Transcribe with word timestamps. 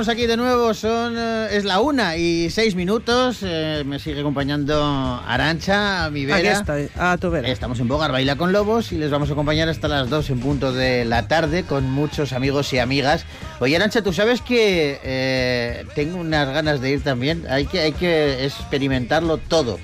estamos 0.00 0.14
aquí 0.14 0.28
de 0.28 0.36
nuevo. 0.36 0.74
Son 0.74 1.16
eh, 1.18 1.48
es 1.50 1.64
la 1.64 1.80
una 1.80 2.16
y 2.16 2.50
seis 2.50 2.76
minutos. 2.76 3.38
Eh, 3.42 3.82
me 3.84 3.98
sigue 3.98 4.20
acompañando 4.20 5.20
Arancha, 5.26 6.08
mi 6.10 6.24
vera. 6.24 6.38
Aquí 6.38 6.46
estoy, 6.46 6.88
a 6.96 7.16
tu 7.18 7.30
vera. 7.30 7.48
Estamos 7.48 7.80
en 7.80 7.88
Bogar 7.88 8.12
Baila 8.12 8.36
con 8.36 8.52
Lobos 8.52 8.92
y 8.92 8.96
les 8.96 9.10
vamos 9.10 9.28
a 9.28 9.32
acompañar 9.32 9.68
hasta 9.68 9.88
las 9.88 10.08
dos 10.08 10.30
en 10.30 10.38
punto 10.38 10.72
de 10.72 11.04
la 11.04 11.26
tarde 11.26 11.64
con 11.64 11.90
muchos 11.90 12.32
amigos 12.32 12.72
y 12.72 12.78
amigas. 12.78 13.24
Oye, 13.58 13.74
Arancha, 13.74 14.00
tú 14.00 14.12
sabes 14.12 14.40
que 14.40 15.00
eh, 15.02 15.84
tengo 15.96 16.18
unas 16.18 16.46
ganas 16.48 16.80
de 16.80 16.90
ir 16.90 17.02
también. 17.02 17.44
Hay 17.50 17.66
que, 17.66 17.80
hay 17.80 17.92
que 17.92 18.44
experimentarlo 18.44 19.38
todo. 19.38 19.80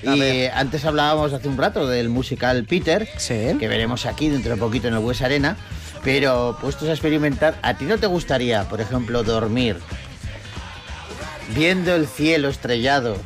Y 0.00 0.44
antes 0.54 0.84
hablábamos 0.84 1.32
hace 1.32 1.48
un 1.48 1.56
rato 1.56 1.88
del 1.88 2.08
musical 2.08 2.64
Peter, 2.68 3.08
Sí. 3.16 3.56
que 3.58 3.66
veremos 3.66 4.06
aquí 4.06 4.28
dentro 4.28 4.52
de 4.52 4.58
poquito 4.58 4.86
en 4.86 4.94
el 4.94 5.00
Hues 5.00 5.22
Arena. 5.22 5.56
Pero 6.06 6.56
puestos 6.60 6.88
a 6.88 6.92
experimentar, 6.92 7.58
¿a 7.62 7.74
ti 7.76 7.84
no 7.84 7.98
te 7.98 8.06
gustaría, 8.06 8.62
por 8.68 8.80
ejemplo, 8.80 9.24
dormir 9.24 9.76
viendo 11.54 11.94
el 11.96 12.06
cielo 12.06 12.48
estrellado? 12.48 13.16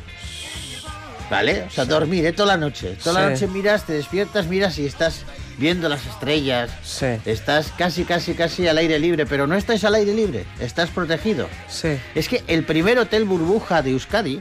¿Vale? 1.29 1.65
O 1.67 1.69
sea, 1.69 1.85
dormir, 1.85 2.25
¿eh? 2.25 2.33
Toda 2.33 2.47
la 2.47 2.57
noche. 2.57 2.97
Toda 3.01 3.21
la 3.21 3.29
noche 3.29 3.47
miras, 3.47 3.85
te 3.85 3.93
despiertas, 3.93 4.47
miras 4.47 4.77
y 4.79 4.85
estás 4.87 5.21
viendo 5.57 5.87
las 5.89 6.05
estrellas. 6.07 6.71
Sí. 6.83 7.05
Estás 7.25 7.71
casi, 7.77 8.03
casi, 8.03 8.33
casi 8.33 8.67
al 8.67 8.77
aire 8.79 8.97
libre, 8.99 9.25
pero 9.27 9.45
no 9.47 9.55
estás 9.55 9.83
al 9.83 9.93
aire 9.95 10.13
libre, 10.13 10.45
estás 10.59 10.89
protegido. 10.89 11.47
Sí. 11.69 11.97
Es 12.15 12.27
que 12.27 12.43
el 12.47 12.65
primer 12.65 12.97
hotel 12.99 13.23
burbuja 13.25 13.81
de 13.83 13.91
Euskadi 13.91 14.39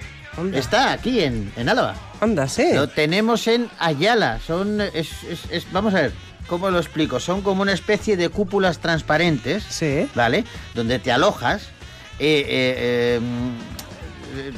está 0.55 0.93
aquí 0.93 1.21
en, 1.21 1.53
en 1.57 1.69
Álava. 1.69 1.95
Anda, 2.21 2.49
sí. 2.49 2.71
Lo 2.73 2.89
tenemos 2.89 3.47
en 3.47 3.69
Ayala. 3.79 4.41
Son, 4.45 4.81
es, 4.81 5.11
es- 5.31 5.45
es- 5.51 5.71
vamos 5.73 5.95
a 5.95 6.01
ver, 6.01 6.13
¿cómo 6.51 6.69
lo 6.69 6.79
explico? 6.81 7.21
Son 7.21 7.41
como 7.43 7.63
una 7.63 7.73
especie 7.73 8.17
de 8.19 8.29
cúpulas 8.29 8.81
transparentes, 8.81 9.63
Sí. 9.71 10.09
¿vale? 10.15 10.45
Donde 10.75 10.99
te 10.99 11.11
alojas. 11.13 11.69
eh, 12.23 12.45
eh, 12.47 13.19
eh, 13.19 13.21
eh, 14.37 14.53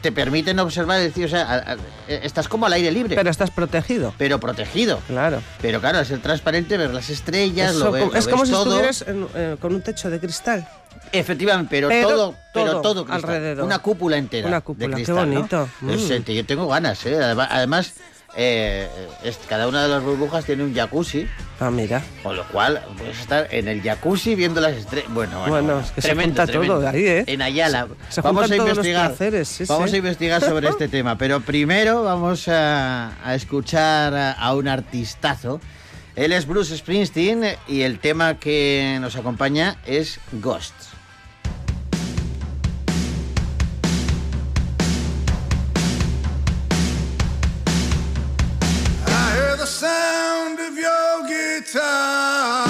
te 0.00 0.12
permiten 0.12 0.60
observar, 0.60 1.00
es 1.00 1.06
decir, 1.06 1.24
o 1.24 1.28
sea, 1.28 1.42
a- 1.42 1.72
a- 1.72 1.76
estás 2.06 2.46
como 2.46 2.66
al 2.66 2.72
aire 2.74 2.92
libre, 2.92 3.08
Pero 3.08 3.20
pero, 3.22 3.30
estás 3.30 3.50
protegido. 3.50 4.14
protegido. 4.38 5.00
Claro. 5.08 5.42
Pero 5.60 5.80
claro, 5.80 5.98
al 5.98 6.06
ser 6.06 6.20
transparente, 6.20 6.76
ver 6.76 6.94
las 6.94 7.10
estrellas, 7.10 7.72
Eso 7.74 7.86
lo 7.86 7.90
ves, 7.90 8.06
lo 8.06 8.14
es 8.14 8.28
como 8.28 8.42
ves 8.42 8.48
si 8.48 8.54
todo. 8.54 8.62
estuvieras 8.80 9.04
en- 9.08 9.26
eh, 9.34 9.56
con 9.60 9.74
un 9.74 9.82
techo 9.82 10.08
de 10.08 10.20
cristal. 10.20 10.68
Efectivamente, 11.10 11.68
pero, 11.68 11.88
Pero 11.88 12.08
todo, 12.08 12.34
pero 12.54 12.70
todo 12.74 12.82
todo 12.82 13.04
cristal. 13.06 13.30
alrededor. 13.30 13.64
Una 13.64 13.78
cúpula 13.80 14.16
entera. 14.16 14.46
Una 14.46 14.58
de 14.58 14.62
cúpula, 14.62 14.88
qué 14.96 15.02
cristal, 15.02 15.16
¿no? 15.28 15.34
bonito. 15.34 15.68
Mm. 15.80 16.32
Yo 16.32 16.46
tengo 16.46 16.68
ganas, 16.68 17.04
¿eh? 17.06 17.16
Además, 17.20 17.94
eh, 18.36 18.88
es- 19.24 19.38
cada 19.48 19.66
una 19.68 19.82
de 19.82 19.88
las 19.88 20.02
burbujas 20.02 20.44
tiene 20.44 20.62
un 20.64 20.74
jacuzzi, 20.74 21.26
Ah, 21.58 21.70
mira. 21.70 22.02
con 22.22 22.36
lo 22.36 22.44
cual 22.48 22.80
puedes 22.96 23.18
estar 23.20 23.48
en 23.50 23.68
el 23.68 23.82
jacuzzi 23.82 24.34
viendo 24.34 24.60
las 24.60 24.72
estrellas. 24.76 25.10
Bueno, 25.12 25.40
bueno, 25.40 25.52
Bueno, 25.52 25.80
es 25.80 25.90
que 25.90 26.00
se 26.00 26.08
tremendo, 26.08 26.40
junta 26.42 26.52
todo 26.66 26.88
ahí, 26.88 27.04
¿eh? 27.04 27.24
En 27.26 27.42
Ayala. 27.42 27.88
Se 28.08 28.20
vamos 28.20 28.50
a 28.50 28.56
investigar. 28.56 29.14
sí, 29.44 29.64
vamos 29.66 29.90
sí. 29.90 29.96
a 29.96 29.98
investigar 29.98 30.40
sobre 30.42 30.68
este 30.68 30.88
tema, 30.88 31.18
pero 31.18 31.40
primero 31.40 32.02
vamos 32.04 32.46
a, 32.48 33.12
a 33.24 33.34
escuchar 33.34 34.14
a, 34.14 34.32
a 34.32 34.54
un 34.54 34.68
artistazo. 34.68 35.60
Él 36.16 36.32
es 36.32 36.46
Bruce 36.46 36.76
Springsteen 36.76 37.44
y 37.68 37.82
el 37.82 37.98
tema 37.98 38.38
que 38.38 38.98
nos 39.00 39.16
acompaña 39.16 39.76
es 39.86 40.20
Ghosts. 40.32 40.89
Sound 50.56 50.60
of 50.60 50.76
your 50.76 51.28
guitar 51.28 52.69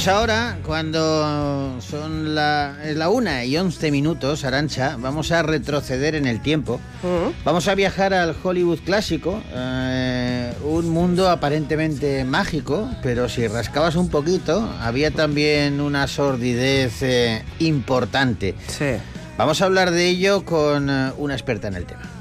pues 0.00 0.08
ahora, 0.08 0.56
cuando 0.64 1.76
son 1.82 2.34
la, 2.34 2.74
la 2.94 3.10
una 3.10 3.44
y 3.44 3.58
11 3.58 3.90
minutos, 3.90 4.44
Arancha, 4.44 4.96
vamos 4.98 5.30
a 5.30 5.42
retroceder 5.42 6.14
en 6.14 6.26
el 6.26 6.40
tiempo. 6.40 6.80
Mm. 7.02 7.44
Vamos 7.44 7.68
a 7.68 7.74
viajar 7.74 8.14
al 8.14 8.34
Hollywood 8.42 8.78
clásico, 8.78 9.42
eh, 9.52 10.54
un 10.64 10.88
mundo 10.88 11.28
aparentemente 11.28 12.24
mágico, 12.24 12.88
pero 13.02 13.28
si 13.28 13.46
rascabas 13.46 13.94
un 13.94 14.08
poquito, 14.08 14.66
había 14.80 15.10
también 15.10 15.82
una 15.82 16.06
sordidez 16.06 17.02
eh, 17.02 17.44
importante. 17.58 18.54
Sí. 18.68 18.92
Vamos 19.36 19.60
a 19.60 19.66
hablar 19.66 19.90
de 19.90 20.08
ello 20.08 20.46
con 20.46 20.88
eh, 20.88 21.12
una 21.18 21.34
experta 21.34 21.68
en 21.68 21.74
el 21.74 21.84
tema. 21.84 22.19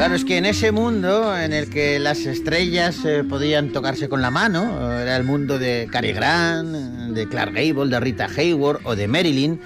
Claro, 0.00 0.14
es 0.14 0.24
que 0.24 0.38
en 0.38 0.46
ese 0.46 0.72
mundo 0.72 1.38
en 1.38 1.52
el 1.52 1.68
que 1.68 1.98
las 1.98 2.20
estrellas 2.20 3.04
eh, 3.04 3.22
podían 3.22 3.70
tocarse 3.70 4.08
con 4.08 4.22
la 4.22 4.30
mano, 4.30 4.62
eh, 4.80 5.02
era 5.02 5.14
el 5.14 5.24
mundo 5.24 5.58
de 5.58 5.88
Cary 5.92 6.12
Grant, 6.12 6.70
de 7.14 7.28
Clark 7.28 7.52
Gable, 7.52 7.90
de 7.90 8.00
Rita 8.00 8.26
Hayworth 8.34 8.80
o 8.84 8.96
de 8.96 9.06
Marilyn, 9.08 9.60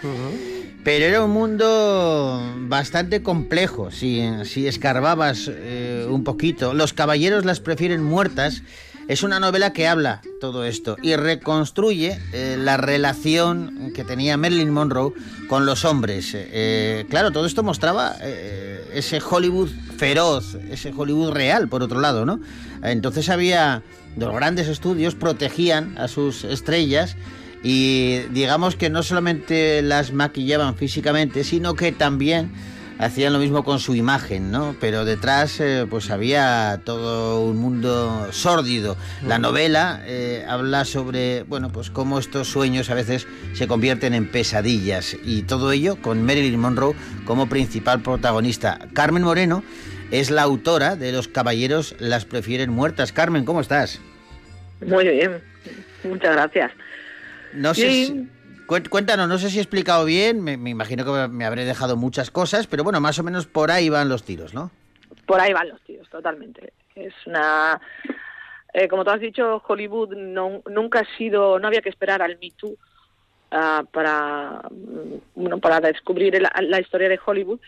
pero 0.83 1.05
era 1.05 1.23
un 1.23 1.31
mundo 1.31 2.53
bastante 2.63 3.23
complejo 3.23 3.93
si, 3.93 4.29
si 4.43 4.67
escarbabas 4.67 5.49
eh, 5.49 6.05
un 6.11 6.25
poquito. 6.25 6.75
Los 6.75 6.93
caballeros 6.93 7.45
las 7.45 7.61
prefieren 7.61 8.03
muertas. 8.03 8.65
Es 9.06 9.23
una 9.23 9.39
novela 9.39 9.75
que 9.75 9.87
habla 9.87 10.23
todo 10.41 10.65
esto 10.65 10.97
y 11.03 11.15
reconstruye 11.17 12.19
eh, 12.33 12.56
la 12.59 12.79
relación 12.79 13.93
que 13.95 14.03
tenía 14.03 14.39
Marilyn 14.39 14.71
Monroe 14.71 15.12
con 15.47 15.67
los 15.67 15.85
hombres. 15.85 16.31
Eh, 16.35 17.05
claro, 17.11 17.31
todo 17.31 17.45
esto 17.45 17.62
mostraba 17.62 18.17
eh, 18.23 18.83
ese 18.95 19.21
Hollywood 19.21 19.69
feroz, 19.99 20.55
ese 20.71 20.91
Hollywood 20.97 21.33
real, 21.33 21.69
por 21.69 21.83
otro 21.83 22.01
lado, 22.01 22.25
¿no? 22.25 22.41
Entonces 22.83 23.29
había 23.29 23.83
los 24.17 24.35
grandes 24.35 24.69
estudios 24.69 25.15
protegían 25.15 25.99
a 25.99 26.09
sus 26.09 26.45
estrellas 26.45 27.17
y 27.62 28.21
digamos 28.31 28.75
que 28.75 28.89
no 28.89 29.03
solamente 29.03 29.83
las 29.83 30.12
maquillaban 30.12 30.77
físicamente, 30.77 31.45
sino 31.45 31.75
que 31.75 31.93
también 31.93 32.53
hacían 32.99 33.32
lo 33.32 33.38
mismo 33.38 33.64
con 33.64 33.79
su 33.81 33.94
imagen, 33.94 34.50
¿no? 34.50 34.76
Pero 34.81 35.05
detrás 35.05 35.61
eh, 35.61 35.87
pues 35.88 36.11
había 36.11 36.81
todo 36.85 37.44
un 37.44 37.56
mundo 37.58 38.29
sórdido. 38.32 38.96
La 39.26 39.38
novela 39.38 40.02
eh, 40.06 40.44
habla 40.49 40.85
sobre, 40.85 41.43
bueno, 41.44 41.70
pues 41.70 41.91
cómo 41.91 42.19
estos 42.19 42.49
sueños 42.49 42.91
a 42.91 42.94
veces 42.94 43.26
se 43.55 43.67
convierten 43.67 44.14
en 44.14 44.31
pesadillas 44.31 45.17
y 45.25 45.43
todo 45.43 45.73
ello 45.73 45.96
con 46.00 46.23
Marilyn 46.25 46.58
Monroe 46.61 46.94
como 47.25 47.49
principal 47.49 48.00
protagonista. 48.00 48.79
Carmen 48.93 49.23
Moreno 49.23 49.64
es 50.11 50.31
la 50.31 50.43
autora 50.43 50.96
de 50.96 51.12
Los 51.12 51.29
caballeros 51.29 51.94
las 51.99 52.25
prefieren 52.25 52.70
muertas. 52.70 53.12
Carmen, 53.12 53.44
¿cómo 53.44 53.61
estás? 53.61 54.00
Muy 54.87 55.08
bien, 55.08 55.41
muchas 56.05 56.32
gracias. 56.35 56.73
No 57.55 57.73
sé 57.75 57.88
Sí. 57.91 58.06
si- 58.06 58.29
Cuéntanos, 58.67 59.29
no 59.29 59.39
sé 59.39 59.51
si 59.51 59.59
he 59.59 59.61
explicado 59.61 60.05
bien, 60.05 60.43
me, 60.43 60.57
me 60.57 60.71
imagino 60.71 61.05
que 61.05 61.29
me 61.29 61.45
habré 61.45 61.65
dejado 61.65 61.97
muchas 61.97 62.31
cosas, 62.31 62.67
pero 62.67 62.83
bueno, 62.83 63.01
más 63.01 63.19
o 63.19 63.23
menos 63.23 63.47
por 63.47 63.71
ahí 63.71 63.89
van 63.91 64.09
los 64.09 64.25
tiros, 64.25 64.55
¿no? 64.55 64.71
Por 65.27 65.41
ahí 65.41 65.53
van 65.53 65.69
los 65.69 65.81
tiros, 65.83 66.09
totalmente. 66.09 66.73
Es 66.95 67.15
una... 67.27 67.81
eh, 68.73 68.89
como 68.89 69.05
tú 69.05 69.11
has 69.11 69.21
dicho, 69.21 69.63
Hollywood 69.67 70.17
no, 70.17 70.63
nunca 70.71 71.01
ha 71.01 71.17
sido... 71.17 71.59
No 71.59 71.69
había 71.69 71.83
que 71.83 71.91
esperar 71.91 72.23
al 72.23 72.39
Me 72.41 72.51
Too 72.53 72.75
ah, 73.51 73.85
para, 73.93 74.63
bueno, 75.35 75.59
para 75.59 75.81
descubrir 75.81 76.41
la, 76.41 76.53
la 76.63 76.81
historia 76.81 77.09
de 77.09 77.21
Hollywood, 77.25 77.61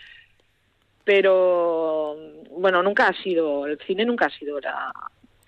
pero 1.05 2.17
bueno, 2.53 2.83
nunca 2.83 3.09
ha 3.09 3.23
sido... 3.23 3.67
El 3.67 3.79
cine 3.87 4.05
nunca 4.05 4.27
ha 4.27 4.31
sido 4.31 4.59
la, 4.61 4.93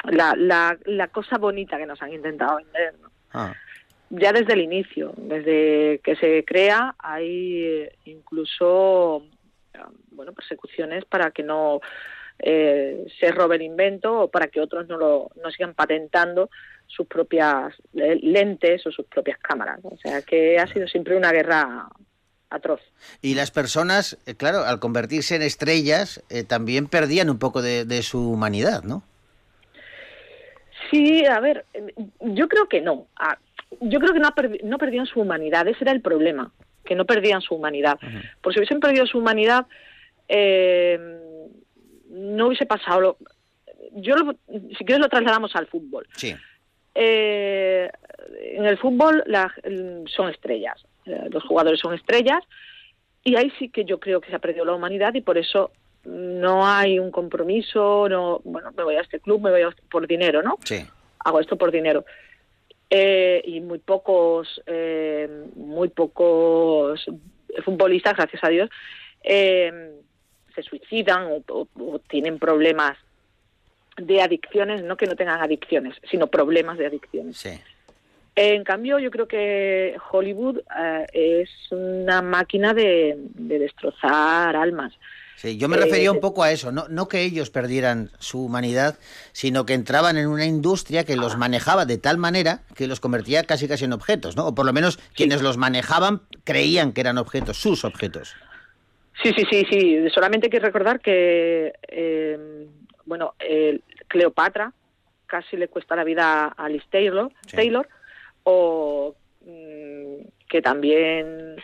la, 0.05 0.35
la, 0.37 0.79
la 0.85 1.09
cosa 1.09 1.39
bonita 1.39 1.79
que 1.79 1.87
nos 1.87 2.01
han 2.03 2.13
intentado 2.13 2.57
vender, 2.57 2.95
¿no? 3.01 3.11
Ah, 3.33 3.55
ya 4.11 4.33
desde 4.33 4.55
el 4.55 4.61
inicio, 4.61 5.13
desde 5.17 6.01
que 6.03 6.17
se 6.17 6.45
crea, 6.45 6.95
hay 6.99 7.65
eh, 7.65 7.93
incluso 8.05 9.25
eh, 9.75 9.79
bueno 10.11 10.33
persecuciones 10.33 11.05
para 11.05 11.31
que 11.31 11.43
no 11.43 11.81
eh, 12.39 13.07
se 13.19 13.31
robe 13.33 13.57
el 13.57 13.63
invento 13.63 14.21
o 14.21 14.29
para 14.29 14.49
que 14.49 14.61
otros 14.61 14.89
no 14.89 14.97
lo 14.97 15.31
no 15.43 15.51
sigan 15.51 15.75
patentando 15.75 16.51
sus 16.87 17.07
propias 17.07 17.75
lentes 17.93 18.87
o 18.87 18.91
sus 18.91 19.07
propias 19.07 19.39
cámaras. 19.39 19.81
O 19.85 19.97
sea 19.99 20.23
que 20.23 20.59
ha 20.59 20.67
sido 20.67 20.89
siempre 20.89 21.17
una 21.17 21.33
guerra 21.33 21.89
atroz. 22.51 22.81
Y 23.21 23.35
las 23.35 23.51
personas, 23.51 24.19
eh, 24.27 24.35
claro, 24.35 24.65
al 24.65 24.81
convertirse 24.81 25.37
en 25.37 25.43
estrellas, 25.43 26.23
eh, 26.31 26.45
también 26.45 26.87
perdían 26.87 27.31
un 27.31 27.39
poco 27.39 27.63
de, 27.63 27.85
de 27.85 28.03
su 28.03 28.33
humanidad, 28.33 28.83
¿no? 28.83 29.03
Sí, 30.91 31.27
a 31.27 31.41
ver, 31.41 31.67
eh, 31.75 31.93
yo 32.21 32.49
creo 32.49 32.69
que 32.69 32.81
no. 32.81 33.07
Yo 33.81 34.01
creo 34.01 34.13
que 34.13 34.21
no, 34.21 34.29
ha 34.29 34.35
perdi- 34.35 34.63
no 34.63 34.79
perdían 34.79 35.07
su 35.07 35.21
humanidad, 35.21 35.67
ese 35.69 35.85
era 35.85 35.93
el 35.93 36.01
problema, 36.01 36.51
que 36.85 36.95
no 36.95 37.05
perdían 37.05 37.41
su 37.43 37.55
humanidad. 37.55 37.99
Por 38.41 38.53
si 38.53 38.59
hubiesen 38.59 38.81
perdido 38.81 39.07
su 39.07 39.19
humanidad, 39.19 39.67
eh, 40.29 40.99
no 42.11 42.47
hubiese 42.47 42.67
pasado. 42.67 43.01
Lo, 43.01 43.17
yo, 43.93 44.17
lo- 44.17 44.35
si 44.77 44.85
quieres, 44.85 44.99
lo 45.01 45.09
trasladamos 45.09 45.55
al 45.57 45.67
fútbol. 45.67 46.07
Sí. 46.17 46.35
Eh, 46.95 47.91
en 48.55 48.65
el 48.67 48.79
fútbol 48.79 49.23
la- 49.27 49.55
son 50.07 50.31
estrellas, 50.31 50.83
eh, 51.07 51.29
los 51.31 51.45
jugadores 51.45 51.79
son 51.81 51.95
estrellas, 51.95 52.43
y 53.23 53.37
ahí 53.37 53.53
sí 53.59 53.69
que 53.69 53.85
yo 53.85 54.01
creo 54.01 54.21
que 54.21 54.31
se 54.31 54.37
ha 54.37 54.41
perdido 54.41 54.65
la 54.65 54.75
humanidad 54.75 55.15
y 55.15 55.21
por 55.21 55.39
eso 55.39 55.71
no 56.05 56.67
hay 56.67 56.99
un 56.99 57.11
compromiso, 57.11 58.09
no, 58.09 58.41
bueno, 58.45 58.73
me 58.77 58.83
voy 58.83 58.95
a 58.97 59.03
este 59.03 59.21
club, 59.21 59.43
me 59.43 59.51
voy 59.51 59.63
a 59.63 59.69
este- 59.69 59.83
por 59.91 60.07
dinero, 60.07 60.43
¿no? 60.43 60.57
Sí. 60.65 60.85
hago 61.25 61.41
esto 61.41 61.57
por 61.59 61.71
dinero. 61.73 62.05
Eh, 62.91 63.43
y 63.45 63.61
muy 63.61 63.79
pocos, 63.81 64.63
eh, 64.67 65.29
muy 65.57 65.89
pocos 65.89 67.05
futbolistas, 67.65 68.17
gracias 68.17 68.43
a 68.43 68.49
Dios, 68.49 68.71
eh, 69.23 69.93
se 70.55 70.63
suicidan 70.63 71.27
o, 71.27 71.43
o- 71.49 71.69
o 71.79 71.99
tienen 71.99 72.39
problemas 72.39 72.97
de 73.99 74.23
adicciones, 74.23 74.83
no 74.83 74.97
que 74.97 75.07
no 75.07 75.17
tengan 75.17 75.41
adicciones, 75.43 75.97
sino 76.11 76.29
problemas 76.29 76.79
de 76.79 76.87
adicciones. 76.87 77.37
Sí. 77.37 77.51
En 78.37 78.63
cambio, 78.65 78.99
yo 79.01 79.11
creo 79.11 79.27
que 79.27 79.97
Hollywood 80.13 80.61
eh, 80.79 81.07
es 81.43 81.51
una 81.73 82.23
máquina 82.23 82.73
de, 82.73 83.17
de 83.19 83.59
destrozar 83.59 84.55
almas. 84.55 84.95
Sí, 85.41 85.57
yo 85.57 85.69
me 85.69 85.77
Eh, 85.77 85.81
refería 85.81 86.11
un 86.11 86.19
poco 86.19 86.43
a 86.43 86.51
eso, 86.51 86.73
no, 86.73 86.89
no 86.89 87.07
que 87.07 87.23
ellos 87.23 87.49
perdieran 87.51 88.11
su 88.19 88.45
humanidad, 88.45 88.99
sino 89.31 89.65
que 89.67 89.75
entraban 89.75 90.17
en 90.17 90.27
una 90.27 90.45
industria 90.47 91.05
que 91.05 91.15
los 91.15 91.37
manejaba 91.37 91.87
de 91.87 91.97
tal 91.97 92.19
manera 92.19 92.63
que 92.75 92.89
los 92.89 92.99
convertía 92.99 93.45
casi 93.45 93.69
casi 93.69 93.85
en 93.85 93.93
objetos, 93.93 94.37
¿no? 94.37 94.49
O 94.49 94.55
por 94.57 94.67
lo 94.67 94.73
menos 94.73 94.99
quienes 95.15 95.41
los 95.41 95.57
manejaban 95.57 96.23
creían 96.43 96.93
que 96.93 97.03
eran 97.03 97.19
objetos, 97.19 97.57
sus 97.57 97.85
objetos. 97.85 98.35
Sí, 99.23 99.33
sí, 99.37 99.45
sí, 99.49 99.65
sí. 99.71 100.11
Solamente 100.13 100.47
hay 100.47 100.51
que 100.51 100.59
recordar 100.59 100.99
que, 101.01 101.73
eh, 101.87 102.67
bueno, 103.05 103.35
eh, 103.39 103.79
Cleopatra 104.09 104.73
casi 105.27 105.57
le 105.57 105.69
cuesta 105.69 105.95
la 105.95 106.03
vida 106.03 106.47
a 106.49 106.69
Liz 106.69 106.83
Taylor, 106.91 107.31
Sí. 107.47 107.55
Taylor 107.55 107.89
o 108.43 109.15
mm, 109.45 110.27
que 110.49 110.63
también 110.63 111.57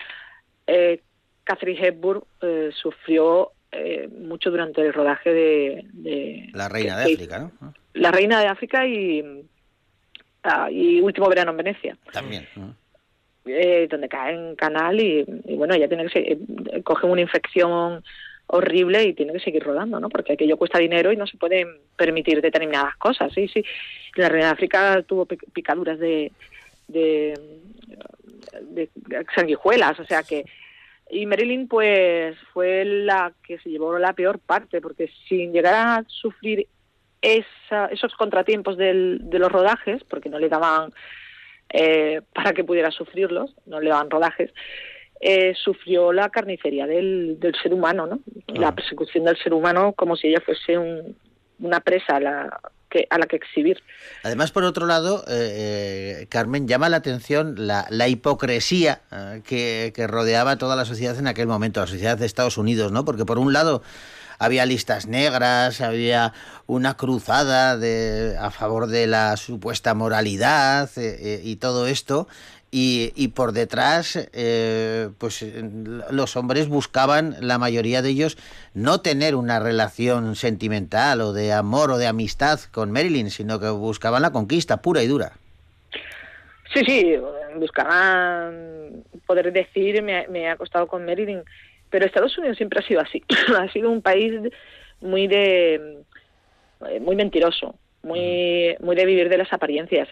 eh, 0.68 1.00
Catherine 1.42 1.88
Hepburn 1.88 2.22
eh, 2.40 2.70
sufrió 2.72 3.50
eh, 3.74 4.08
mucho 4.20 4.50
durante 4.50 4.80
el 4.80 4.92
rodaje 4.92 5.32
de, 5.32 5.84
de- 5.92 6.50
La 6.52 6.68
reina 6.68 6.96
de 6.98 7.12
África, 7.14 7.38
¿no? 7.60 7.74
La 7.94 8.10
reina 8.10 8.40
de 8.40 8.46
África 8.46 8.86
y, 8.86 9.22
ah, 10.42 10.68
y 10.70 11.00
Último 11.00 11.28
verano 11.28 11.50
en 11.52 11.56
Venecia 11.58 11.96
También. 12.12 12.46
¿no? 12.56 12.74
eh, 13.46 13.86
donde 13.90 14.08
cae 14.08 14.34
en 14.34 14.56
canal 14.56 14.98
y, 15.00 15.24
y 15.46 15.54
bueno, 15.56 15.74
ella 15.74 15.86
tiene 15.88 16.04
que 16.04 16.10
se- 16.10 16.32
eh, 16.32 16.82
coge 16.82 17.06
una 17.06 17.20
infección 17.20 18.02
horrible 18.46 19.02
y 19.04 19.12
tiene 19.14 19.32
que 19.32 19.40
seguir 19.40 19.62
rodando, 19.62 19.98
¿no? 20.00 20.08
Porque 20.08 20.32
aquello 20.34 20.56
cuesta 20.56 20.78
dinero 20.78 21.12
y 21.12 21.16
no 21.16 21.26
se 21.26 21.36
pueden 21.38 21.68
permitir 21.96 22.40
determinadas 22.42 22.96
cosas, 22.96 23.32
sí, 23.34 23.48
sí. 23.48 23.64
La 24.16 24.28
Reina 24.28 24.46
de 24.48 24.52
África 24.52 25.02
tuvo 25.02 25.26
pic- 25.26 25.44
picaduras 25.52 25.98
de, 25.98 26.30
de, 26.88 27.34
de 28.60 28.88
sanguijuelas, 29.34 29.98
o 30.00 30.04
sea 30.04 30.22
que 30.22 30.44
y 31.10 31.26
Marilyn 31.26 31.68
pues 31.68 32.36
fue 32.52 32.84
la 32.84 33.32
que 33.46 33.58
se 33.58 33.68
llevó 33.70 33.98
la 33.98 34.12
peor 34.14 34.38
parte 34.38 34.80
porque 34.80 35.10
sin 35.28 35.52
llegar 35.52 35.74
a 35.74 36.04
sufrir 36.08 36.66
esa- 37.22 37.86
esos 37.86 38.14
contratiempos 38.14 38.76
del- 38.76 39.18
de 39.22 39.38
los 39.38 39.50
rodajes 39.50 40.02
porque 40.04 40.28
no 40.28 40.38
le 40.38 40.48
daban 40.48 40.92
eh, 41.70 42.20
para 42.34 42.52
que 42.52 42.62
pudiera 42.62 42.90
sufrirlos, 42.90 43.54
no 43.66 43.80
le 43.80 43.90
daban 43.90 44.10
rodajes, 44.10 44.52
eh, 45.20 45.54
sufrió 45.54 46.12
la 46.12 46.28
carnicería 46.28 46.86
del, 46.86 47.40
del 47.40 47.54
ser 47.60 47.72
humano, 47.72 48.06
¿no? 48.06 48.20
La 48.48 48.68
Ah. 48.68 48.74
persecución 48.74 49.24
del 49.24 49.36
ser 49.38 49.54
humano 49.54 49.92
como 49.94 50.14
si 50.16 50.28
ella 50.28 50.40
fuese 50.44 50.76
un- 50.78 51.16
una 51.60 51.80
presa 51.80 52.16
a 52.16 52.20
la 52.20 52.60
a 53.10 53.18
la 53.18 53.26
que 53.26 53.36
exhibir. 53.36 53.82
Además, 54.22 54.50
por 54.52 54.64
otro 54.64 54.86
lado, 54.86 55.24
eh, 55.28 56.20
eh, 56.22 56.26
Carmen, 56.28 56.68
llama 56.68 56.88
la 56.88 56.98
atención 56.98 57.54
la, 57.66 57.86
la 57.90 58.08
hipocresía 58.08 59.02
eh, 59.12 59.42
que, 59.44 60.06
rodeaba 60.06 60.56
toda 60.56 60.76
la 60.76 60.84
sociedad 60.84 61.18
en 61.18 61.26
aquel 61.26 61.46
momento, 61.46 61.80
la 61.80 61.86
sociedad 61.86 62.18
de 62.18 62.26
Estados 62.26 62.58
Unidos, 62.58 62.92
¿no? 62.92 63.04
Porque 63.04 63.24
por 63.24 63.38
un 63.38 63.52
lado 63.52 63.82
había 64.38 64.66
listas 64.66 65.06
negras, 65.06 65.80
había 65.80 66.32
una 66.66 66.96
cruzada 66.96 67.76
de, 67.76 68.36
a 68.38 68.50
favor 68.50 68.86
de 68.86 69.06
la 69.06 69.36
supuesta 69.36 69.94
moralidad 69.94 70.90
eh, 70.96 71.40
y 71.42 71.56
todo 71.56 71.86
esto. 71.86 72.28
Y, 72.76 73.12
y 73.14 73.28
por 73.28 73.52
detrás, 73.52 74.28
eh, 74.32 75.08
pues 75.18 75.46
los 76.10 76.36
hombres 76.36 76.66
buscaban, 76.66 77.36
la 77.40 77.56
mayoría 77.56 78.02
de 78.02 78.08
ellos, 78.08 78.36
no 78.74 79.00
tener 79.00 79.36
una 79.36 79.60
relación 79.60 80.34
sentimental 80.34 81.20
o 81.20 81.32
de 81.32 81.52
amor 81.52 81.92
o 81.92 81.98
de 81.98 82.08
amistad 82.08 82.58
con 82.72 82.90
Marilyn, 82.90 83.30
sino 83.30 83.60
que 83.60 83.68
buscaban 83.68 84.22
la 84.22 84.32
conquista 84.32 84.82
pura 84.82 85.04
y 85.04 85.06
dura. 85.06 85.34
Sí, 86.74 86.80
sí, 86.84 87.14
buscaban 87.58 89.04
poder 89.24 89.52
decir, 89.52 90.02
me, 90.02 90.26
me 90.26 90.40
he 90.40 90.48
acostado 90.48 90.88
con 90.88 91.06
Marilyn, 91.06 91.44
Pero 91.90 92.06
Estados 92.06 92.36
Unidos 92.38 92.56
siempre 92.56 92.80
ha 92.80 92.88
sido 92.88 93.00
así. 93.00 93.22
ha 93.56 93.72
sido 93.72 93.88
un 93.88 94.02
país 94.02 94.32
muy 95.00 95.28
de 95.28 96.02
eh, 96.88 96.98
muy 96.98 97.14
mentiroso, 97.14 97.76
muy 98.02 98.74
muy 98.80 98.96
de 98.96 99.06
vivir 99.06 99.28
de 99.28 99.38
las 99.38 99.52
apariencias, 99.52 100.08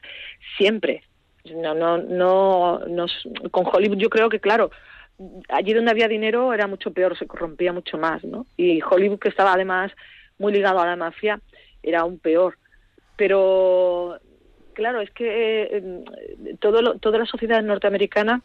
siempre. 0.57 1.03
No 1.51 1.75
no 1.75 1.99
no 1.99 2.79
nos- 2.87 3.29
con 3.51 3.65
Hollywood 3.67 3.99
yo 3.99 4.09
creo 4.11 4.29
que 4.29 4.39
claro, 4.41 4.71
allí 5.49 5.73
donde 5.73 5.91
había 5.91 6.07
dinero 6.09 6.53
era 6.55 6.67
mucho 6.69 6.93
peor, 6.93 7.19
se 7.19 7.27
corrompía 7.27 7.73
mucho 7.73 7.99
más, 7.99 8.23
¿no? 8.25 8.47
Y 8.57 8.81
Hollywood 8.81 9.19
que 9.19 9.29
estaba 9.29 9.53
además 9.53 9.91
muy 10.39 10.53
ligado 10.53 10.79
a 10.81 10.87
la 10.87 10.97
mafia 10.97 11.41
era 11.83 12.01
aún 12.01 12.19
peor. 12.21 12.59
Pero 13.17 14.19
claro, 14.73 15.01
es 15.01 15.11
que 15.11 15.69
eh, 15.73 16.05
todo 16.61 16.81
lo- 16.81 16.99
toda 16.99 17.19
la 17.19 17.27
sociedad 17.27 17.61
norteamericana 17.63 18.41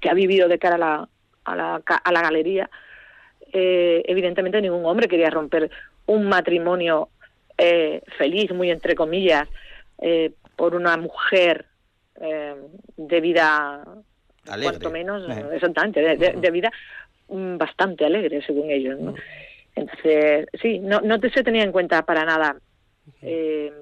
que 0.00 0.08
ha 0.10 0.14
vivido 0.14 0.48
de 0.48 0.58
cara 0.58 0.74
a 0.76 0.78
la, 0.78 1.08
a 1.44 1.56
la, 1.56 1.82
a 2.04 2.12
la 2.12 2.22
galería, 2.22 2.70
eh, 3.52 4.02
evidentemente 4.06 4.60
ningún 4.60 4.84
hombre 4.86 5.08
quería 5.08 5.30
romper 5.30 5.70
un 6.06 6.26
matrimonio 6.28 7.10
eh, 7.56 8.02
feliz, 8.16 8.50
muy 8.52 8.70
entre 8.70 8.94
comillas, 8.94 9.48
por 10.56 10.74
una 10.74 10.96
mujer 10.96 11.66
eh, 12.20 12.54
de 12.96 13.20
vida, 13.20 13.82
Alegre. 14.48 14.70
cuanto 14.78 14.90
menos, 14.90 15.22
Eh. 15.28 15.44
exactamente, 15.54 16.00
de, 16.00 16.16
de- 16.16 16.32
de 16.40 16.50
vida 16.50 16.70
mm, 17.28 17.56
bastante 17.58 18.04
alegre, 18.04 18.42
según 18.46 18.70
ellos. 18.70 18.98
¿no? 18.98 19.14
Entonces, 19.74 20.46
sí, 20.60 20.78
no, 20.80 21.00
no 21.00 21.18
se 21.32 21.42
tenía 21.44 21.62
en 21.62 21.72
cuenta 21.72 22.02
para 22.02 22.24
nada 22.24 22.56
eh, 23.22 23.72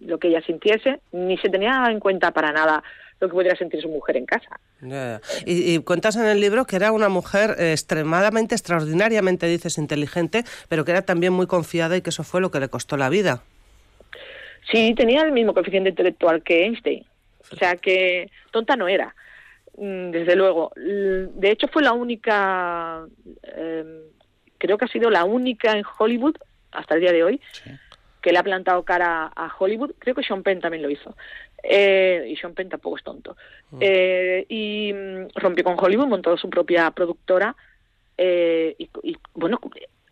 lo 0.00 0.18
que 0.18 0.28
ella 0.28 0.42
sintiese, 0.42 1.00
ni 1.12 1.36
se 1.38 1.48
tenía 1.48 1.86
en 1.90 2.00
cuenta 2.00 2.30
para 2.32 2.52
nada 2.52 2.82
lo 3.20 3.28
que 3.28 3.32
podría 3.32 3.56
sentir 3.56 3.80
su 3.82 3.88
mujer 3.88 4.16
en 4.16 4.26
casa. 4.26 4.60
Y, 5.44 5.74
y 5.74 5.78
cuentas 5.80 6.14
en 6.14 6.26
el 6.26 6.40
libro 6.40 6.66
que 6.66 6.76
era 6.76 6.92
una 6.92 7.08
mujer 7.08 7.56
eh, 7.58 7.72
extremadamente, 7.72 8.54
extraordinariamente, 8.54 9.46
dices, 9.48 9.76
inteligente, 9.78 10.44
pero 10.68 10.84
que 10.84 10.92
era 10.92 11.02
también 11.02 11.32
muy 11.32 11.46
confiada 11.48 11.96
y 11.96 12.00
que 12.02 12.10
eso 12.10 12.22
fue 12.22 12.40
lo 12.40 12.52
que 12.52 12.60
le 12.60 12.68
costó 12.68 12.96
la 12.96 13.08
vida. 13.08 13.42
Sí, 14.70 14.94
tenía 14.94 15.22
el 15.22 15.32
mismo 15.32 15.52
coeficiente 15.54 15.90
intelectual 15.90 16.42
que 16.44 16.64
Einstein. 16.66 17.04
O 17.52 17.56
sea 17.56 17.76
que 17.76 18.30
tonta 18.50 18.76
no 18.76 18.88
era, 18.88 19.14
mm, 19.76 20.10
desde 20.10 20.36
luego. 20.36 20.72
De 20.76 21.50
hecho, 21.50 21.68
fue 21.68 21.82
la 21.82 21.92
única, 21.92 23.06
eh, 23.42 24.02
creo 24.58 24.78
que 24.78 24.84
ha 24.84 24.88
sido 24.88 25.10
la 25.10 25.24
única 25.24 25.76
en 25.76 25.84
Hollywood, 25.98 26.36
hasta 26.72 26.94
el 26.94 27.00
día 27.00 27.12
de 27.12 27.24
hoy, 27.24 27.40
que 28.20 28.32
le 28.32 28.38
ha 28.38 28.42
plantado 28.42 28.82
cara 28.84 29.32
a 29.34 29.54
Hollywood. 29.58 29.92
Creo 29.98 30.14
que 30.14 30.22
Sean 30.22 30.42
Penn 30.42 30.60
también 30.60 30.82
lo 30.82 30.90
hizo. 30.90 31.16
Eh, 31.62 32.26
y 32.28 32.36
Sean 32.36 32.54
Penn 32.54 32.68
tampoco 32.68 32.96
es 32.96 33.04
tonto. 33.04 33.36
Eh, 33.80 34.44
y 34.48 34.92
mm, 34.92 35.28
rompió 35.34 35.64
con 35.64 35.76
Hollywood, 35.78 36.06
montó 36.06 36.36
su 36.36 36.48
propia 36.50 36.90
productora 36.90 37.54
eh, 38.16 38.74
y, 38.78 38.90
y, 39.02 39.16
bueno, 39.34 39.60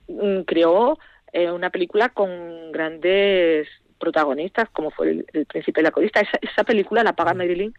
mm, 0.09 0.41
creó 0.43 0.99
eh, 1.33 1.51
una 1.51 1.71
película 1.71 2.11
con 2.11 2.73
grandes 2.73 3.69
protagonistas, 3.99 4.69
como 4.71 4.91
fue 4.91 5.11
el, 5.11 5.27
el 5.33 5.47
Príncipe 5.47 5.81
y 5.81 5.85
la 5.85 5.91
Codista. 5.91 6.21
Esa, 6.21 6.39
esa 6.43 6.65
película 6.65 7.03
la 7.03 7.15
paga 7.15 7.33
Marilyn, 7.35 7.75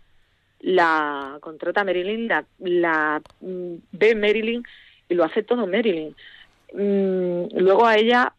la 0.62 1.38
contrata 1.42 1.84
Marilyn, 1.84 2.28
la, 2.28 2.46
la 2.60 3.22
mm, 3.42 3.74
ve 3.92 4.16
Marilyn 4.16 4.64
y 5.10 5.14
lo 5.14 5.24
hace 5.24 5.44
todo 5.44 5.68
Marilyn. 5.68 6.16
Mm, 6.74 7.58
luego 7.60 7.86
a 7.86 7.96
ella 7.96 8.34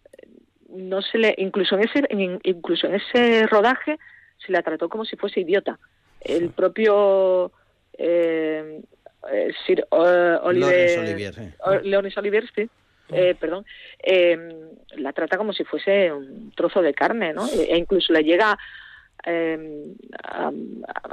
no 0.69 1.01
se 1.01 1.17
le 1.19 1.35
incluso 1.39 1.77
en 1.77 1.85
ese 1.89 2.05
en- 2.11 2.41
incluso 2.43 2.87
en 2.87 2.97
ese 2.97 3.47
rodaje 3.47 3.99
se 4.45 4.53
la 4.53 4.63
trató 4.63 4.89
como 4.89 5.05
si 5.05 5.17
fuese 5.17 5.41
idiota. 5.41 5.79
El 6.21 6.51
propio 6.51 7.53
eh, 7.97 8.81
eh, 9.33 9.53
Sir 9.67 9.81
eh, 9.81 10.39
Oliver, 10.43 10.91
Olivier, 11.65 12.13
Olivier, 12.19 12.45
sí, 12.55 12.69
eh, 13.13 13.35
perdón, 13.39 13.65
eh, 14.03 14.37
la 14.97 15.13
trata 15.13 15.37
como 15.37 15.53
si 15.53 15.65
fuese 15.65 16.13
un 16.13 16.53
trozo 16.55 16.83
de 16.83 16.95
carne, 16.95 17.33
¿no? 17.33 17.49
E, 17.49 17.73
e 17.73 17.77
incluso 17.77 18.13
le 18.13 18.23
llega 18.23 18.59
eh, 19.27 19.95
a, 20.25 20.51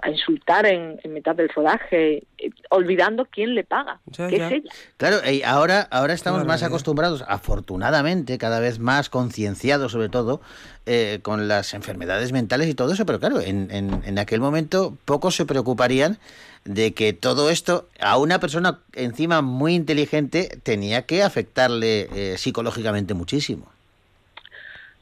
a 0.02 0.10
insultar 0.10 0.66
en, 0.66 1.00
en 1.04 1.14
mitad 1.14 1.36
del 1.36 1.50
rodaje, 1.50 2.24
eh, 2.38 2.50
olvidando 2.70 3.26
quién 3.26 3.56
le 3.56 3.64
paga, 3.64 4.00
Ya, 4.08 4.28
que 4.28 4.38
ya. 4.38 4.48
es 4.48 4.54
ella. 4.54 4.72
Claro, 4.98 5.18
y 5.30 5.44
ahora, 5.44 5.82
ahora 5.92 6.14
estamos 6.14 6.46
más 6.46 6.64
acostumbrados, 6.64 7.24
afortunadamente, 7.28 8.38
cada 8.38 8.60
vez 8.60 8.80
más 8.80 9.10
concienciados 9.10 9.92
sobre 9.92 10.10
todo, 10.10 10.42
eh, 10.86 11.20
con 11.24 11.48
las 11.48 11.74
enfermedades 11.74 12.32
mentales 12.32 12.70
y 12.70 12.76
todo 12.76 12.94
eso, 12.94 13.06
pero 13.06 13.20
claro, 13.20 13.42
en, 13.42 13.70
en, 13.72 14.02
en 14.06 14.20
aquel 14.20 14.40
momento 14.40 14.98
pocos 15.06 15.36
se 15.36 15.46
preocuparían 15.46 16.18
de 16.64 16.94
que 16.94 17.14
todo 17.14 17.50
esto 17.50 17.88
a 18.00 18.18
una 18.18 18.40
persona 18.40 18.80
encima 18.94 19.42
muy 19.42 19.76
inteligente 19.76 20.60
tenía 20.64 21.04
que 21.04 21.22
afectarle 21.24 22.08
eh, 22.14 22.38
psicológicamente 22.38 23.14
muchísimo. 23.14 23.72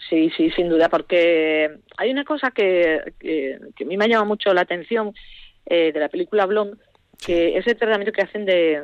Sí, 0.09 0.31
sí, 0.35 0.49
sin 0.51 0.69
duda, 0.69 0.89
porque 0.89 1.79
hay 1.97 2.11
una 2.11 2.23
cosa 2.23 2.51
que, 2.51 3.13
que, 3.19 3.59
que 3.75 3.83
a 3.83 3.87
mí 3.87 3.97
me 3.97 4.05
ha 4.05 4.07
llamado 4.07 4.25
mucho 4.25 4.53
la 4.53 4.61
atención 4.61 5.13
eh, 5.65 5.91
de 5.91 5.99
la 5.99 6.09
película 6.09 6.45
Blonde, 6.45 6.77
que 7.25 7.57
es 7.57 7.65
el 7.67 7.77
tratamiento 7.77 8.11
que 8.11 8.21
hacen 8.21 8.45
de, 8.45 8.83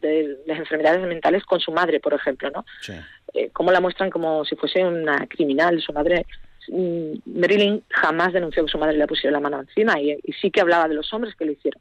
de 0.00 0.38
las 0.46 0.58
enfermedades 0.58 1.06
mentales 1.06 1.44
con 1.44 1.60
su 1.60 1.70
madre, 1.72 2.00
por 2.00 2.14
ejemplo, 2.14 2.50
¿no? 2.50 2.64
Sí. 2.80 2.94
Eh, 3.34 3.50
cómo 3.52 3.70
la 3.70 3.80
muestran 3.80 4.10
como 4.10 4.44
si 4.44 4.56
fuese 4.56 4.84
una 4.84 5.26
criminal, 5.26 5.80
su 5.80 5.92
madre. 5.92 6.26
mm, 6.68 7.12
Marilyn 7.26 7.82
jamás 7.90 8.32
denunció 8.32 8.64
que 8.64 8.72
su 8.72 8.78
madre 8.78 8.96
le 8.96 9.06
pusiera 9.06 9.32
la 9.32 9.40
mano 9.40 9.60
encima 9.60 10.00
y, 10.00 10.12
y 10.12 10.32
sí 10.32 10.50
que 10.50 10.60
hablaba 10.60 10.88
de 10.88 10.94
los 10.94 11.12
hombres 11.12 11.34
que 11.36 11.44
le 11.44 11.52
hicieron, 11.52 11.80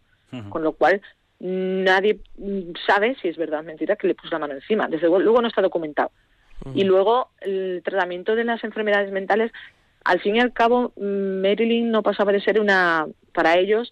con 0.50 0.62
lo 0.62 0.74
cual 0.74 1.02
nadie 1.40 2.20
mm, 2.38 2.74
sabe 2.86 3.16
si 3.22 3.30
es 3.30 3.38
verdad 3.38 3.62
o 3.62 3.64
mentira 3.64 3.96
que 3.96 4.08
le 4.08 4.16
puso 4.16 4.32
la 4.32 4.40
mano 4.40 4.54
encima. 4.54 4.88
Desde 4.88 5.08
luego 5.08 5.42
no 5.42 5.48
está 5.48 5.62
documentado. 5.62 6.12
Y 6.74 6.84
luego 6.84 7.30
el 7.42 7.82
tratamiento 7.84 8.36
de 8.36 8.44
las 8.44 8.64
enfermedades 8.64 9.12
mentales, 9.12 9.52
al 10.04 10.20
fin 10.20 10.36
y 10.36 10.40
al 10.40 10.54
cabo, 10.54 10.92
mm, 10.96 11.42
Marilyn 11.42 11.92
no 11.92 12.04
pasaba 12.04 12.32
de 12.32 12.42
ser 12.42 12.60
una, 12.60 13.08
para 13.34 13.58
ellos, 13.58 13.92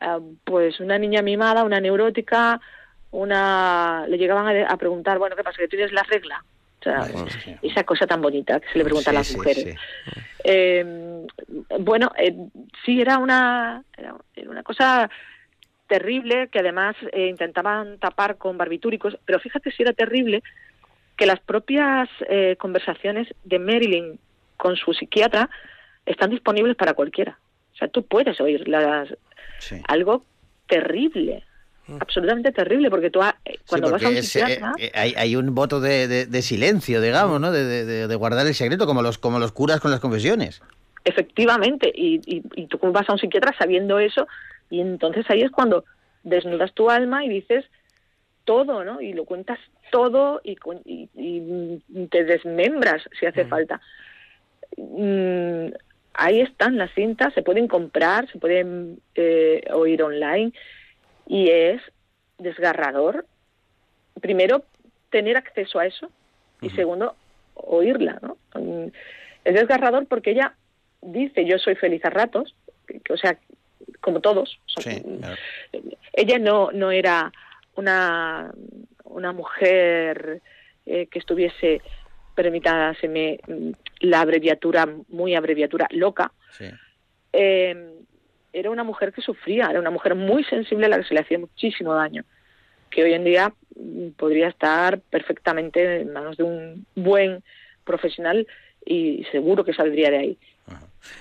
ah, 0.00 0.18
pues 0.44 0.80
una 0.80 0.98
niña 0.98 1.22
mimada, 1.22 1.64
una 1.64 1.80
neurótica, 1.80 2.60
una, 3.12 4.04
le 4.08 4.18
llegaban 4.18 4.46
a, 4.48 4.66
a 4.66 4.76
preguntar, 4.76 5.18
bueno, 5.18 5.36
¿qué 5.36 5.44
pasa? 5.44 5.58
¿Que 5.58 5.68
tienes 5.68 5.92
la 5.92 6.02
regla? 6.02 6.44
O 6.80 6.84
sea, 6.84 7.04
sí. 7.04 7.54
esa 7.62 7.84
cosa 7.84 8.08
tan 8.08 8.20
bonita 8.20 8.58
que 8.58 8.68
se 8.72 8.78
le 8.78 8.84
pregunta 8.84 9.10
a 9.10 9.14
las 9.14 9.28
sí, 9.28 9.36
mujeres. 9.36 9.64
sí. 9.64 10.20
Eh, 10.42 11.24
bueno, 11.78 12.10
eh, 12.18 12.34
sí, 12.84 13.00
era 13.00 13.18
una, 13.18 13.84
era 13.96 14.16
era 14.34 14.50
una 14.50 14.64
cosa 14.64 15.08
terrible 15.86 16.48
que 16.48 16.58
además 16.58 16.96
eh, 17.12 17.28
intentaban 17.28 17.98
tapar 17.98 18.36
con 18.36 18.58
barbitúricos, 18.58 19.16
pero 19.24 19.38
fíjate 19.38 19.70
si 19.70 19.82
era 19.82 19.92
terrible 19.92 20.42
que 21.22 21.26
las 21.26 21.38
propias 21.38 22.08
eh, 22.28 22.56
conversaciones 22.58 23.28
de 23.44 23.60
Marilyn 23.60 24.18
con 24.56 24.74
su 24.74 24.92
psiquiatra 24.92 25.48
están 26.04 26.30
disponibles 26.30 26.74
para 26.74 26.94
cualquiera. 26.94 27.38
O 27.72 27.76
sea, 27.76 27.86
tú 27.86 28.04
puedes 28.04 28.40
oírlas. 28.40 29.08
Sí. 29.60 29.80
Algo 29.86 30.24
terrible, 30.66 31.44
absolutamente 32.00 32.50
terrible, 32.50 32.90
porque 32.90 33.10
tú 33.10 33.20
eh, 33.22 33.34
Sí, 33.46 33.58
cuando 33.68 33.92
vas 33.92 34.02
a 34.02 34.08
un 34.08 34.16
es, 34.16 34.34
eh, 34.34 34.40
psiquiatra... 34.40 34.72
eh, 34.78 34.90
hay, 34.94 35.14
hay 35.16 35.36
un 35.36 35.54
voto 35.54 35.78
de, 35.80 36.08
de- 36.08 36.26
de 36.26 36.42
silencio, 36.42 37.00
digamos, 37.00 37.40
¿no? 37.40 37.52
De 37.52 38.16
guardar 38.16 38.44
el 38.48 38.54
secreto, 38.56 38.84
como 38.84 39.00
los, 39.00 39.16
como 39.18 39.38
los 39.38 39.52
curas 39.52 39.78
con 39.78 39.92
las 39.92 40.00
confesiones. 40.00 40.60
Efectivamente, 41.04 41.92
y, 41.94 42.20
y, 42.26 42.42
y 42.56 42.66
tú 42.66 42.78
vas 42.90 43.08
a 43.08 43.12
un 43.12 43.20
psiquiatra 43.20 43.54
sabiendo 43.56 44.00
eso, 44.00 44.26
y 44.70 44.80
entonces 44.80 45.24
ahí 45.30 45.42
es 45.42 45.52
cuando 45.52 45.84
desnudas 46.24 46.72
tu 46.72 46.90
alma 46.90 47.24
y 47.24 47.28
dices 47.28 47.64
todo, 48.44 48.82
¿no? 48.82 49.00
Y 49.00 49.12
lo 49.12 49.24
cuentas 49.24 49.60
todo 49.92 50.40
y, 50.42 50.56
y- 50.84 51.08
y 51.88 52.06
te 52.08 52.24
desmembras 52.24 53.02
si 53.20 53.26
hace 53.26 53.44
falta. 53.44 53.80
Mm, 54.76 55.66
ahí 56.14 56.40
están 56.40 56.78
las 56.78 56.90
cintas, 56.94 57.32
se 57.34 57.42
pueden 57.42 57.68
comprar, 57.68 58.28
se 58.32 58.38
pueden 58.38 59.00
eh, 59.14 59.62
oír 59.72 60.02
online 60.02 60.52
y 61.26 61.48
es 61.50 61.80
desgarrador. 62.38 63.26
Primero, 64.20 64.64
tener 65.10 65.36
acceso 65.36 65.78
a 65.78 65.86
eso 65.86 66.10
y 66.60 66.70
segundo, 66.76 67.14
oírla, 67.54 68.18
¿no? 68.22 68.36
Mm, 68.58 68.88
Es 69.44 69.54
desgarrador 69.54 70.06
porque 70.06 70.30
ella 70.30 70.54
dice 71.02 71.44
yo 71.44 71.58
soy 71.58 71.74
feliz 71.74 72.04
a 72.04 72.10
ratos, 72.10 72.54
que- 72.86 73.00
que, 73.00 73.12
o 73.12 73.16
sea, 73.16 73.36
como 74.00 74.20
todos. 74.20 74.58
son- 74.66 74.82
Sí, 74.84 75.02
claro. 75.18 75.36
Ella 76.14 76.38
no, 76.38 76.70
no 76.72 76.90
era 76.92 77.32
una, 77.76 78.52
una 79.04 79.32
mujer 79.32 80.40
eh, 80.86 81.06
que 81.06 81.18
estuviese, 81.18 81.80
permítaseme 82.34 83.40
mm, 83.46 83.70
la 84.00 84.20
abreviatura, 84.20 84.88
muy 85.08 85.34
abreviatura, 85.34 85.86
loca. 85.90 86.32
Sí. 86.56 86.66
Eh, 87.32 87.94
era 88.52 88.70
una 88.70 88.84
mujer 88.84 89.12
que 89.12 89.22
sufría, 89.22 89.70
era 89.70 89.80
una 89.80 89.90
mujer 89.90 90.14
muy 90.14 90.44
sensible 90.44 90.86
a 90.86 90.88
la 90.90 90.98
que 90.98 91.04
se 91.08 91.14
le 91.14 91.20
hacía 91.20 91.38
muchísimo 91.38 91.94
daño, 91.94 92.24
que 92.90 93.02
hoy 93.02 93.14
en 93.14 93.24
día 93.24 93.52
mm, 93.76 94.08
podría 94.10 94.48
estar 94.48 95.00
perfectamente 95.00 96.00
en 96.02 96.12
manos 96.12 96.36
de 96.36 96.42
un 96.42 96.86
buen 96.94 97.42
profesional 97.84 98.46
y 98.84 99.24
seguro 99.32 99.64
que 99.64 99.72
saldría 99.72 100.10
de 100.10 100.18
ahí. 100.18 100.38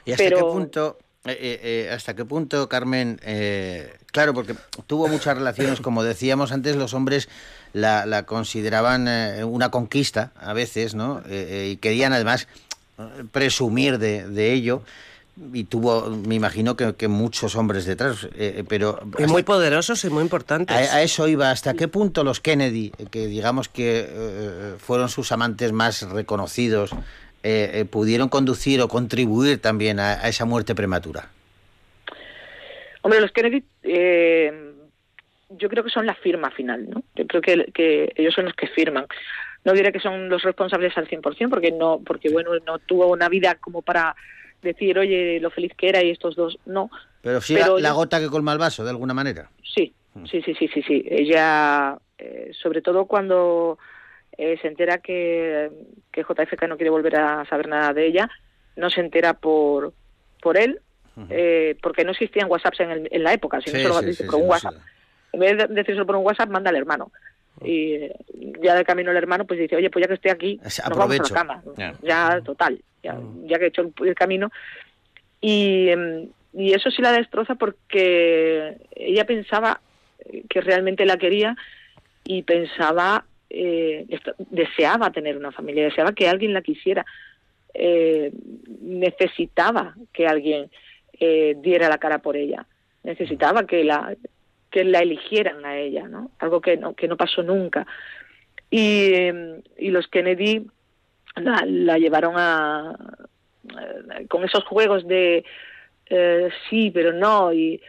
¿Y 0.05 0.11
hasta 0.11 0.23
Pero- 0.23 0.37
qué 0.37 0.43
punto, 0.43 0.97
eh, 1.25 1.37
eh, 1.39 1.59
eh, 1.63 1.89
hasta 1.91 2.15
qué 2.15 2.25
punto, 2.25 2.67
Carmen, 2.67 3.19
eh, 3.23 3.93
Claro, 4.11 4.33
porque 4.33 4.55
tuvo 4.87 5.07
muchas 5.07 5.37
relaciones, 5.37 5.79
como 5.81 6.03
decíamos 6.03 6.51
antes, 6.51 6.75
los 6.75 6.93
hombres 6.93 7.29
la, 7.73 8.05
la 8.05 8.23
consideraban 8.23 9.07
eh, 9.07 9.43
una 9.43 9.71
conquista 9.71 10.31
a 10.39 10.53
veces, 10.53 10.95
¿no? 10.95 11.19
Eh, 11.19 11.47
eh, 11.49 11.69
y 11.73 11.77
querían 11.77 12.11
además 12.13 12.47
presumir 13.31 13.97
de, 13.99 14.27
de 14.27 14.53
ello. 14.53 14.83
Y 15.53 15.63
tuvo, 15.63 16.09
me 16.09 16.35
imagino 16.35 16.75
que, 16.75 16.93
que 16.93 17.07
muchos 17.07 17.55
hombres 17.55 17.85
detrás, 17.85 18.27
eh, 18.35 18.63
pero 18.67 18.99
Y 19.17 19.23
muy 19.27 19.43
poderosos 19.43 20.03
y 20.03 20.09
muy 20.09 20.21
importantes. 20.23 20.75
a, 20.75 20.97
a 20.97 21.01
eso 21.01 21.27
iba. 21.27 21.49
¿Hasta 21.49 21.73
qué 21.73 21.87
punto 21.87 22.23
los 22.25 22.41
Kennedy, 22.41 22.91
que 23.09 23.27
digamos 23.27 23.69
que 23.69 24.05
eh, 24.07 24.75
fueron 24.77 25.07
sus 25.07 25.31
amantes 25.31 25.71
más 25.71 26.01
reconocidos, 26.03 26.91
eh, 27.43 27.71
eh, 27.73 27.85
pudieron 27.85 28.27
conducir 28.27 28.81
o 28.81 28.89
contribuir 28.89 29.59
también 29.61 29.99
a, 30.01 30.11
a 30.15 30.27
esa 30.27 30.43
muerte 30.45 30.75
prematura? 30.75 31.29
Hombre, 33.01 33.21
los 33.21 33.31
Kennedy, 33.31 33.63
eh, 33.83 34.73
yo 35.49 35.69
creo 35.69 35.83
que 35.83 35.89
son 35.89 36.05
la 36.05 36.15
firma 36.15 36.51
final, 36.51 36.89
¿no? 36.89 37.03
Yo 37.15 37.27
creo 37.27 37.41
que, 37.41 37.71
que 37.73 38.11
ellos 38.15 38.33
son 38.33 38.45
los 38.45 38.53
que 38.53 38.67
firman. 38.67 39.05
No 39.63 39.73
diré 39.73 39.91
que 39.91 39.99
son 39.99 40.29
los 40.29 40.41
responsables 40.43 40.97
al 40.97 41.07
100%, 41.07 41.49
porque 41.49 41.71
no, 41.71 41.99
porque 42.05 42.29
bueno, 42.29 42.51
no 42.65 42.79
tuvo 42.79 43.07
una 43.07 43.29
vida 43.29 43.55
como 43.55 43.81
para 43.81 44.15
decir, 44.61 44.97
oye, 44.97 45.39
lo 45.39 45.49
feliz 45.49 45.73
que 45.75 45.89
era 45.89 46.03
y 46.03 46.09
estos 46.09 46.35
dos, 46.35 46.57
no. 46.65 46.89
Pero 47.21 47.41
sí 47.41 47.55
Pero 47.55 47.77
la, 47.79 47.91
gota 47.91 48.19
que 48.19 48.29
colma 48.29 48.53
el 48.53 48.59
vaso, 48.59 48.83
de 48.83 48.89
alguna 48.89 49.13
manera. 49.13 49.49
Sí, 49.63 49.93
sí, 50.29 50.41
sí, 50.41 50.53
sí, 50.55 50.67
sí, 50.67 50.81
sí. 50.81 51.05
Ella, 51.07 51.97
eh, 52.17 52.51
sobre 52.53 52.81
todo 52.81 53.05
cuando 53.05 53.77
eh, 54.37 54.57
se 54.61 54.67
entera 54.67 54.99
que, 54.99 55.69
que 56.11 56.23
JFK 56.23 56.67
no 56.67 56.77
quiere 56.77 56.89
volver 56.89 57.17
a 57.17 57.45
saber 57.45 57.67
nada 57.67 57.93
de 57.93 58.07
ella, 58.07 58.29
no 58.75 58.89
se 58.89 59.01
entera 59.01 59.33
por, 59.33 59.93
por 60.41 60.57
él, 60.57 60.79
eh, 61.29 61.75
porque 61.81 62.03
no 62.03 62.11
existían 62.11 62.49
WhatsApps 62.49 62.79
en, 62.79 62.91
el- 62.91 63.07
en 63.11 63.23
la 63.23 63.33
época, 63.33 63.59
si 63.61 63.69
no 63.71 63.77
Sí, 63.77 63.83
por 63.83 63.91
sí, 64.03 64.23
un 64.43 64.49
WhatsApp. 64.49 64.73
En 65.33 65.39
vez 65.39 65.57
de 65.57 65.67
decírselo 65.67 66.05
por 66.05 66.15
un 66.15 66.25
WhatsApp, 66.25 66.49
manda 66.49 66.69
al 66.69 66.75
hermano. 66.75 67.11
Y 67.63 67.93
eh, 67.93 68.15
ya 68.61 68.75
de 68.75 68.83
camino 68.85 69.11
el 69.11 69.17
hermano, 69.17 69.45
pues 69.45 69.59
dice, 69.59 69.75
oye, 69.75 69.89
pues 69.89 70.03
ya 70.03 70.07
que 70.07 70.13
estoy 70.15 70.31
aquí, 70.31 70.59
nos 70.89 70.97
vamos 70.97 71.11
a 71.19 71.23
la 71.33 71.39
cama. 71.39 71.63
Ya. 71.77 71.95
Ya, 72.01 72.41
total, 72.43 72.81
ya, 73.03 73.17
ya 73.45 73.59
que 73.59 73.65
he 73.65 73.67
hecho 73.67 73.81
el, 73.81 73.93
el 74.07 74.15
camino. 74.15 74.51
Y, 75.41 75.89
em, 75.89 76.29
y 76.53 76.73
eso 76.73 76.89
sí 76.91 77.01
la 77.01 77.11
destroza 77.11 77.55
porque 77.55 78.77
ella 78.95 79.25
pensaba 79.25 79.79
que 80.49 80.61
realmente 80.61 81.05
la 81.05 81.17
quería 81.17 81.55
y 82.23 82.43
pensaba, 82.43 83.25
eh, 83.49 84.05
esto- 84.09 84.35
deseaba 84.49 85.11
tener 85.11 85.35
una 85.37 85.51
familia, 85.51 85.83
deseaba 85.85 86.13
que 86.13 86.27
alguien 86.29 86.53
la 86.53 86.61
quisiera, 86.61 87.05
eh, 87.73 88.31
necesitaba 88.81 89.95
que 90.13 90.27
alguien 90.27 90.69
eh, 91.21 91.55
diera 91.57 91.87
la 91.87 91.99
cara 91.99 92.19
por 92.19 92.35
ella, 92.35 92.65
necesitaba 93.03 93.65
que 93.65 93.83
la 93.83 94.15
que 94.71 94.83
la 94.83 94.99
eligieran 94.99 95.63
a 95.65 95.77
ella, 95.77 96.07
¿no? 96.07 96.31
Algo 96.39 96.61
que 96.61 96.77
no 96.77 96.95
que 96.95 97.07
no 97.07 97.15
pasó 97.15 97.43
nunca. 97.43 97.85
Y, 98.71 99.13
y 99.77 99.89
los 99.91 100.07
Kennedy 100.07 100.65
la, 101.35 101.63
la 101.67 101.97
llevaron 101.99 102.35
a 102.37 102.95
eh, 103.69 104.25
con 104.27 104.43
esos 104.43 104.63
juegos 104.63 105.07
de 105.07 105.43
eh, 106.09 106.49
sí 106.69 106.89
pero 106.91 107.13
no 107.13 107.53
y, 107.53 107.79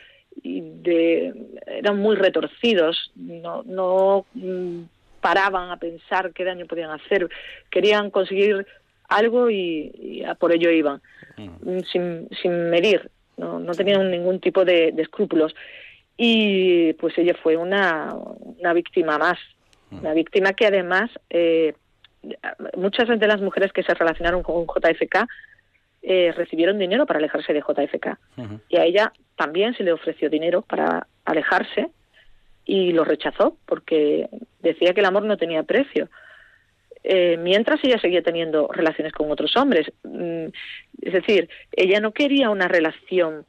y 0.42 0.60
de 0.60 1.32
eran 1.66 1.98
muy 1.98 2.16
retorcidos 2.16 3.12
no 3.16 3.62
no 3.62 4.26
mm, 4.34 4.82
paraban 5.22 5.70
a 5.70 5.78
pensar 5.78 6.32
qué 6.34 6.44
daño 6.44 6.66
podían 6.66 6.90
hacer. 6.90 7.30
Querían 7.70 8.10
conseguir 8.10 8.66
algo 9.08 9.48
y, 9.48 9.90
y 9.98 10.24
a 10.24 10.34
por 10.34 10.52
ello 10.52 10.70
iban. 10.70 11.00
Mm, 11.38 11.78
sin, 11.90 12.28
sin 12.42 12.68
medir 12.68 13.10
no, 13.36 13.58
no 13.58 13.72
tenían 13.74 14.10
ningún 14.10 14.40
tipo 14.40 14.64
de, 14.64 14.92
de 14.92 15.02
escrúpulos 15.02 15.54
y 16.16 16.92
pues 16.94 17.16
ella 17.18 17.34
fue 17.42 17.56
una, 17.56 18.14
una 18.14 18.72
víctima 18.72 19.18
más 19.18 19.38
una 19.92 20.14
víctima 20.14 20.52
que 20.54 20.66
además 20.66 21.10
eh, 21.30 21.74
muchas 22.76 23.08
de 23.08 23.26
las 23.26 23.40
mujeres 23.40 23.72
que 23.72 23.82
se 23.82 23.94
relacionaron 23.94 24.42
con 24.42 24.64
JFK 24.64 25.28
eh, 26.02 26.32
recibieron 26.32 26.78
dinero 26.78 27.06
para 27.06 27.18
alejarse 27.18 27.52
de 27.52 27.60
JFK. 27.60 28.18
Y 28.68 28.76
a 28.76 28.84
ella 28.84 29.12
también 29.36 29.74
se 29.74 29.84
le 29.84 29.92
ofreció 29.92 30.30
dinero 30.30 30.62
para 30.62 31.06
alejarse 31.24 31.90
y 32.64 32.92
lo 32.92 33.04
rechazó 33.04 33.56
porque 33.66 34.28
decía 34.60 34.94
que 34.94 35.00
el 35.00 35.06
amor 35.06 35.24
no 35.24 35.36
tenía 35.36 35.62
precio. 35.62 36.08
Eh, 37.04 37.36
mientras 37.36 37.80
ella 37.82 37.98
seguía 37.98 38.22
teniendo 38.22 38.68
relaciones 38.68 39.12
con 39.12 39.30
otros 39.30 39.56
hombres. 39.56 39.90
Mm, 40.04 40.46
Es 41.02 41.12
decir, 41.12 41.48
ella 41.72 41.98
no 42.00 42.12
quería 42.12 42.48
una 42.50 42.68
relación 42.68 43.44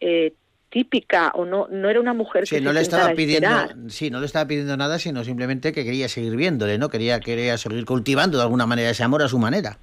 eh, 0.00 0.32
típica 0.70 1.30
o 1.34 1.44
no 1.46 1.66
no 1.70 1.88
era 1.88 1.98
una 2.00 2.12
mujer 2.12 2.44
que 2.44 2.60
no 2.60 2.70
se 2.70 2.74
le 2.74 2.80
estaba 2.80 3.12
pidiendo, 3.14 3.48
esperar. 3.48 3.76
sí, 3.90 4.10
no 4.10 4.20
le 4.20 4.26
estaba 4.26 4.46
pidiendo 4.46 4.76
nada, 4.76 4.98
sino 4.98 5.22
simplemente 5.24 5.72
que 5.72 5.84
quería 5.84 6.08
seguir 6.08 6.36
viéndole, 6.36 6.76
¿no? 6.76 6.88
Quería, 6.90 7.20
quería 7.20 7.56
seguir 7.56 7.84
cultivando 7.86 8.36
de 8.36 8.42
alguna 8.44 8.66
manera 8.66 8.90
ese 8.90 9.02
amor 9.04 9.22
a 9.22 9.28
su 9.28 9.38
manera. 9.38 9.78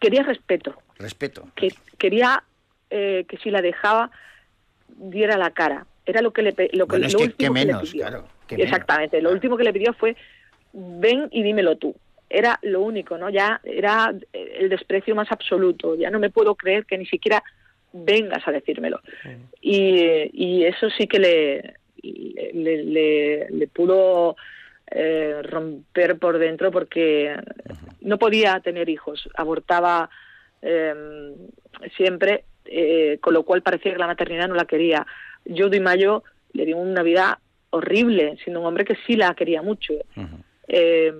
quería 0.00 0.22
respeto 0.22 0.74
Respeto. 0.98 1.48
que 1.54 1.68
quería 1.98 2.42
eh, 2.90 3.24
que 3.28 3.36
si 3.38 3.50
la 3.50 3.62
dejaba 3.62 4.10
diera 4.88 5.38
la 5.38 5.50
cara. 5.52 5.86
Era 6.04 6.20
lo 6.22 6.32
que 6.32 6.42
le 6.42 6.50
lo 6.72 6.86
que 6.86 6.92
Bueno, 6.92 7.06
es 7.06 7.12
lo 7.12 7.18
que- 7.20 7.24
último 7.26 7.54
que 7.54 7.60
le 7.60 7.66
menos, 7.66 7.82
pidió. 7.90 8.06
claro, 8.06 8.28
menos, 8.50 8.64
Exactamente. 8.64 9.22
Lo 9.22 9.30
último 9.30 9.56
que 9.56 9.64
le 9.64 9.72
pidió 9.72 9.92
fue 9.94 10.16
ven 10.72 11.28
y 11.32 11.42
dímelo 11.42 11.76
tú. 11.76 11.94
Era 12.28 12.58
lo 12.62 12.80
único, 12.82 13.18
¿no? 13.18 13.28
Ya 13.30 13.60
era 13.64 14.14
el 14.32 14.68
desprecio 14.68 15.14
más 15.14 15.30
absoluto. 15.32 15.96
Ya 15.96 16.10
no 16.10 16.18
me 16.20 16.30
puedo 16.30 16.54
creer 16.54 16.86
que 16.86 16.96
ni 16.98 17.06
siquiera 17.06 17.42
vengas 17.92 18.46
a 18.46 18.52
decírmelo. 18.52 19.00
Y, 19.60 20.30
y 20.32 20.64
eso 20.64 20.88
sí 20.90 21.06
que 21.06 21.18
le 21.18 21.74
le, 22.02 22.52
le- 22.54 22.84
le- 22.84 23.46
le 23.50 23.66
pudo 23.68 24.34
eh, 24.90 25.42
romper 25.42 26.18
por 26.18 26.38
dentro 26.38 26.70
porque 26.70 27.36
no 28.00 28.18
podía 28.18 28.58
tener 28.60 28.88
hijos, 28.88 29.28
abortaba 29.36 30.08
eh, 30.62 30.94
siempre, 31.96 32.44
eh, 32.64 33.18
con 33.20 33.34
lo 33.34 33.42
cual 33.42 33.62
parecía 33.62 33.92
que 33.92 33.98
la 33.98 34.06
maternidad 34.06 34.48
no 34.48 34.54
la 34.54 34.64
quería. 34.64 35.06
Jody 35.46 35.80
Mayo 35.80 36.22
le 36.54 36.64
dio 36.64 36.78
una 36.78 37.02
vida 37.02 37.38
horrible, 37.70 38.36
siendo 38.42 38.60
un 38.60 38.66
hombre 38.66 38.84
que 38.84 38.96
sí 39.06 39.14
la 39.16 39.34
quería 39.34 39.60
mucho, 39.62 39.94
eh, 40.72 41.12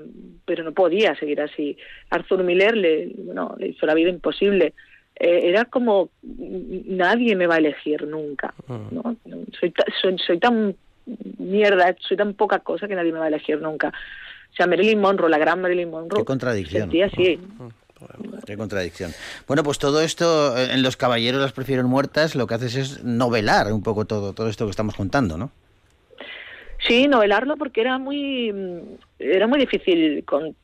pero 0.44 0.64
no 0.64 0.72
podía 0.72 1.14
seguir 1.16 1.40
así. 1.40 1.76
Arthur 2.08 2.42
Miller 2.44 2.76
le, 2.76 3.12
bueno, 3.18 3.54
le 3.58 3.68
hizo 3.68 3.84
la 3.86 3.94
vida 3.94 4.08
imposible. 4.10 4.74
Eh, 5.16 5.48
era 5.50 5.64
como 5.66 6.08
nadie 6.22 7.36
me 7.36 7.46
va 7.46 7.56
a 7.56 7.58
elegir 7.58 8.06
nunca. 8.06 8.54
¿no? 8.68 9.16
Soy, 9.58 9.70
ta- 9.70 9.84
soy, 10.00 10.16
soy 10.18 10.38
tan 10.38 10.74
mierda, 11.38 11.94
soy 12.00 12.16
tan 12.16 12.34
poca 12.34 12.60
cosa 12.60 12.88
que 12.88 12.94
nadie 12.94 13.12
me 13.12 13.18
va 13.18 13.26
a 13.26 13.28
elegir 13.28 13.60
nunca. 13.60 13.88
O 13.88 14.54
sea, 14.56 14.66
Marilyn 14.66 15.00
Monroe, 15.00 15.28
la 15.30 15.38
gran 15.38 15.60
Marilyn 15.60 15.90
Monroe, 15.90 16.20
Qué 16.20 16.24
contradicción. 16.24 16.82
sentía 16.82 17.06
así. 17.06 17.38
Qué 18.46 18.56
contradicción. 18.56 19.12
Bueno, 19.46 19.62
pues 19.62 19.78
todo 19.78 20.00
esto 20.00 20.56
eh, 20.56 20.68
en 20.72 20.82
Los 20.82 20.96
Caballeros 20.96 21.40
las 21.40 21.52
prefieren 21.52 21.86
muertas, 21.86 22.34
lo 22.34 22.46
que 22.46 22.54
haces 22.54 22.74
es 22.76 23.04
novelar 23.04 23.72
un 23.72 23.82
poco 23.82 24.06
todo, 24.06 24.32
todo 24.32 24.48
esto 24.48 24.64
que 24.64 24.70
estamos 24.70 24.94
contando, 24.96 25.36
¿no? 25.36 25.50
Sí, 26.86 27.06
novelarlo 27.08 27.56
porque 27.56 27.80
era 27.82 27.98
muy 27.98 28.52
mm, 28.52 28.80
era 29.18 29.46
muy 29.46 29.58
difícil 29.60 30.24
con 30.24 30.54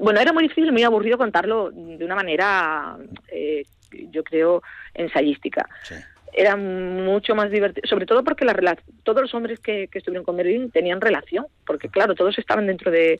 bueno, 0.00 0.20
era 0.20 0.32
muy 0.32 0.44
difícil 0.44 0.66
y 0.66 0.72
muy 0.72 0.84
aburrido 0.84 1.18
contarlo 1.18 1.70
de 1.72 2.04
una 2.04 2.14
manera 2.14 2.96
eh, 3.28 3.64
yo 4.10 4.22
creo 4.22 4.62
ensayística. 4.94 5.68
Sí. 5.82 5.94
Era 6.34 6.56
mucho 6.56 7.34
más 7.34 7.50
divertido, 7.50 7.86
sobre 7.88 8.06
todo 8.06 8.24
porque 8.24 8.44
la 8.46 8.54
todos 9.02 9.20
los 9.22 9.34
hombres 9.34 9.58
que, 9.60 9.88
que 9.88 9.98
estuvieron 9.98 10.24
con 10.24 10.36
Marilyn 10.36 10.70
tenían 10.70 11.00
relación, 11.00 11.46
porque 11.66 11.88
claro, 11.88 12.14
todos 12.14 12.38
estaban 12.38 12.66
dentro 12.66 12.90
de 12.90 13.18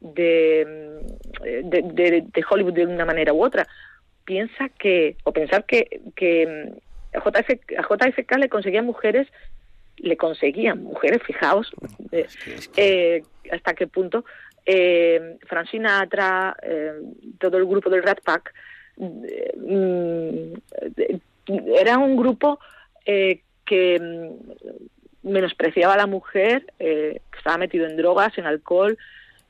de, 0.00 0.98
de, 1.42 1.82
de- 1.92 2.24
de 2.32 2.44
Hollywood 2.48 2.72
de 2.72 2.86
una 2.86 3.04
manera 3.04 3.32
u 3.34 3.44
otra. 3.44 3.66
Piensa 4.24 4.68
que, 4.70 5.16
o 5.24 5.32
pensar 5.32 5.64
que, 5.64 6.00
que 6.16 6.46
mm, 7.14 7.16
a 7.18 7.20
JF, 7.20 7.50
a 7.78 7.82
JFK 7.82 8.38
le 8.38 8.48
conseguían 8.48 8.86
mujeres 8.86 9.28
le 10.02 10.16
conseguían 10.16 10.82
mujeres, 10.82 11.22
fijaos, 11.22 11.72
eh, 12.12 12.26
eh, 12.76 13.22
hasta 13.50 13.74
qué 13.74 13.86
punto 13.86 14.24
eh, 14.66 15.38
Frank 15.46 15.68
Sinatra, 15.68 16.56
eh, 16.62 16.92
todo 17.38 17.56
el 17.56 17.66
grupo 17.66 17.90
del 17.90 18.02
Rat 18.02 18.20
Pack, 18.22 18.54
mm, 18.96 20.52
era 21.76 21.98
un 21.98 22.16
grupo 22.16 22.60
eh, 23.04 23.42
que 23.64 23.98
mm, 23.98 25.28
menospreciaba 25.28 25.94
a 25.94 25.98
la 25.98 26.06
mujer, 26.06 26.66
que 26.78 27.20
estaba 27.36 27.58
metido 27.58 27.86
en 27.86 27.96
drogas, 27.96 28.36
en 28.38 28.46
alcohol, 28.46 28.96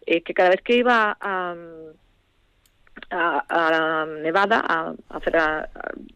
que 0.07 0.35
cada 0.35 0.49
vez 0.49 0.63
que 0.63 0.77
iba 0.77 1.17
a, 1.21 1.55
a, 3.11 3.45
a 3.49 4.07
Nevada 4.07 4.65
a, 4.67 4.95
hacer 5.11 5.37
a 5.37 5.69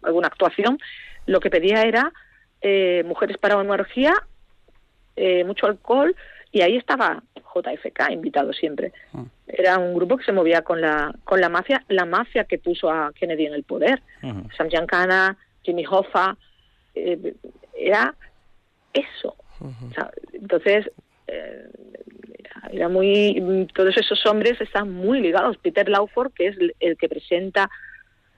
alguna 0.03 0.27
actuación, 0.27 0.79
lo 1.27 1.39
que 1.39 1.51
pedía 1.51 1.83
era 1.83 2.13
eh, 2.65 3.05
mujeres 3.05 3.37
para 3.37 3.59
una 3.59 3.75
orgía, 3.75 4.15
eh, 5.17 5.45
mucho 5.45 5.67
alcohol, 5.67 6.17
y 6.51 6.63
ahí 6.63 6.77
estaba 6.77 7.23
JFK 7.37 8.11
invitado 8.11 8.55
siempre. 8.55 8.93
Era 9.47 9.79
un 9.79 9.95
grupo 9.95 10.17
que 10.17 10.25
se 10.25 10.33
movía 10.33 10.63
con 10.63 10.81
la, 10.81 11.15
con 11.25 11.43
la 11.43 11.51
mafia, 11.51 11.85
la 11.89 12.07
mafia 12.07 12.45
que 12.45 12.59
puso 12.59 12.91
a 12.91 13.13
Kennedy 13.13 13.45
en 13.47 13.53
el 13.53 13.65
poder. 13.65 14.03
Sam 14.57 14.69
Giancana, 14.71 15.37
Jimmy 15.63 15.85
Hoffa, 15.85 16.39
eh, 16.95 17.35
era 17.77 18.15
eso. 18.95 19.37
O 19.61 19.95
sea, 19.95 20.11
entonces, 20.33 20.91
eh, 21.27 21.69
era 22.73 22.89
muy 22.89 23.69
todos 23.75 23.95
esos 23.97 24.25
hombres 24.25 24.59
están 24.59 24.91
muy 24.91 25.21
ligados. 25.21 25.59
Peter 25.59 25.87
Lawford, 25.87 26.33
que 26.33 26.47
es 26.47 26.57
el, 26.57 26.75
el 26.81 26.97
que 26.97 27.11
presenta 27.11 27.69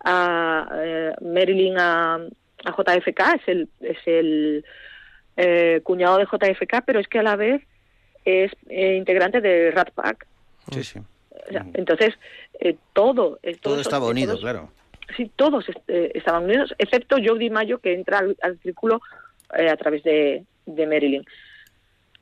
a 0.04 0.68
eh, 0.74 1.12
Marilyn 1.20 1.78
a, 1.78 2.18
a 2.66 2.72
JFK, 2.72 3.20
es 3.40 3.48
el, 3.48 3.68
es 3.80 3.98
el 4.06 4.64
eh, 5.36 5.80
cuñado 5.84 6.18
de 6.18 6.24
JFK, 6.26 6.82
pero 6.84 6.98
es 7.00 7.08
que 7.08 7.18
a 7.20 7.22
la 7.22 7.36
vez 7.36 7.62
es 8.24 8.52
eh, 8.68 8.96
integrante 8.96 9.40
de 9.40 9.70
Rat 9.70 9.90
Pack. 9.92 10.26
Sí, 10.72 10.82
sí. 10.84 10.98
O 11.30 11.52
sea, 11.52 11.64
entonces, 11.74 12.14
eh, 12.60 12.76
todo, 12.92 13.38
eh, 13.42 13.52
Todo 13.60 13.74
todos- 13.74 13.80
estaba 13.86 14.08
unido, 14.08 14.32
todos- 14.32 14.40
claro. 14.40 14.70
Sí, 15.16 15.30
todos 15.36 15.64
estaban 15.86 16.44
unidos, 16.44 16.74
excepto 16.78 17.16
Jody 17.24 17.48
Mayo, 17.48 17.78
que 17.78 17.94
entra 17.94 18.18
al, 18.18 18.36
al 18.42 18.58
círculo 18.58 19.00
a 19.50 19.76
través 19.76 20.02
de, 20.02 20.42
de 20.66 20.86
Marilyn. 20.86 21.24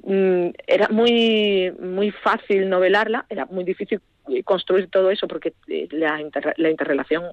Mm, 0.03 0.49
era 0.67 0.89
muy 0.91 1.73
muy 1.81 2.11
fácil 2.11 2.69
novelarla, 2.69 3.25
era 3.31 3.47
muy 3.47 3.65
difícil 3.65 4.03
construir 4.45 4.89
todo 4.91 5.11
eso 5.11 5.27
porque 5.27 5.55
la, 5.93 6.21
inter- 6.21 6.53
la 6.59 6.69
interrelación 6.69 7.25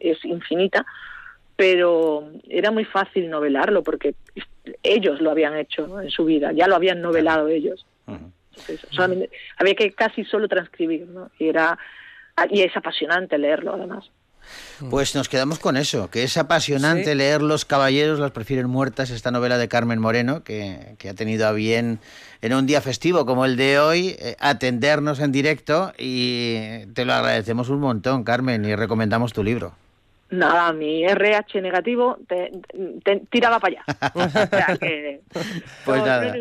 es 0.00 0.24
infinita, 0.24 0.84
pero 1.56 2.30
era 2.48 2.70
muy 2.70 2.84
fácil 2.84 3.30
novelarlo 3.30 3.82
porque 3.82 4.14
ellos 4.82 5.20
lo 5.20 5.30
habían 5.30 5.56
hecho 5.56 5.86
¿no? 5.86 6.00
en 6.02 6.10
su 6.10 6.24
vida, 6.24 6.52
ya 6.52 6.68
lo 6.68 6.76
habían 6.76 7.00
novelado 7.00 7.48
ellos. 7.48 7.86
Entonces, 8.06 8.86
solamente- 8.90 9.30
había 9.58 9.74
que 9.74 9.92
casi 9.92 10.24
solo 10.24 10.48
transcribir, 10.48 11.06
¿no? 11.08 11.30
Y 11.38 11.48
era 11.48 11.78
y 12.50 12.60
es 12.62 12.76
apasionante 12.76 13.38
leerlo 13.38 13.74
además. 13.74 14.10
Pues 14.90 15.14
nos 15.16 15.28
quedamos 15.28 15.58
con 15.58 15.76
eso, 15.76 16.08
que 16.10 16.22
es 16.22 16.36
apasionante 16.36 17.10
Sí. 17.12 17.14
leer 17.16 17.42
Los 17.42 17.64
Caballeros 17.64 18.20
las 18.20 18.30
prefieren 18.30 18.68
muertas, 18.68 19.10
esta 19.10 19.30
novela 19.32 19.58
de 19.58 19.66
Carmen 19.68 19.98
Moreno, 19.98 20.44
que, 20.44 20.94
que 20.98 21.08
ha 21.08 21.14
tenido 21.14 21.48
a 21.48 21.52
bien 21.52 21.98
en 22.42 22.54
un 22.54 22.66
día 22.66 22.80
festivo 22.80 23.26
como 23.26 23.44
el 23.44 23.56
de 23.56 23.78
hoy, 23.80 24.16
eh, 24.20 24.36
atendernos 24.38 25.18
en 25.20 25.32
directo 25.32 25.92
y 25.98 26.86
te 26.94 27.04
lo 27.04 27.14
agradecemos 27.14 27.70
un 27.70 27.80
montón, 27.80 28.22
Carmen, 28.22 28.64
y 28.64 28.74
recomendamos 28.76 29.32
tu 29.32 29.42
libro. 29.42 29.72
Nada, 30.30 30.72
mi 30.72 31.04
RH 31.04 31.60
negativo 31.60 32.18
te, 32.28 32.50
te- 33.04 33.22
tiraba 33.30 33.60
para 33.60 33.76
allá. 33.80 34.10
O 34.14 34.28
sea 34.28 34.76
que, 34.78 35.20
Pues 35.84 36.02
nada. 36.04 36.34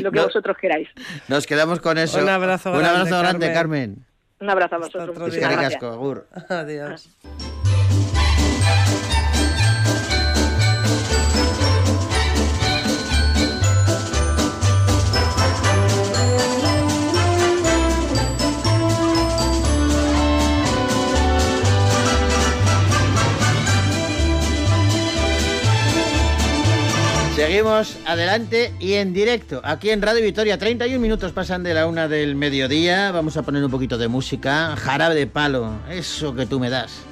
Lo 0.00 0.10
que 0.10 0.18
No. 0.18 0.24
vosotros 0.24 0.56
queráis. 0.58 0.88
Nos 1.28 1.46
quedamos 1.46 1.80
con 1.80 1.96
eso. 1.98 2.20
Un 2.20 2.28
abrazo 2.28 2.72
Un 2.72 2.78
grande, 2.78 2.98
abrazo 3.00 3.18
grande, 3.20 3.52
Carmen. 3.52 3.94
Carmen. 3.94 4.06
Un 4.40 4.50
abrazo 4.50 4.74
a 4.74 4.78
vosotros. 4.78 5.18
asko, 5.64 5.86
agur. 5.86 6.26
Adiós. 6.48 7.08
Seguimos 27.42 27.98
adelante 28.06 28.72
y 28.78 28.92
en 28.92 29.12
directo, 29.12 29.60
aquí 29.64 29.90
en 29.90 30.00
Radio 30.00 30.22
Victoria. 30.22 30.58
31 30.58 31.00
minutos 31.00 31.32
pasan 31.32 31.64
de 31.64 31.74
la 31.74 31.88
una 31.88 32.06
del 32.06 32.36
mediodía. 32.36 33.10
Vamos 33.10 33.36
a 33.36 33.42
poner 33.42 33.64
un 33.64 33.70
poquito 33.72 33.98
de 33.98 34.06
música. 34.06 34.76
Jarabe 34.76 35.16
de 35.16 35.26
palo, 35.26 35.72
eso 35.90 36.36
que 36.36 36.46
tú 36.46 36.60
me 36.60 36.70
das. 36.70 37.02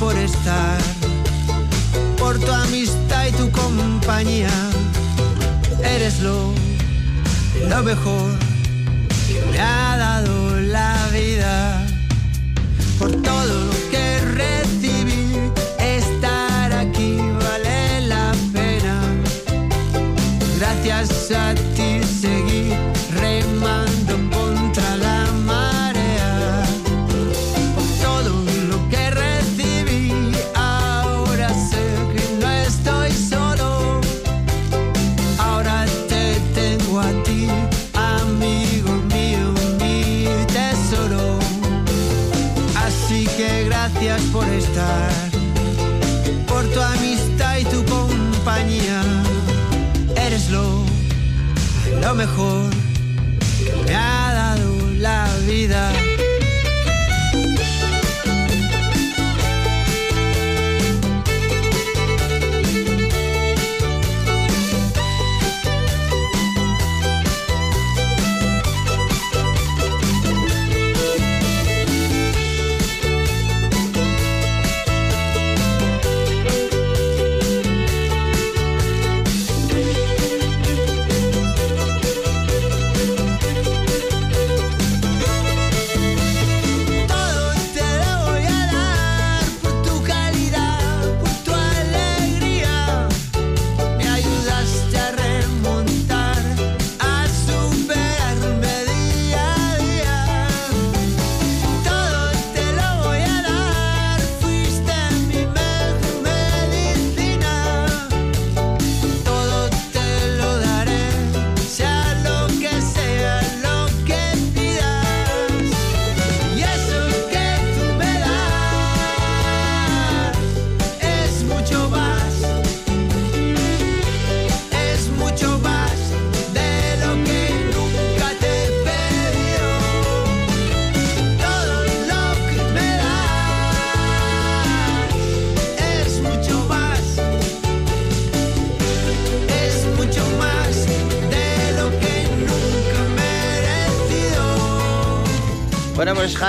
Por 0.00 0.16
estar, 0.16 0.78
por 2.18 2.36
tu 2.38 2.50
amistad 2.50 3.26
y 3.28 3.32
tu 3.32 3.48
compañía. 3.52 4.50
Eres 5.84 6.18
lo, 6.20 6.52
lo 7.68 7.82
mejor 7.84 8.47
mejor 52.18 52.67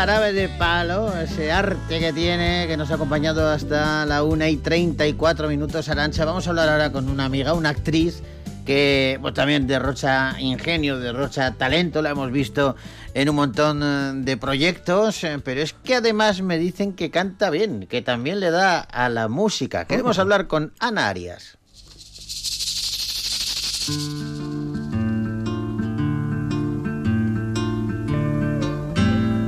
jarabe 0.09 0.33
de 0.33 0.49
palo, 0.49 1.15
ese 1.19 1.51
arte 1.51 1.99
que 1.99 2.11
tiene, 2.11 2.65
que 2.67 2.75
nos 2.77 2.89
ha 2.89 2.95
acompañado 2.95 3.47
hasta 3.47 4.07
la 4.07 4.23
1 4.23 4.47
y 4.47 4.57
34 4.57 5.47
minutos, 5.47 5.87
Arancha. 5.87 6.25
Vamos 6.25 6.47
a 6.47 6.49
hablar 6.49 6.67
ahora 6.67 6.91
con 6.91 7.09
una 7.09 7.25
amiga, 7.25 7.53
una 7.53 7.69
actriz 7.69 8.23
que 8.65 9.19
pues, 9.21 9.35
también 9.35 9.67
derrocha 9.67 10.35
ingenio, 10.39 10.97
derrocha 10.97 11.53
talento, 11.53 12.01
la 12.01 12.09
hemos 12.09 12.31
visto 12.31 12.75
en 13.13 13.29
un 13.29 13.35
montón 13.35 13.83
eh, 13.83 14.13
de 14.15 14.35
proyectos, 14.35 15.23
eh, 15.23 15.37
pero 15.43 15.61
es 15.61 15.73
que 15.73 15.93
además 15.93 16.41
me 16.41 16.57
dicen 16.57 16.93
que 16.93 17.11
canta 17.11 17.51
bien, 17.51 17.85
que 17.85 18.01
también 18.01 18.39
le 18.39 18.49
da 18.49 18.79
a 18.79 19.09
la 19.09 19.27
música. 19.27 19.85
Queremos 19.85 20.17
hablar 20.17 20.47
con 20.47 20.73
Ana 20.79 21.07
Arias. 21.07 21.59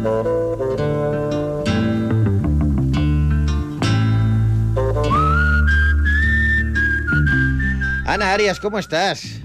Ana 0.03 0.33
Arias, 8.33 8.59
¿cómo 8.59 8.79
estás? 8.79 9.39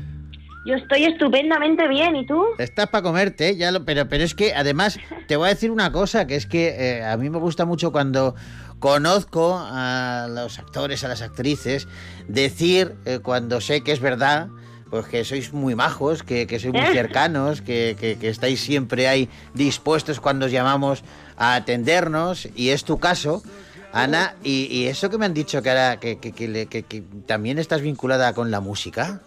Yo 0.64 0.76
estoy 0.76 1.04
estupendamente 1.04 1.86
bien, 1.88 2.16
¿y 2.16 2.26
tú? 2.26 2.42
Estás 2.56 2.88
para 2.88 3.02
comerte, 3.02 3.54
ya 3.56 3.70
lo, 3.70 3.84
pero, 3.84 4.08
pero 4.08 4.24
es 4.24 4.34
que 4.34 4.54
además 4.54 4.98
te 5.28 5.36
voy 5.36 5.48
a 5.48 5.50
decir 5.50 5.70
una 5.70 5.92
cosa, 5.92 6.26
que 6.26 6.36
es 6.36 6.46
que 6.46 6.68
eh, 6.68 7.04
a 7.04 7.18
mí 7.18 7.28
me 7.28 7.38
gusta 7.38 7.66
mucho 7.66 7.92
cuando 7.92 8.34
conozco 8.78 9.60
a 9.60 10.26
los 10.30 10.58
actores, 10.58 11.04
a 11.04 11.08
las 11.08 11.20
actrices, 11.20 11.86
decir 12.28 12.94
eh, 13.04 13.18
cuando 13.22 13.60
sé 13.60 13.82
que 13.82 13.92
es 13.92 14.00
verdad, 14.00 14.48
pues 14.90 15.06
que 15.06 15.24
sois 15.24 15.52
muy 15.52 15.74
majos, 15.74 16.22
que, 16.22 16.46
que 16.46 16.58
sois 16.58 16.72
muy 16.72 16.86
cercanos, 16.92 17.60
que, 17.60 17.96
que- 17.98 18.16
que 18.18 18.28
estáis 18.28 18.60
siempre 18.60 19.08
ahí 19.08 19.28
dispuestos 19.54 20.20
cuando 20.20 20.46
os 20.46 20.52
llamamos 20.52 21.02
a 21.36 21.54
atendernos, 21.56 22.48
y 22.54 22.70
es 22.70 22.84
tu 22.84 22.98
caso. 22.98 23.42
Ana, 23.92 24.34
y, 24.44 24.66
y 24.70 24.86
eso 24.88 25.08
que 25.10 25.18
me 25.18 25.24
han 25.26 25.34
dicho 25.34 25.62
que 25.62 25.70
ahora 25.70 25.98
que, 25.98 26.18
que- 26.18 26.32
que 26.32 26.48
le- 26.48 26.66
que- 26.66 26.82
que 26.82 27.02
también 27.26 27.58
estás 27.58 27.80
vinculada 27.82 28.32
con 28.34 28.50
la 28.50 28.60
música. 28.60 29.20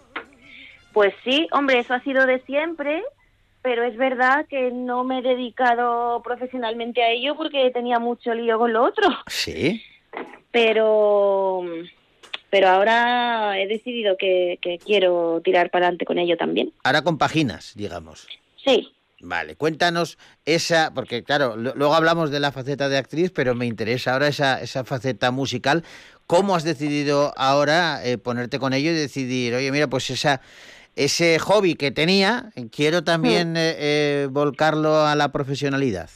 Pues 0.92 1.12
sí, 1.24 1.46
hombre, 1.52 1.80
eso 1.80 1.94
ha 1.94 2.00
sido 2.02 2.24
de 2.26 2.40
siempre, 2.46 3.02
pero 3.62 3.84
es 3.84 3.96
verdad 3.96 4.46
que 4.48 4.70
no 4.72 5.04
me 5.04 5.18
he 5.18 5.22
dedicado 5.22 6.20
profesionalmente 6.22 7.02
a 7.02 7.10
ello 7.10 7.36
porque 7.36 7.70
tenía 7.72 7.98
mucho 7.98 8.32
lío 8.34 8.58
con 8.58 8.72
lo 8.72 8.84
otro. 8.84 9.08
Sí. 9.26 9.82
Pero, 10.52 11.62
pero 12.50 12.68
ahora 12.68 13.58
he 13.58 13.66
decidido 13.66 14.16
que, 14.16 14.58
que 14.60 14.78
quiero 14.78 15.40
tirar 15.44 15.70
para 15.70 15.86
adelante 15.86 16.04
con 16.04 16.18
ello 16.18 16.36
también. 16.36 16.72
Ahora 16.84 17.02
con 17.02 17.18
páginas, 17.18 17.72
digamos. 17.76 18.26
Sí, 18.64 18.92
Vale, 19.22 19.54
cuéntanos 19.54 20.16
esa, 20.46 20.92
porque 20.94 21.22
claro, 21.22 21.54
luego 21.54 21.94
hablamos 21.94 22.30
de 22.30 22.40
la 22.40 22.52
faceta 22.52 22.88
de 22.88 22.96
actriz, 22.96 23.30
pero 23.30 23.54
me 23.54 23.66
interesa 23.66 24.14
ahora 24.14 24.28
esa, 24.28 24.62
esa 24.62 24.82
faceta 24.82 25.30
musical. 25.30 25.84
¿Cómo 26.26 26.54
has 26.54 26.64
decidido 26.64 27.34
ahora 27.36 28.00
eh, 28.02 28.16
ponerte 28.16 28.58
con 28.58 28.72
ello 28.72 28.90
y 28.90 28.94
decidir, 28.94 29.54
oye, 29.54 29.70
mira, 29.72 29.88
pues 29.88 30.08
esa, 30.08 30.40
ese 30.96 31.38
hobby 31.38 31.74
que 31.74 31.90
tenía, 31.90 32.50
quiero 32.72 33.04
también 33.04 33.58
eh, 33.58 33.76
eh, 33.78 34.28
volcarlo 34.30 35.04
a 35.04 35.14
la 35.14 35.30
profesionalidad? 35.30 36.08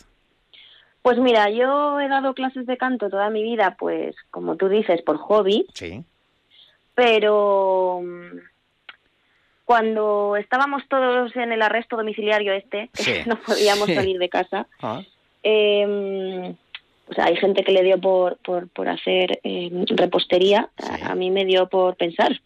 pues 1.02 1.18
mira, 1.18 1.50
yo 1.50 2.00
he 2.00 2.08
dado 2.08 2.32
clases 2.32 2.64
de 2.64 2.78
canto 2.78 3.10
toda 3.10 3.28
mi 3.28 3.42
vida, 3.42 3.76
pues 3.78 4.16
como 4.30 4.56
tú 4.56 4.70
dices, 4.70 5.02
por 5.02 5.18
hobby, 5.18 5.66
Sí. 5.74 6.02
Pero 6.94 8.00
mm, 8.02 8.38
cuando 9.64 10.36
estábamos 10.36 10.82
todos 10.88 11.34
en 11.36 11.52
el 11.52 11.62
arresto 11.62 11.96
domiciliario 11.96 12.52
este, 12.52 12.90
que 12.94 13.02
Sí, 13.02 13.12
no 13.26 13.36
podíamos 13.40 13.86
sí. 13.86 13.94
salir 13.94 14.18
de 14.18 14.28
casa, 14.28 14.66
Ah, 14.80 15.02
eh, 15.42 16.54
o 17.06 17.12
sea, 17.14 17.26
hay 17.26 17.36
gente 17.36 17.64
que 17.64 17.72
le 17.72 17.82
dio 17.82 18.00
por, 18.00 18.38
por, 18.38 18.68
por 18.70 18.88
hacer 18.88 19.40
eh, 19.42 19.70
repostería, 19.88 20.70
Sí. 20.78 21.02
a, 21.02 21.12
a 21.12 21.14
mí 21.14 21.30
me 21.30 21.44
dio 21.44 21.68
por 21.68 21.96
pensar. 21.96 22.40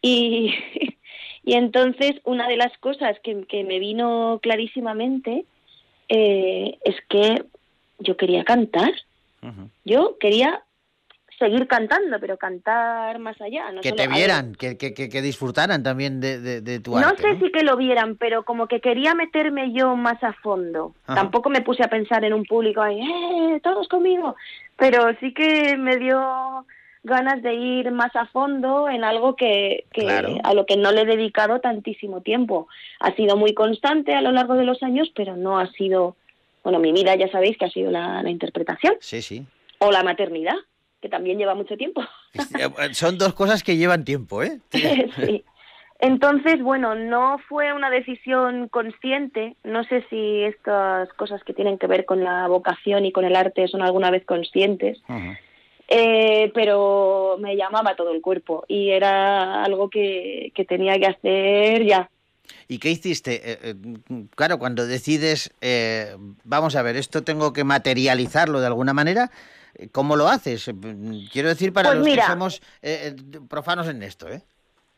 Y, 0.00 0.54
y 1.44 1.54
entonces 1.54 2.12
una 2.24 2.48
de 2.48 2.56
las 2.56 2.76
cosas 2.78 3.18
que, 3.22 3.44
que 3.46 3.64
me 3.64 3.78
vino 3.78 4.40
clarísimamente 4.42 5.44
eh, 6.08 6.78
es 6.84 6.96
que 7.08 7.44
yo 7.98 8.16
quería 8.16 8.44
cantar, 8.44 8.92
yo 9.84 10.16
quería 10.18 10.62
seguir 11.42 11.66
cantando, 11.66 12.18
pero 12.20 12.36
cantar 12.36 13.18
más 13.18 13.40
allá. 13.40 13.70
No 13.72 13.80
Que 13.80 13.90
solo- 13.90 14.02
te 14.02 14.08
vieran, 14.08 14.54
que, 14.54 14.76
que, 14.78 14.94
que- 14.94 15.22
disfrutaran 15.22 15.82
también 15.82 16.20
de, 16.20 16.40
de- 16.40 16.60
de 16.60 16.80
tu 16.80 16.92
no 16.92 16.98
arte. 17.08 17.22
sé 17.22 17.38
si 17.40 17.50
que 17.50 17.62
lo 17.64 17.76
vieran, 17.76 18.16
pero 18.16 18.44
como 18.44 18.66
que 18.68 18.80
quería 18.80 19.14
meterme 19.14 19.72
yo 19.72 19.96
más 19.96 20.22
a 20.22 20.32
fondo. 20.34 20.94
Ajá. 21.06 21.16
Tampoco 21.16 21.50
me 21.50 21.60
puse 21.62 21.82
a 21.82 21.88
pensar 21.88 22.24
en 22.24 22.32
un 22.32 22.44
público 22.44 22.80
ahí, 22.82 23.00
¡eh, 23.00 23.60
todos 23.62 23.88
conmigo! 23.88 24.36
Pero 24.76 25.00
sí 25.20 25.32
que 25.34 25.76
me 25.76 25.96
dio 25.96 26.64
ganas 27.04 27.42
de 27.42 27.54
ir 27.54 27.90
más 27.90 28.14
a 28.14 28.26
fondo 28.26 28.88
en 28.88 29.02
algo 29.02 29.34
que, 29.34 29.84
que 29.92 30.02
Claro. 30.02 30.36
a 30.44 30.54
lo 30.54 30.66
que 30.66 30.76
no 30.76 30.92
le 30.92 31.00
he 31.02 31.06
dedicado 31.06 31.60
tantísimo 31.60 32.20
tiempo. 32.20 32.68
Ha 33.00 33.12
sido 33.16 33.36
muy 33.36 33.54
constante 33.54 34.14
a 34.14 34.20
lo 34.22 34.30
largo 34.32 34.54
de 34.54 34.64
los 34.64 34.82
años, 34.84 35.10
pero 35.14 35.34
no 35.36 35.58
ha 35.58 35.66
sido, 35.72 36.14
bueno, 36.62 36.78
mi 36.78 36.92
vida 36.92 37.16
ya 37.16 37.28
sabéis 37.30 37.58
que 37.58 37.64
ha 37.64 37.70
sido 37.70 37.90
la, 37.90 38.22
la 38.22 38.30
interpretación 38.30 38.94
Sí, 39.00 39.20
sí. 39.20 39.44
o 39.78 39.90
la 39.90 40.04
maternidad, 40.04 40.54
que 41.02 41.08
también 41.08 41.36
lleva 41.36 41.54
mucho 41.54 41.76
tiempo. 41.76 42.02
Son 42.92 43.18
dos 43.18 43.34
cosas 43.34 43.62
que 43.62 43.76
llevan 43.76 44.04
tiempo, 44.04 44.42
¿eh? 44.42 44.60
sí. 44.72 45.44
Entonces, 45.98 46.62
bueno, 46.62 46.94
no 46.94 47.38
fue 47.48 47.72
una 47.72 47.90
decisión 47.90 48.68
consciente. 48.68 49.56
No 49.62 49.84
sé 49.84 50.04
si 50.10 50.42
estas 50.42 51.12
cosas 51.12 51.44
que 51.44 51.52
tienen 51.52 51.78
que 51.78 51.86
ver 51.86 52.04
con 52.06 52.24
la 52.24 52.48
vocación 52.48 53.04
y 53.04 53.12
con 53.12 53.24
el 53.24 53.36
arte 53.36 53.68
son 53.68 53.82
alguna 53.82 54.10
vez 54.10 54.24
conscientes, 54.24 54.98
eh, 55.88 56.50
pero 56.54 57.36
me 57.38 57.56
llamaba 57.56 57.94
todo 57.94 58.12
el 58.12 58.20
cuerpo 58.20 58.64
y 58.66 58.90
era 58.90 59.62
algo 59.62 59.90
que, 59.90 60.50
que 60.54 60.64
tenía 60.64 60.98
que 60.98 61.06
hacer 61.06 61.84
ya. 61.84 62.10
¿Y 62.66 62.78
qué 62.78 62.90
hiciste? 62.90 63.52
Eh, 63.52 63.58
eh, 63.62 63.74
claro, 64.34 64.58
cuando 64.58 64.86
decides, 64.86 65.52
eh, 65.60 66.16
vamos 66.42 66.74
a 66.74 66.82
ver, 66.82 66.96
esto 66.96 67.22
tengo 67.22 67.52
que 67.52 67.64
materializarlo 67.64 68.60
de 68.60 68.66
alguna 68.66 68.92
manera, 68.92 69.30
eh, 69.30 69.61
¿cómo 69.92 70.16
lo 70.16 70.28
haces? 70.28 70.70
Quiero 71.32 71.48
decir 71.48 71.72
para 71.72 71.90
Pues 71.90 71.98
los 71.98 72.06
mira. 72.06 72.24
que 72.24 72.30
somos 72.32 72.62
eh, 72.82 73.14
eh, 73.16 73.40
profanos 73.48 73.88
en 73.88 74.02
esto, 74.02 74.28
¿eh? 74.28 74.42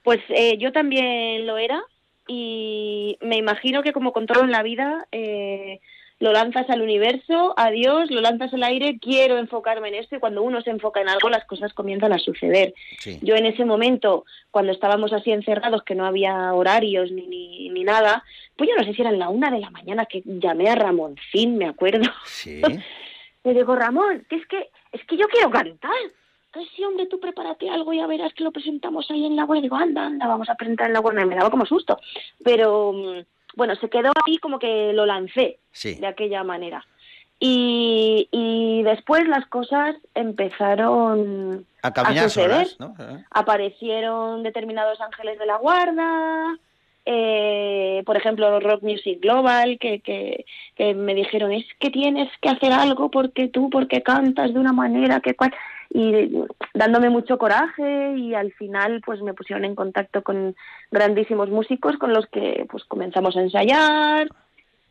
Pues 0.02 0.20
eh, 0.28 0.58
yo 0.58 0.72
también 0.72 1.46
lo 1.46 1.56
era 1.56 1.82
y 2.28 3.16
me 3.20 3.36
imagino 3.36 3.82
que 3.82 3.92
como 3.92 4.12
con 4.12 4.26
todo 4.26 4.44
en 4.44 4.50
la 4.50 4.62
vida, 4.62 5.06
eh, 5.12 5.80
lo 6.20 6.32
lanzas 6.32 6.68
al 6.70 6.80
universo, 6.80 7.54
a 7.56 7.70
Dios, 7.70 8.10
lo 8.10 8.20
lanzas 8.20 8.54
al 8.54 8.62
aire, 8.62 8.98
quiero 9.00 9.36
enfocarme 9.36 9.88
en 9.88 9.96
esto 9.96 10.16
y 10.16 10.20
cuando 10.20 10.42
uno 10.42 10.60
se 10.62 10.70
enfoca 10.70 11.00
en 11.00 11.08
algo 11.08 11.28
las 11.28 11.44
cosas 11.44 11.72
comienzan 11.74 12.12
a 12.12 12.18
suceder. 12.18 12.72
Sí. 12.98 13.18
Yo 13.22 13.34
en 13.34 13.46
ese 13.46 13.64
momento, 13.64 14.24
cuando 14.50 14.72
estábamos 14.72 15.12
así 15.12 15.32
encerrados, 15.32 15.82
que 15.82 15.94
no 15.94 16.06
había 16.06 16.52
horarios 16.54 17.10
ni, 17.10 17.26
ni, 17.26 17.68
ni 17.70 17.84
nada, 17.84 18.24
pues 18.56 18.70
yo 18.70 18.76
no 18.76 18.84
sé 18.84 18.94
si 18.94 19.00
era 19.02 19.10
en 19.10 19.18
la 19.18 19.28
una 19.28 19.50
de 19.50 19.58
la 19.58 19.70
mañana 19.70 20.06
que 20.06 20.22
llamé 20.24 20.68
a 20.70 20.76
Ramoncín, 20.76 21.58
me 21.58 21.66
acuerdo. 21.66 22.10
Sí. 22.26 22.62
Le 23.44 23.54
digo, 23.54 23.76
Ramón, 23.76 24.26
que 24.28 24.36
es 24.36 24.46
que, 24.46 24.70
es 24.92 25.04
que 25.06 25.16
yo 25.16 25.26
quiero 25.28 25.50
cantar. 25.50 25.90
Entonces, 26.46 26.72
sí, 26.76 26.84
hombre, 26.84 27.06
tú 27.06 27.18
prepárate 27.20 27.68
algo 27.68 27.92
y 27.92 27.98
ya 27.98 28.06
verás 28.06 28.32
que 28.34 28.44
lo 28.44 28.52
presentamos 28.52 29.10
ahí 29.10 29.26
en 29.26 29.36
la 29.36 29.44
web. 29.44 29.60
Digo, 29.62 29.76
anda, 29.76 30.06
anda, 30.06 30.26
vamos 30.26 30.48
a 30.48 30.54
presentar 30.54 30.86
en 30.88 30.92
la 30.94 31.00
web. 31.00 31.14
Me 31.26 31.34
daba 31.34 31.50
como 31.50 31.66
susto. 31.66 31.98
Pero, 32.44 32.92
mm, 32.92 33.20
bueno, 33.56 33.74
se 33.76 33.88
quedó 33.90 34.12
ahí 34.26 34.38
como 34.38 34.58
que 34.58 34.92
lo 34.92 35.04
lancé 35.06 35.58
Sí. 35.72 35.94
de 35.96 36.06
aquella 36.06 36.42
manera. 36.44 36.84
Y, 37.40 38.28
y 38.30 38.82
después 38.84 39.26
las 39.28 39.46
cosas 39.46 39.96
empezaron 40.14 41.66
A 41.82 41.92
caminar 41.92 42.30
suceder. 42.30 42.66
solas, 42.68 42.80
¿no? 42.80 42.94
Eh. 43.04 43.24
aparecieron 43.30 44.42
determinados 44.42 45.00
ángeles 45.00 45.38
de 45.38 45.46
la 45.46 45.56
guarda, 45.58 46.56
eh, 47.06 48.02
por 48.06 48.16
ejemplo 48.16 48.60
Rock 48.60 48.82
Music 48.82 49.20
Global, 49.20 49.78
que, 49.78 50.00
que, 50.00 50.44
que 50.76 50.94
me 50.94 51.14
dijeron, 51.14 51.52
es 51.52 51.64
que 51.78 51.90
tienes 51.90 52.28
que 52.40 52.48
hacer 52.48 52.72
algo 52.72 53.10
porque 53.10 53.48
tú, 53.48 53.70
porque 53.70 54.02
cantas 54.02 54.52
de 54.52 54.60
una 54.60 54.72
manera 54.72 55.20
que 55.20 55.34
cual... 55.34 55.52
Y 55.96 56.32
dándome 56.72 57.08
mucho 57.08 57.38
coraje 57.38 58.14
y 58.16 58.34
al 58.34 58.50
final 58.54 59.00
pues 59.06 59.22
me 59.22 59.32
pusieron 59.32 59.64
en 59.64 59.76
contacto 59.76 60.22
con 60.24 60.56
grandísimos 60.90 61.50
músicos 61.50 61.96
con 61.98 62.12
los 62.12 62.26
que 62.26 62.66
pues 62.68 62.82
comenzamos 62.84 63.36
a 63.36 63.42
ensayar. 63.42 64.26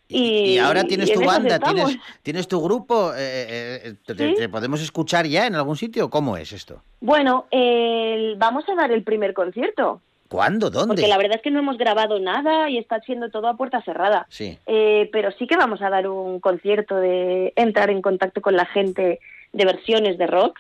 Y, 0.08 0.54
Y- 0.54 0.58
ahora 0.60 0.86
tienes 0.86 1.10
y 1.10 1.13
tu 1.13 1.26
banda, 1.26 1.60
tienes, 1.60 1.97
tienes 2.21 2.47
tu 2.47 2.62
grupo, 2.63 3.12
eh, 3.15 3.17
eh, 3.17 3.82
eh, 3.86 3.93
te, 4.06 4.15
Sí. 4.15 4.34
te 4.38 4.47
podemos 4.47 4.82
escuchar 4.82 5.26
ya 5.26 5.45
en 5.45 5.56
algún 5.56 5.76
sitio? 5.76 6.10
¿Cómo 6.10 6.38
es 6.38 6.54
esto? 6.54 6.82
Bueno, 7.02 7.47
el- 7.52 8.36
vamos 8.38 8.63
a 8.69 8.76
dar 8.76 8.91
el 8.93 9.04
primer 9.04 9.34
concierto. 9.34 9.99
¿Cuándo? 10.34 10.72
¿Dónde? 10.72 10.96
Porque 10.96 11.08
la 11.08 11.17
verdad 11.19 11.36
es 11.36 11.43
que 11.43 11.52
no 11.52 11.60
hemos 11.60 11.78
grabado 11.78 12.17
nada 12.19 12.67
y 12.67 12.80
está 12.80 13.00
siendo 13.02 13.30
todo 13.30 13.48
a 13.48 13.56
puerta 13.56 13.84
cerrada. 13.84 14.26
Sí. 14.30 14.58
Eh, 14.65 15.08
pero 15.13 15.30
sí 15.34 15.46
que 15.46 15.56
vamos 15.58 15.80
a 15.84 15.91
dar 15.91 16.08
un 16.08 16.39
concierto 16.39 16.96
de 16.96 17.54
entrar 17.56 17.91
en 17.91 18.02
contacto 18.02 18.41
con 18.41 18.56
la 18.56 18.65
gente 18.65 19.19
de 19.52 19.65
versiones 19.65 20.17
de 20.17 20.26
rock 20.26 20.58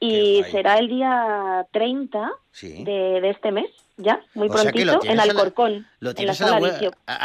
y 0.00 0.42
será 0.50 0.78
el 0.78 0.88
día 0.88 1.64
30 1.70 2.32
Sí. 2.50 2.82
de, 2.82 3.20
de 3.20 3.30
este 3.30 3.52
mes. 3.52 3.66
Ya, 3.98 4.20
muy 4.34 4.48
O 4.48 4.52
prontito, 4.52 5.00
en 5.04 5.20
Alcorcón, 5.20 5.86
Lo 6.00 6.10
en 6.10 6.14
la 6.14 6.34
tienes 6.34 6.40
a 6.40 6.46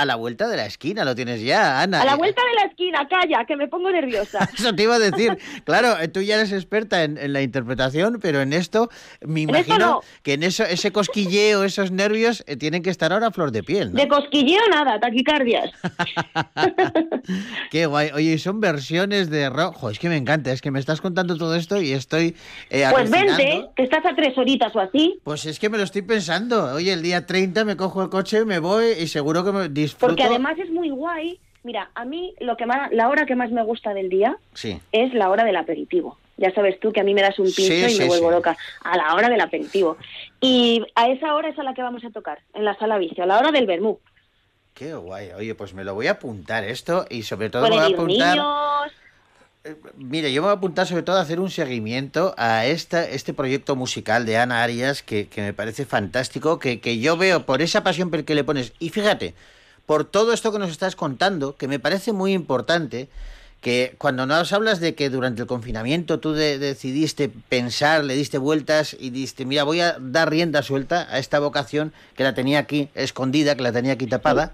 la, 0.05 0.13
a, 0.13 0.15
vuelta 0.17 0.47
de 0.47 0.57
la 0.57 0.65
esquina, 0.65 1.05
lo 1.05 1.15
tienes 1.15 1.41
ya, 1.41 1.81
Ana. 1.81 2.01
A 2.01 2.05
la 2.05 2.15
vuelta 2.15 2.41
de 2.45 2.53
la 2.55 2.69
esquina, 2.69 3.07
calla, 3.07 3.45
que 3.45 3.55
me 3.55 3.67
pongo 3.67 3.89
nerviosa. 3.89 4.47
Eso 4.57 4.75
te 4.75 4.83
iba 4.83 4.95
a 4.95 4.99
decir. 4.99 5.37
Claro, 5.63 5.97
eh, 5.99 6.07
tú 6.09 6.21
ya 6.21 6.35
eres 6.35 6.51
experta 6.51 7.03
en, 7.03 7.17
en 7.17 7.33
la 7.33 7.41
interpretación, 7.41 8.19
pero 8.21 8.41
en 8.41 8.53
esto 8.53 8.89
me 9.21 9.41
En 9.43 9.49
imagino 9.49 9.77
no. 9.79 10.01
que 10.23 10.33
en 10.33 10.43
eso 10.43 10.63
ese 10.65 10.91
cosquilleo, 10.91 11.63
esos 11.63 11.91
nervios 11.91 12.43
eh, 12.47 12.57
tienen 12.57 12.83
que 12.83 12.89
estar 12.89 13.13
ahora 13.13 13.27
a 13.27 13.31
flor 13.31 13.51
de 13.51 13.63
piel, 13.63 13.93
¿no? 13.93 13.99
De 14.01 14.07
cosquilleo 14.07 14.61
nada, 14.69 14.99
taquicardias. 14.99 15.71
Qué 17.71 17.85
guay. 17.85 18.09
Oye, 18.13 18.33
y 18.33 18.37
son 18.37 18.59
versiones 18.59 19.29
de 19.29 19.49
rock. 19.49 19.75
Jo, 19.75 19.89
es 19.89 19.99
que 19.99 20.09
me 20.09 20.17
encanta, 20.17 20.51
es 20.51 20.61
que 20.61 20.71
me 20.71 20.79
estás 20.79 21.01
contando 21.01 21.37
todo 21.37 21.55
esto 21.55 21.81
y 21.81 21.91
estoy 21.93 22.35
eh, 22.69 22.85
Pues 22.91 23.11
alucinando. 23.13 23.37
vente, 23.37 23.67
que 23.75 23.83
estás 23.83 24.05
a 24.05 24.15
tres 24.15 24.37
horitas 24.37 24.75
o 24.75 24.79
así. 24.79 25.19
Pues 25.23 25.45
es 25.45 25.59
que 25.59 25.69
me 25.69 25.77
lo 25.77 25.83
estoy 25.83 26.01
pensando. 26.01 26.66
Oye, 26.73 26.93
el 26.93 27.01
día 27.01 27.25
30 27.25 27.65
me 27.65 27.75
cojo 27.77 28.01
el 28.03 28.09
coche, 28.09 28.45
me 28.45 28.59
voy 28.59 28.85
y 28.99 29.07
seguro 29.07 29.43
que 29.45 29.51
me 29.51 29.69
disfruto. 29.69 30.07
Porque 30.07 30.23
además 30.23 30.57
es 30.59 30.69
muy 30.69 30.89
guay. 30.89 31.39
Mira, 31.63 31.89
a 31.95 32.05
mí 32.05 32.33
lo 32.39 32.55
que 32.55 32.65
más, 32.65 32.91
la 32.93 33.09
hora 33.09 33.25
que 33.25 33.35
más 33.35 33.51
me 33.51 33.63
gusta 33.63 33.93
del 33.93 34.09
día 34.09 34.37
Sí. 34.53 34.79
es 34.91 35.13
la 35.13 35.29
hora 35.29 35.43
del 35.43 35.55
aperitivo. 35.57 36.17
Ya 36.37 36.53
sabes 36.53 36.79
tú 36.79 36.93
que 36.93 37.01
a 37.01 37.03
mí 37.03 37.13
me 37.13 37.21
das 37.21 37.39
un 37.39 37.47
Sí, 37.47 37.63
pincho 37.67 37.87
y 37.87 37.89
sí, 37.89 37.99
me 37.99 38.07
vuelvo 38.07 38.29
loca. 38.31 38.55
A 38.83 38.95
la 38.95 39.13
hora 39.15 39.27
del 39.27 39.41
aperitivo. 39.41 39.97
Y 40.39 40.85
a 40.95 41.09
esa 41.09 41.33
hora 41.33 41.49
es 41.49 41.57
a 41.59 41.63
la 41.63 41.73
que 41.73 41.81
vamos 41.81 42.05
a 42.05 42.11
tocar, 42.11 42.39
en 42.53 42.63
la 42.63 42.77
sala 42.77 42.97
vicio, 42.99 43.23
a 43.23 43.27
la 43.27 43.39
hora 43.39 43.51
del 43.51 43.65
vermú. 43.65 43.99
Qué 44.75 44.93
guay. 44.93 45.31
Oye, 45.35 45.55
pues 45.55 45.73
me 45.73 45.83
lo 45.83 45.95
voy 45.95 46.05
a 46.07 46.11
apuntar 46.11 46.63
esto 46.63 47.05
y 47.09 47.23
sobre 47.23 47.49
todo 47.49 47.67
voy 47.67 47.77
a 47.79 47.85
apuntar. 47.87 48.35
niños. 48.37 48.91
Mire, 49.97 50.31
yo 50.31 50.41
me 50.41 50.47
voy 50.47 50.53
a 50.53 50.57
apuntar 50.57 50.87
sobre 50.87 51.03
todo 51.03 51.17
a 51.17 51.21
hacer 51.21 51.39
un 51.39 51.49
seguimiento 51.49 52.33
a 52.37 52.65
esta, 52.65 53.07
este 53.07 53.33
proyecto 53.33 53.75
musical 53.75 54.25
de 54.25 54.37
Ana 54.37 54.63
Arias 54.63 55.01
que, 55.03 55.27
que 55.27 55.41
me 55.41 55.53
parece 55.53 55.85
fantástico, 55.85 56.59
que, 56.59 56.79
que 56.79 56.99
yo 56.99 57.17
veo 57.17 57.45
por 57.45 57.61
esa 57.61 57.83
pasión 57.83 58.09
que 58.11 58.35
le 58.35 58.43
pones. 58.43 58.73
Y 58.79 58.89
fíjate, 58.89 59.33
por 59.85 60.05
todo 60.05 60.33
esto 60.33 60.51
que 60.51 60.59
nos 60.59 60.69
estás 60.71 60.95
contando, 60.95 61.55
que 61.57 61.67
me 61.67 61.79
parece 61.79 62.13
muy 62.13 62.33
importante, 62.33 63.09
que 63.61 63.95
cuando 63.97 64.25
nos 64.27 64.53
hablas 64.53 64.79
de 64.79 64.93
que 64.93 65.09
durante 65.09 65.41
el 65.41 65.47
confinamiento 65.47 66.19
tú 66.19 66.33
de- 66.33 66.59
decidiste 66.59 67.27
pensar, 67.27 68.03
le 68.03 68.15
diste 68.15 68.37
vueltas 68.37 68.95
y 68.99 69.09
dijiste, 69.09 69.45
mira, 69.45 69.63
voy 69.63 69.81
a 69.81 69.97
dar 69.99 70.29
rienda 70.29 70.61
suelta 70.61 71.07
a 71.09 71.17
esta 71.17 71.39
vocación 71.39 71.91
que 72.15 72.23
la 72.23 72.35
tenía 72.35 72.59
aquí 72.59 72.89
escondida, 72.93 73.55
que 73.55 73.63
la 73.63 73.71
tenía 73.71 73.93
aquí 73.93 74.05
tapada. 74.05 74.53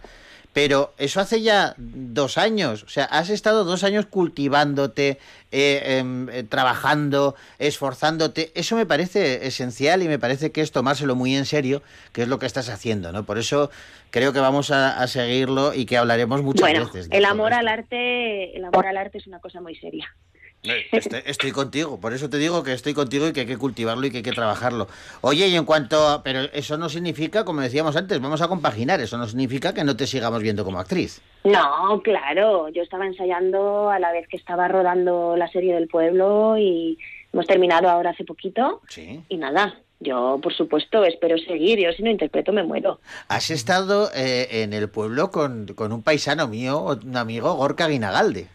Pero 0.54 0.94
eso 1.00 1.20
hace 1.20 1.42
ya 1.42 1.74
dos 1.78 2.38
años. 2.38 2.84
O 2.84 2.90
sea, 2.90 3.06
has 3.06 3.30
estado 3.30 3.64
dos 3.64 3.84
años 3.84 4.06
cultivándote, 4.06 5.18
eh, 5.52 5.98
em, 5.98 6.30
eh, 6.30 6.44
trabajando, 6.44 7.36
esforzándote. 7.60 8.52
Eso 8.54 8.76
me 8.76 8.86
parece 8.86 9.48
esencial 9.48 10.04
y 10.04 10.08
me 10.08 10.20
parece 10.20 10.52
que 10.52 10.62
es 10.62 10.72
tomárselo 10.72 11.16
muy 11.16 11.36
en 11.36 11.46
serio, 11.46 11.82
que 12.12 12.22
es 12.22 12.28
lo 12.28 12.38
que 12.40 12.46
estás 12.46 12.70
haciendo, 12.70 13.12
¿no? 13.12 13.24
Por 13.26 13.40
eso 13.40 13.72
creo 14.12 14.32
que 14.32 14.40
vamos 14.40 14.70
a, 14.70 15.02
a 15.02 15.08
seguirlo 15.08 15.74
y 15.74 15.86
que 15.86 15.98
hablaremos 15.98 16.44
muchas 16.44 16.62
Bueno, 16.70 16.86
veces. 16.86 17.10
de 17.10 17.18
el 17.18 17.26
amor 17.26 17.54
al 17.54 17.68
arte, 17.68 18.56
el 18.56 18.64
amor 18.64 18.86
al 18.86 18.98
arte 18.98 19.18
es 19.18 19.26
una 19.28 19.40
cosa 19.40 19.60
muy 19.60 19.76
seria. 19.76 20.16
Estoy, 20.64 21.22
estoy 21.26 21.52
contigo, 21.52 22.00
por 22.00 22.14
eso 22.14 22.30
te 22.30 22.38
digo 22.38 22.64
que 22.64 22.72
estoy 22.72 22.94
contigo 22.94 23.28
y 23.28 23.34
que 23.34 23.42
hay 23.42 23.46
que 23.46 23.58
cultivarlo 23.58 24.06
y 24.08 24.12
que 24.12 24.18
hay 24.18 24.24
que 24.24 24.32
trabajarlo. 24.32 24.88
Oye, 25.22 25.48
y 25.50 25.56
en 25.58 25.66
cuanto 25.66 26.08
a... 26.08 26.24
Pero 26.24 26.44
eso 26.54 26.78
no 26.78 26.88
significa, 26.88 27.44
como 27.44 27.60
decíamos 27.62 27.98
antes, 27.98 28.22
vamos 28.22 28.42
a 28.42 28.48
compaginar, 28.48 29.02
eso 29.02 29.18
no 29.18 29.28
significa 29.28 29.74
que 29.74 29.84
no 29.84 29.98
te 29.98 30.08
sigamos 30.08 30.42
viendo 30.42 30.64
como 30.64 30.80
actriz. 30.80 31.22
No, 31.44 32.02
claro, 32.02 32.70
yo 32.70 32.82
estaba 32.82 33.06
ensayando 33.06 33.90
a 33.90 34.00
la 34.00 34.14
vez 34.14 34.26
que 34.30 34.38
estaba 34.38 34.70
rodando 34.70 35.36
la 35.36 35.50
serie 35.50 35.74
del 35.76 35.90
pueblo 35.90 36.58
y 36.58 36.98
hemos 37.34 37.46
terminado 37.46 37.90
ahora 37.90 38.12
hace 38.12 38.24
poquito 38.24 38.82
Sí. 38.88 39.22
y 39.28 39.36
nada, 39.38 39.76
yo 40.00 40.40
por 40.42 40.54
supuesto 40.54 41.04
espero 41.04 41.38
seguir, 41.40 41.80
yo 41.80 41.92
si 41.92 42.04
no 42.04 42.10
interpreto 42.10 42.54
me 42.54 42.64
muero. 42.64 43.02
Has 43.28 43.50
estado 43.50 44.10
eh, 44.16 44.48
en 44.64 44.72
el 44.72 44.88
pueblo 44.88 45.30
con, 45.32 45.68
con 45.76 45.92
un 45.92 46.04
paisano 46.04 46.48
mío, 46.48 46.80
un 47.04 47.18
amigo, 47.18 47.54
Gorka 47.56 47.88
Guinagalde. 47.88 48.48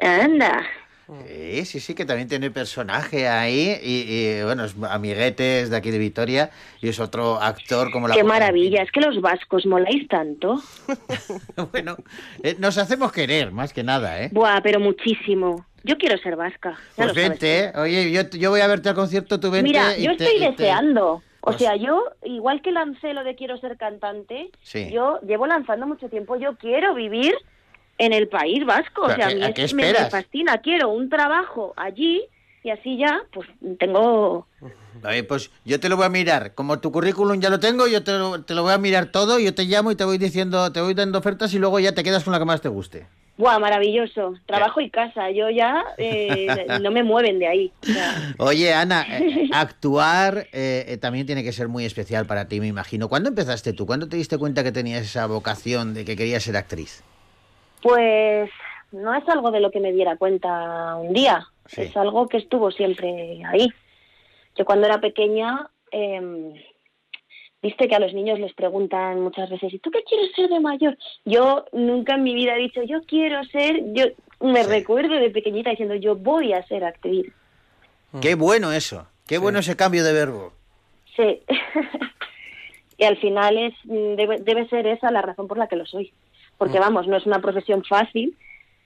Anda, 0.00 0.64
Sí, 1.26 1.64
sí, 1.64 1.80
sí, 1.80 1.94
que 1.94 2.04
también 2.04 2.28
tiene 2.28 2.50
personaje 2.50 3.28
ahí 3.28 3.76
y, 3.82 4.04
y, 4.38 4.42
bueno, 4.42 4.64
es 4.64 4.74
amiguetes 4.88 5.70
de 5.70 5.76
aquí 5.76 5.90
de 5.90 5.98
Vitoria 5.98 6.50
y 6.80 6.88
es 6.88 6.98
otro 7.00 7.40
actor 7.40 7.90
como 7.90 8.08
la... 8.08 8.14
qué 8.14 8.24
maravilla, 8.24 8.82
es 8.82 8.90
que 8.90 9.00
los 9.00 9.20
vascos 9.20 9.66
moláis 9.66 10.06
tanto. 10.08 10.60
Bueno, 11.72 11.96
eh, 12.42 12.56
nos 12.58 12.78
hacemos 12.78 13.12
querer, 13.12 13.52
más 13.52 13.72
que 13.72 13.82
nada, 13.82 14.22
¿eh? 14.22 14.30
Buah, 14.32 14.60
pero 14.62 14.80
muchísimo. 14.80 15.64
Yo 15.84 15.96
quiero 15.98 16.16
ser 16.18 16.36
vasca. 16.36 16.70
ya 16.70 16.78
Pues 16.96 17.08
lo 17.08 17.14
vente, 17.14 17.64
¿eh? 17.64 17.72
oye, 17.76 18.12
yo, 18.12 18.22
yo 18.30 18.50
voy 18.50 18.60
a 18.60 18.66
verte 18.66 18.88
al 18.88 18.94
concierto, 18.94 19.40
tú 19.40 19.50
vente 19.50 19.68
Mira, 19.68 19.96
yo 19.96 20.12
estoy 20.12 20.38
te- 20.38 20.50
deseando. 20.50 21.22
O 21.44 21.46
Pues- 21.46 21.56
sea, 21.56 21.74
yo, 21.76 22.04
igual 22.24 22.62
que 22.62 22.70
lancé 22.70 23.14
lo 23.14 23.24
de 23.24 23.34
quiero 23.34 23.56
ser 23.58 23.76
cantante, 23.76 24.50
Sí. 24.62 24.90
yo 24.92 25.18
llevo 25.26 25.46
lanzando 25.46 25.86
mucho 25.88 26.08
tiempo, 26.08 26.36
yo 26.36 26.56
quiero 26.56 26.94
vivir 26.94 27.34
en 27.98 28.12
el 28.12 28.28
País 28.28 28.64
Vasco. 28.64 29.02
O 29.02 29.06
¿Pero 29.06 29.16
sea, 29.16 29.26
a 29.26 29.28
a 29.28 29.30
qué- 29.30 29.36
mí 29.36 29.42
a 29.44 29.52
qué 29.54 29.64
es- 29.64 29.74
me, 29.74 29.92
me 29.92 30.10
fascina. 30.10 30.58
Quiero 30.58 30.88
un 30.90 31.08
trabajo 31.08 31.72
allí 31.76 32.22
y 32.62 32.70
así 32.70 32.96
ya, 32.98 33.22
pues 33.32 33.48
tengo... 33.78 34.46
Oye, 35.04 35.24
pues 35.24 35.50
yo 35.64 35.80
te 35.80 35.88
lo 35.88 35.96
voy 35.96 36.06
a 36.06 36.10
mirar. 36.10 36.54
Como 36.54 36.78
tu 36.78 36.92
currículum 36.92 37.40
ya 37.40 37.50
lo 37.50 37.58
tengo, 37.58 37.86
yo 37.88 38.04
te 38.04 38.12
lo, 38.12 38.42
te 38.42 38.54
lo 38.54 38.62
voy 38.62 38.72
a 38.72 38.78
mirar 38.78 39.06
todo, 39.06 39.38
yo 39.40 39.54
te 39.54 39.64
llamo 39.64 39.90
y 39.90 39.96
te 39.96 40.04
voy 40.04 40.18
diciendo, 40.18 40.70
te 40.70 40.80
voy 40.80 40.94
dando 40.94 41.18
ofertas 41.18 41.52
y 41.54 41.58
luego 41.58 41.80
ya 41.80 41.92
te 41.92 42.04
quedas 42.04 42.22
con 42.24 42.32
la 42.32 42.38
que 42.38 42.44
más 42.44 42.60
te 42.60 42.68
guste. 42.68 43.06
Buah, 43.38 43.58
maravilloso. 43.58 44.34
Trabajo 44.46 44.80
y 44.82 44.90
casa. 44.90 45.30
Yo 45.30 45.48
ya 45.50 45.82
eh, 45.96 46.46
no 46.82 46.90
me 46.92 47.02
mueven 47.02 47.38
de 47.38 47.48
ahí. 47.48 47.72
O 47.82 47.86
sea, 47.86 48.34
Oye, 48.38 48.74
Ana, 48.74 49.06
eh, 49.08 49.48
actuar 49.52 50.46
eh, 50.52 50.84
eh, 50.86 50.96
también 50.98 51.26
tiene 51.26 51.42
que 51.42 51.50
ser 51.52 51.66
muy 51.66 51.84
especial 51.86 52.26
para 52.26 52.46
ti, 52.46 52.60
me 52.60 52.66
imagino. 52.68 53.08
¿Cuándo 53.08 53.30
empezaste 53.30 53.72
tú? 53.72 53.86
¿Cuándo 53.86 54.08
te 54.08 54.18
diste 54.18 54.36
cuenta 54.38 54.62
que 54.62 54.70
tenías 54.70 55.02
esa 55.02 55.26
vocación 55.26 55.94
de 55.94 56.04
que 56.04 56.14
querías 56.14 56.42
ser 56.44 56.56
actriz? 56.56 57.02
Pues 57.82 58.50
no 58.92 59.14
es 59.14 59.28
algo 59.28 59.50
de 59.50 59.60
lo 59.60 59.70
que 59.70 59.80
me 59.80 59.92
diera 59.92 60.16
cuenta 60.16 60.96
un 60.96 61.12
día, 61.12 61.46
Sí. 61.66 61.82
es 61.82 61.96
algo 61.96 62.28
que 62.28 62.36
estuvo 62.38 62.70
siempre 62.70 63.42
ahí. 63.46 63.68
Yo 64.56 64.64
cuando 64.64 64.86
era 64.86 65.00
pequeña, 65.00 65.68
em, 65.90 66.52
viste 67.62 67.88
que 67.88 67.94
a 67.94 68.00
los 68.00 68.12
niños 68.12 68.38
les 68.38 68.52
preguntan 68.54 69.20
muchas 69.20 69.48
veces, 69.50 69.72
¿y 69.72 69.78
tú 69.78 69.90
qué 69.90 70.02
quieres 70.04 70.32
ser 70.34 70.48
de 70.48 70.60
mayor? 70.60 70.96
Yo 71.24 71.64
nunca 71.72 72.14
en 72.14 72.22
mi 72.24 72.34
vida 72.34 72.54
he 72.56 72.58
dicho, 72.60 72.82
yo 72.82 73.02
quiero 73.06 73.42
ser, 73.44 73.80
yo 73.94 74.04
me 74.40 74.64
Sí. 74.64 74.70
recuerdo 74.70 75.14
de 75.14 75.30
pequeñita 75.30 75.70
diciendo, 75.70 75.94
yo 75.94 76.16
voy 76.16 76.52
a 76.52 76.66
ser 76.66 76.84
actriz. 76.84 77.32
Qué 78.20 78.34
bueno 78.34 78.72
eso, 78.72 79.06
qué 79.26 79.38
bueno 79.38 79.60
ese 79.60 79.76
cambio 79.76 80.04
de 80.04 80.12
verbo. 80.12 80.52
Sí. 81.16 81.40
y 82.98 83.04
al 83.04 83.16
final 83.18 83.56
es 83.56 83.74
mm, 83.84 84.14
debe, 84.16 84.38
debe 84.40 84.68
ser 84.68 84.86
esa 84.86 85.10
la 85.10 85.22
razón 85.22 85.48
por 85.48 85.56
la 85.58 85.66
que 85.68 85.76
lo 85.76 85.86
soy. 85.86 86.12
Porque 86.62 86.78
vamos, 86.78 87.08
no 87.08 87.16
es 87.16 87.26
una 87.26 87.40
profesión 87.40 87.82
fácil, 87.82 88.36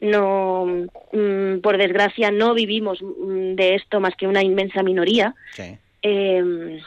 no 0.00 0.64
mm, 1.12 1.58
por 1.60 1.76
desgracia 1.76 2.30
no 2.30 2.54
vivimos 2.54 3.02
mm, 3.02 3.54
de 3.54 3.74
esto 3.74 4.00
más 4.00 4.14
que 4.16 4.26
una 4.26 4.42
inmensa 4.42 4.82
minoría 4.82 5.34
Sí. 5.52 5.76
eh, 6.00 6.80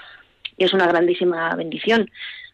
y 0.57 0.63
es 0.63 0.73
una 0.73 0.87
grandísima 0.87 1.55
bendición 1.55 2.09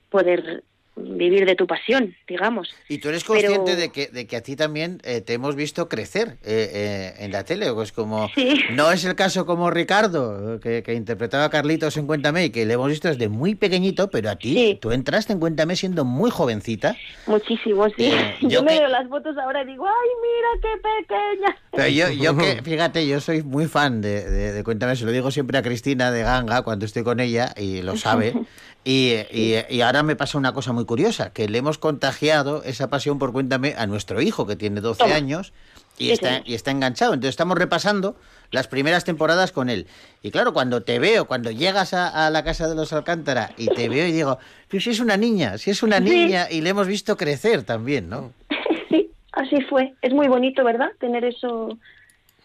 poder 0.09 0.63
vivir 0.97 1.45
de 1.45 1.55
tu 1.55 1.67
pasión, 1.67 2.15
digamos. 2.27 2.73
Y 2.87 2.99
tú 2.99 3.09
eres 3.09 3.23
Pero- 3.23 3.33
consciente 3.41 3.75
de, 3.75 3.89
que, 3.91 4.07
de 4.07 4.27
que 4.27 4.37
a 4.37 4.41
ti 4.41 4.55
también 4.55 5.01
eh, 5.03 5.21
te 5.21 5.33
hemos 5.33 5.55
visto 5.55 5.89
crecer 5.89 6.37
eh, 6.43 6.69
eh, 6.73 7.13
en 7.19 7.31
la 7.31 7.43
tele. 7.43 7.71
Pues 7.73 7.91
como 7.91 8.29
Sí. 8.33 8.61
no 8.71 8.91
es 8.91 9.03
el 9.05 9.15
caso 9.15 9.45
como 9.45 9.69
Ricardo, 9.71 10.59
que, 10.61 10.83
que 10.83 10.93
interpretaba 10.93 11.45
a 11.45 11.49
Carlitos 11.49 11.97
en 11.97 12.07
Cuéntame 12.07 12.45
y 12.45 12.49
que 12.49 12.65
le 12.65 12.75
hemos 12.75 12.89
visto 12.89 13.07
desde 13.09 13.27
muy 13.27 13.55
pequeñito, 13.55 14.09
pero 14.09 14.29
a 14.29 14.35
ti, 14.37 14.53
Sí. 14.53 14.79
tú 14.81 14.91
entraste 14.91 15.33
en 15.33 15.39
Cuéntame 15.39 15.75
siendo 15.75 16.05
muy 16.05 16.31
jovencita. 16.31 16.95
Muchísimo, 17.27 17.87
sí. 17.89 18.05
Eh, 18.05 18.35
yo 18.41 18.49
yo 18.49 18.63
me 18.63 18.73
que- 18.73 18.79
veo 18.79 18.87
las 18.87 19.07
fotos 19.09 19.35
ahora 19.37 19.63
y 19.63 19.65
digo, 19.67 19.85
ay, 19.85 20.09
mira 20.21 20.61
qué 20.61 20.81
pequeña. 21.05 21.57
Pero 21.71 21.87
yo, 21.89 22.09
yo 22.23 22.37
que, 22.37 22.61
fíjate, 22.63 23.05
yo 23.05 23.19
soy 23.19 23.43
muy 23.43 23.65
fan 23.67 24.01
de, 24.01 24.23
de, 24.29 24.53
de 24.53 24.63
Cuéntame, 24.63 24.95
se 24.95 25.03
lo 25.05 25.11
digo 25.11 25.29
siempre 25.31 25.57
a 25.57 25.61
Cristina 25.61 26.09
de 26.11 26.21
Ganga 26.23 26.61
cuando 26.61 26.85
estoy 26.85 27.03
con 27.03 27.19
ella 27.19 27.53
y 27.57 27.81
lo 27.81 27.97
sabe. 27.97 28.33
Y, 28.87 29.13
y- 29.31 29.55
y 29.67 29.81
ahora 29.81 30.03
me 30.03 30.15
pasa 30.15 30.37
una 30.37 30.53
cosa 30.53 30.71
muy 30.71 30.84
curiosa, 30.85 31.31
que 31.33 31.47
le 31.49 31.57
hemos 31.57 31.77
contagiado 31.77 32.63
esa 32.63 32.89
pasión 32.89 33.19
por 33.19 33.31
Cuéntame 33.31 33.73
a 33.77 33.87
nuestro 33.87 34.21
hijo, 34.21 34.45
que 34.47 34.55
tiene 34.55 34.81
12 34.81 34.99
Toma. 35.03 35.15
años 35.15 35.53
y 35.97 36.05
Sí, 36.07 36.11
está, 36.11 36.41
y 36.45 36.53
está 36.55 36.71
enganchado. 36.71 37.13
Entonces 37.13 37.29
estamos 37.31 37.57
repasando 37.57 38.15
las 38.51 38.67
primeras 38.67 39.03
temporadas 39.05 39.51
con 39.51 39.69
él. 39.69 39.87
Y 40.21 40.31
claro, 40.31 40.53
cuando 40.53 40.83
te 40.83 40.99
veo, 40.99 41.25
cuando 41.25 41.51
llegas 41.51 41.93
a, 41.93 42.25
a 42.25 42.29
la 42.29 42.43
casa 42.43 42.67
de 42.67 42.75
los 42.75 42.91
Alcántara 42.93 43.51
y 43.57 43.67
te 43.69 43.87
veo 43.89 44.05
y 44.07 44.11
digo, 44.11 44.37
pero 44.67 44.81
si 44.81 44.89
es 44.91 44.99
una 44.99 45.17
niña, 45.17 45.57
si 45.57 45.71
es 45.71 45.83
una 45.83 45.97
Sí. 45.99 46.03
niña 46.03 46.47
y 46.51 46.61
le 46.61 46.69
hemos 46.71 46.87
visto 46.87 47.15
crecer 47.17 47.63
también, 47.63 48.09
¿no? 48.09 48.33
Sí, 48.89 49.09
así 49.31 49.61
fue. 49.69 49.93
Es 50.01 50.13
muy 50.13 50.27
bonito, 50.27 50.63
¿verdad? 50.63 50.89
Tener 50.99 51.23
eso 51.25 51.77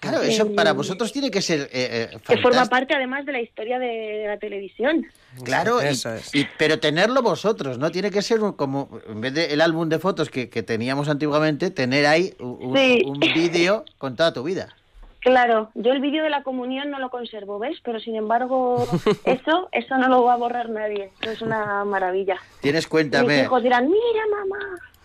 Claro, 0.00 0.22
eso 0.22 0.46
Eh, 0.46 0.50
para 0.56 0.72
vosotros 0.72 1.12
tiene 1.12 1.30
que 1.30 1.42
ser... 1.42 1.68
eh, 1.72 2.08
eh, 2.12 2.18
que 2.26 2.38
forma 2.38 2.64
parte 2.66 2.94
además 2.94 3.26
de 3.26 3.32
la 3.32 3.40
historia 3.42 3.78
de 3.78 4.24
la 4.26 4.38
televisión. 4.38 5.06
Claro, 5.44 5.82
y- 5.82 5.86
Eso 5.86 6.12
es. 6.14 6.34
y- 6.34 6.46
pero 6.58 6.80
tenerlo 6.80 7.22
vosotros, 7.22 7.78
¿no? 7.78 7.90
Tiene 7.90 8.10
que 8.10 8.20
ser 8.22 8.40
un- 8.42 8.52
como, 8.52 8.88
en 9.08 9.20
vez 9.20 9.32
del 9.34 9.60
álbum 9.60 9.88
de 9.88 9.98
fotos 9.98 10.28
que, 10.30 10.50
que 10.50 10.62
teníamos 10.62 11.08
antiguamente, 11.08 11.70
tener 11.70 12.06
ahí 12.06 12.34
un, 12.40 12.76
Sí. 12.76 13.02
un 13.06 13.20
vídeo 13.20 13.84
con 13.98 14.16
toda 14.16 14.32
tu 14.32 14.42
vida. 14.42 14.74
Claro, 15.20 15.70
yo 15.74 15.92
el 15.92 16.00
vídeo 16.00 16.24
de 16.24 16.30
la 16.30 16.42
comunión 16.42 16.90
no 16.90 16.98
lo 16.98 17.10
conservo, 17.10 17.58
¿ves? 17.58 17.76
Pero 17.84 18.00
sin 18.00 18.16
embargo, 18.16 18.86
eso, 19.24 19.68
eso 19.70 19.98
no 19.98 20.08
lo 20.08 20.24
va 20.24 20.32
a 20.32 20.36
borrar 20.36 20.70
nadie. 20.70 21.10
Eso 21.20 21.30
es 21.32 21.42
una 21.42 21.84
maravilla. 21.84 22.36
Tienes 22.62 22.84
Mis 22.84 22.88
cuéntame. 22.88 23.42
hijos 23.42 23.62
dirán, 23.62 23.86
mira 23.86 24.24
mamá, 24.30 24.58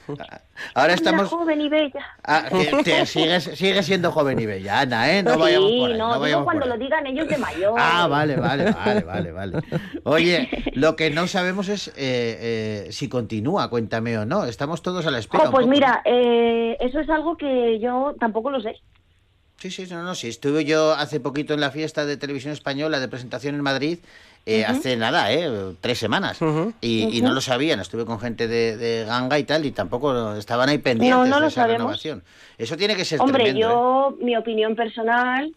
Ahora 0.73 0.93
estamos. 0.93 1.29
joven 1.29 1.61
y 1.61 1.69
bella. 1.69 2.05
Ah, 2.23 2.45
que 2.49 2.83
te 2.83 3.05
sigues, 3.05 3.43
sigues 3.43 3.85
siendo 3.85 4.11
joven 4.11 4.39
y 4.39 4.45
bella, 4.45 4.81
Ana, 4.81 5.11
¿eh? 5.11 5.23
No 5.23 5.33
sí, 5.33 5.39
vayamos 5.39 5.71
por 5.71 5.91
ahí. 5.91 5.97
no, 5.97 6.13
no 6.13 6.19
vayamos 6.19 6.45
cuando 6.45 6.61
por 6.61 6.67
lo 6.69 6.73
ahí. 6.75 6.79
digan 6.79 7.07
ellos 7.07 7.27
de 7.27 7.37
mayor. 7.37 7.73
Ah, 7.77 8.07
vale, 8.07 8.35
vale, 8.37 8.71
vale, 8.71 9.01
vale, 9.01 9.31
vale. 9.31 9.59
Oye, 10.03 10.49
lo 10.73 10.95
que 10.95 11.09
no 11.11 11.27
sabemos 11.27 11.69
es 11.69 11.89
eh, 11.89 11.93
eh, 11.97 12.87
si 12.91 13.09
continúa, 13.09 13.69
cuéntame 13.69 14.17
o 14.17 14.25
no. 14.25 14.45
Estamos 14.45 14.81
todos 14.81 15.05
a 15.05 15.11
la 15.11 15.19
espera. 15.19 15.45
Un 15.45 15.51
pues 15.51 15.67
mira, 15.67 16.01
eh, 16.05 16.77
eso 16.79 16.99
es 16.99 17.09
algo 17.09 17.35
que 17.37 17.79
yo 17.79 18.15
tampoco 18.19 18.51
lo 18.51 18.61
sé. 18.61 18.75
Sí, 19.57 19.71
sí, 19.71 19.87
no, 19.89 20.03
no, 20.03 20.15
sí. 20.15 20.27
Estuve 20.27 20.65
yo 20.65 20.93
hace 20.93 21.19
poquito 21.19 21.53
en 21.53 21.61
la 21.61 21.71
fiesta 21.71 22.05
de 22.05 22.17
televisión 22.17 22.53
española 22.53 22.99
de 22.99 23.07
presentación 23.07 23.55
en 23.55 23.61
Madrid, 23.61 23.99
eh, 24.45 24.63
hace 24.65 24.95
nada, 24.95 25.31
¿eh? 25.31 25.49
Tres 25.81 25.97
semanas. 25.97 26.39
Y, 26.81 27.17
y 27.17 27.21
no 27.21 27.33
lo 27.33 27.41
sabían. 27.41 27.79
Estuve 27.79 28.05
con 28.05 28.19
gente 28.19 28.47
de, 28.47 28.77
de 28.77 29.05
Ganga 29.05 29.39
y 29.39 29.43
tal, 29.43 29.65
y 29.65 29.71
tampoco 29.71 30.35
estaban 30.35 30.69
ahí 30.69 30.77
pendientes 30.77 31.17
No, 31.17 31.25
no 31.25 31.35
de 31.35 31.41
lo 31.41 31.47
esa 31.47 31.61
sabemos. 31.61 31.79
renovación. 31.79 32.23
Eso 32.57 32.77
tiene 32.77 32.95
que 32.95 33.05
ser 33.05 33.19
Hombre, 33.21 33.43
tremendo. 33.45 33.67
¿eh? 33.67 33.71
yo, 33.71 34.17
mi 34.25 34.35
opinión 34.37 34.75
personal 34.75 35.53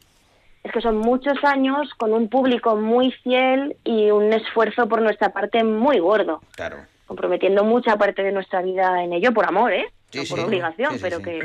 es 0.64 0.72
que 0.72 0.80
son 0.80 0.96
muchos 0.98 1.36
años 1.44 1.88
con 1.98 2.12
un 2.12 2.28
público 2.28 2.76
muy 2.76 3.12
fiel 3.12 3.76
y 3.84 4.10
un 4.10 4.32
esfuerzo 4.32 4.88
por 4.88 5.00
nuestra 5.02 5.30
parte 5.32 5.62
muy 5.64 5.98
gordo, 5.98 6.40
Claro. 6.56 6.78
comprometiendo 7.06 7.64
mucha 7.64 7.96
parte 7.96 8.22
de 8.22 8.32
nuestra 8.32 8.60
vida 8.62 9.02
en 9.04 9.12
ello 9.12 9.32
por 9.32 9.46
amor, 9.46 9.72
¿eh? 9.72 9.86
Sí, 10.10 10.20
no 10.20 10.24
por 10.36 10.40
obligación, 10.40 10.92
Sí, 10.92 10.96
sí, 10.98 11.02
pero 11.02 11.18
sí. 11.18 11.22
que 11.24 11.40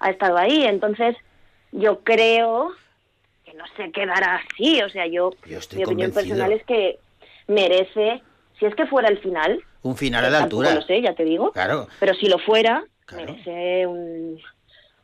ha 0.00 0.10
estado 0.10 0.36
ahí. 0.38 0.64
Entonces, 0.64 1.16
yo 1.72 2.00
creo 2.00 2.70
que 3.52 3.58
no 3.58 3.64
se 3.76 3.92
quedará 3.92 4.36
así. 4.36 4.82
O 4.82 4.88
sea, 4.88 5.06
yo, 5.06 5.30
Yo 5.46 5.58
estoy 5.58 5.78
mi 5.78 5.84
opinión 5.84 6.12
personal 6.12 6.52
es 6.52 6.64
que 6.64 6.98
merece, 7.48 8.22
si 8.58 8.66
es 8.66 8.74
que 8.74 8.86
fuera 8.86 9.08
el 9.08 9.18
final, 9.18 9.62
Un 9.82 9.96
final 9.96 10.24
a 10.24 10.30
la 10.30 10.42
altura. 10.44 10.74
lo 10.74 10.82
sé, 10.82 11.02
ya 11.02 11.14
te 11.14 11.24
digo, 11.24 11.52
Claro. 11.52 11.88
pero 12.00 12.14
si 12.14 12.26
lo 12.28 12.38
fuera, 12.38 12.84
Claro. 13.06 13.32
merece 13.32 13.86
un, 13.86 14.40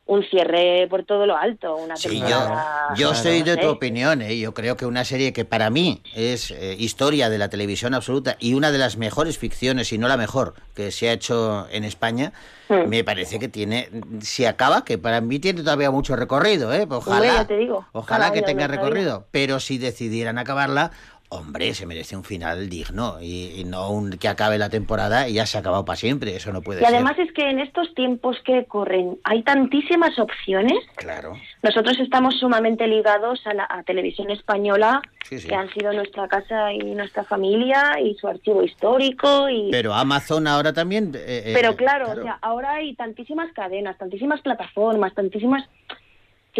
un 0.08 0.24
cierre 0.24 0.86
por 0.88 1.04
todo 1.04 1.26
lo 1.26 1.36
alto, 1.36 1.76
una 1.76 1.94
Sí, 1.96 2.18
yo, 2.18 2.26
temporada, 2.26 2.94
yo 2.96 3.14
soy 3.14 3.42
de 3.42 3.58
tu 3.58 3.68
opinión, 3.68 4.22
¿eh? 4.22 4.38
yo 4.38 4.54
creo 4.54 4.74
que 4.74 4.86
una 4.86 5.04
serie 5.04 5.34
que 5.34 5.44
para 5.44 5.68
mí 5.68 6.00
es 6.14 6.50
eh, 6.50 6.74
historia 6.78 7.28
de 7.28 7.36
la 7.36 7.50
televisión 7.50 7.92
absoluta 7.92 8.36
y 8.40 8.54
una 8.54 8.72
de 8.72 8.78
las 8.78 8.96
mejores 8.96 9.36
ficciones, 9.38 9.92
y 9.92 9.98
no 9.98 10.08
la 10.08 10.16
mejor, 10.16 10.54
que 10.74 10.90
se 10.90 11.10
ha 11.10 11.12
hecho 11.12 11.68
en 11.70 11.84
España, 11.84 12.32
Hmm. 12.70 12.86
me 12.86 13.02
parece 13.02 13.38
que 13.38 13.48
tiene, 13.48 13.88
si 14.20 14.44
acaba, 14.44 14.84
que 14.84 14.98
para 14.98 15.22
mí 15.22 15.38
tiene 15.38 15.62
todavía 15.62 15.90
mucho 15.90 16.16
recorrido, 16.16 16.70
¿eh? 16.74 16.86
Ojalá, 16.90 17.46
te 17.46 17.56
digo, 17.56 17.86
ojalá 17.92 18.26
cada 18.26 18.32
que 18.34 18.42
tenga 18.42 18.66
recorrido, 18.66 19.24
pero 19.30 19.58
si 19.58 19.78
decidieran 19.78 20.36
acabarla, 20.36 20.90
hombre, 21.30 21.74
se 21.74 21.84
merece 21.86 22.16
un 22.16 22.24
final 22.24 22.68
digno 22.68 23.18
y, 23.20 23.60
y 23.60 23.64
no 23.64 23.90
un 23.90 24.12
que 24.18 24.28
acabe 24.28 24.56
la 24.58 24.70
temporada 24.70 25.28
y 25.28 25.34
ya 25.34 25.46
se 25.46 25.56
ha 25.58 25.60
acabado 25.60 25.84
para 25.84 25.96
siempre, 25.96 26.34
eso 26.36 26.52
no 26.52 26.62
puede 26.62 26.80
Y 26.80 26.84
además 26.84 27.16
ser. 27.16 27.26
es 27.26 27.32
que 27.32 27.48
en 27.50 27.58
estos 27.60 27.94
tiempos 27.94 28.36
que 28.44 28.64
corren 28.64 29.18
hay 29.24 29.42
tantísimas 29.42 30.18
opciones. 30.18 30.78
Claro. 30.96 31.34
Nosotros 31.62 31.98
estamos 32.00 32.38
sumamente 32.38 32.86
ligados 32.86 33.46
a 33.46 33.54
la 33.54 33.66
a 33.68 33.82
televisión 33.82 34.30
española, 34.30 35.02
Sí, 35.28 35.38
sí. 35.38 35.48
que 35.48 35.54
han 35.54 35.68
sido 35.74 35.92
nuestra 35.92 36.26
casa 36.28 36.72
y 36.72 36.78
nuestra 36.94 37.24
familia 37.24 38.00
y 38.00 38.14
su 38.14 38.26
archivo 38.28 38.62
histórico. 38.62 39.48
y 39.50 39.70
Pero 39.70 39.92
Amazon 39.94 40.46
ahora 40.46 40.72
también... 40.72 41.12
eh, 41.14 41.42
eh, 41.46 41.52
Pero 41.54 41.76
claro, 41.76 42.10
o 42.12 42.22
sea, 42.22 42.38
ahora 42.40 42.74
hay 42.76 42.94
tantísimas 42.94 43.52
cadenas, 43.52 43.98
tantísimas 43.98 44.40
plataformas, 44.40 45.12
tantísimas 45.14 45.64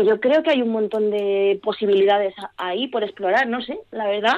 que 0.03 0.07
yo 0.09 0.20
creo 0.20 0.42
que 0.42 0.51
hay 0.51 0.62
un 0.62 0.70
montón 0.70 1.11
de 1.11 1.59
posibilidades 1.62 2.34
ahí 2.57 2.86
por 2.88 3.03
explorar, 3.03 3.49
no 3.49 3.61
sé, 3.62 3.78
la 3.90 4.07
verdad. 4.07 4.36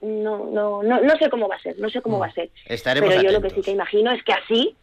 No, 0.00 0.46
no, 0.50 0.82
no, 0.82 1.00
no 1.00 1.16
sé 1.18 1.28
cómo 1.30 1.46
va 1.48 1.56
a 1.56 1.60
ser, 1.60 1.78
no 1.78 1.88
sé 1.90 2.00
cómo 2.00 2.18
va 2.18 2.26
a 2.26 2.32
ser. 2.32 2.50
Estaremos 2.66 3.10
Pero 3.10 3.22
yo 3.22 3.30
lo 3.32 3.40
que 3.42 3.50
sí 3.50 3.60
que 3.60 3.70
imagino 3.72 4.10
es 4.12 4.22
que 4.24 4.32
así, 4.32 4.74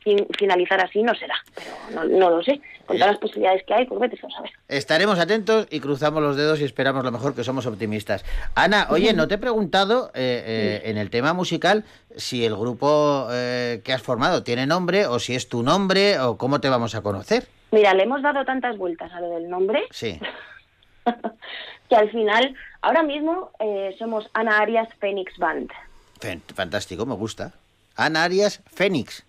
fin- 0.00 0.26
finalizar 0.38 0.80
así 0.84 1.02
no 1.02 1.14
será. 1.14 1.34
Pero 1.54 1.70
no, 1.94 2.18
no 2.18 2.30
lo 2.30 2.42
sé. 2.42 2.60
Con 2.86 2.96
todas 2.98 3.12
las 3.12 3.20
posibilidades 3.20 3.62
que 3.66 3.74
hay, 3.74 3.86
pues 3.86 3.98
vete 4.00 4.16
a 4.24 4.30
saber. 4.30 4.50
Estaremos 4.68 5.18
atentos 5.18 5.66
y 5.70 5.80
cruzamos 5.80 6.22
los 6.22 6.36
dedos 6.36 6.60
y 6.60 6.64
esperamos 6.64 7.02
lo 7.04 7.10
mejor, 7.12 7.34
que 7.34 7.44
somos 7.44 7.66
optimistas. 7.66 8.24
Ana, 8.54 8.86
oye, 8.90 9.12
no 9.12 9.26
te 9.26 9.34
he 9.34 9.38
preguntado 9.38 10.10
eh, 10.14 10.42
eh, 10.46 10.90
en 10.90 10.96
el 10.98 11.08
tema 11.10 11.32
musical 11.32 11.84
si 12.16 12.44
el 12.44 12.54
grupo 12.56 13.28
eh, 13.32 13.80
que 13.84 13.92
has 13.92 14.02
formado 14.02 14.42
tiene 14.42 14.66
nombre 14.66 15.06
o 15.06 15.18
si 15.18 15.34
es 15.34 15.48
tu 15.48 15.62
nombre 15.62 16.18
o 16.20 16.36
cómo 16.36 16.60
te 16.60 16.68
vamos 16.68 16.94
a 16.94 17.00
conocer. 17.02 17.46
Mira, 17.70 17.94
le 17.94 18.04
hemos 18.04 18.22
dado 18.22 18.44
tantas 18.44 18.76
vueltas 18.78 19.12
a 19.12 19.20
lo 19.20 19.30
del 19.30 19.48
nombre 19.48 19.84
Sí. 19.90 20.18
que 21.88 21.96
al 21.96 22.10
final, 22.10 22.54
ahora 22.80 23.02
mismo 23.02 23.50
eh, 23.58 23.94
somos 23.98 24.28
Ana 24.32 24.58
Arias 24.58 24.88
Phoenix 25.00 25.36
Band. 25.38 25.70
Fantástico, 26.54 27.06
me 27.06 27.14
gusta. 27.14 27.52
Ana 27.96 28.24
Arias 28.24 28.62
Fénix. 28.72 29.24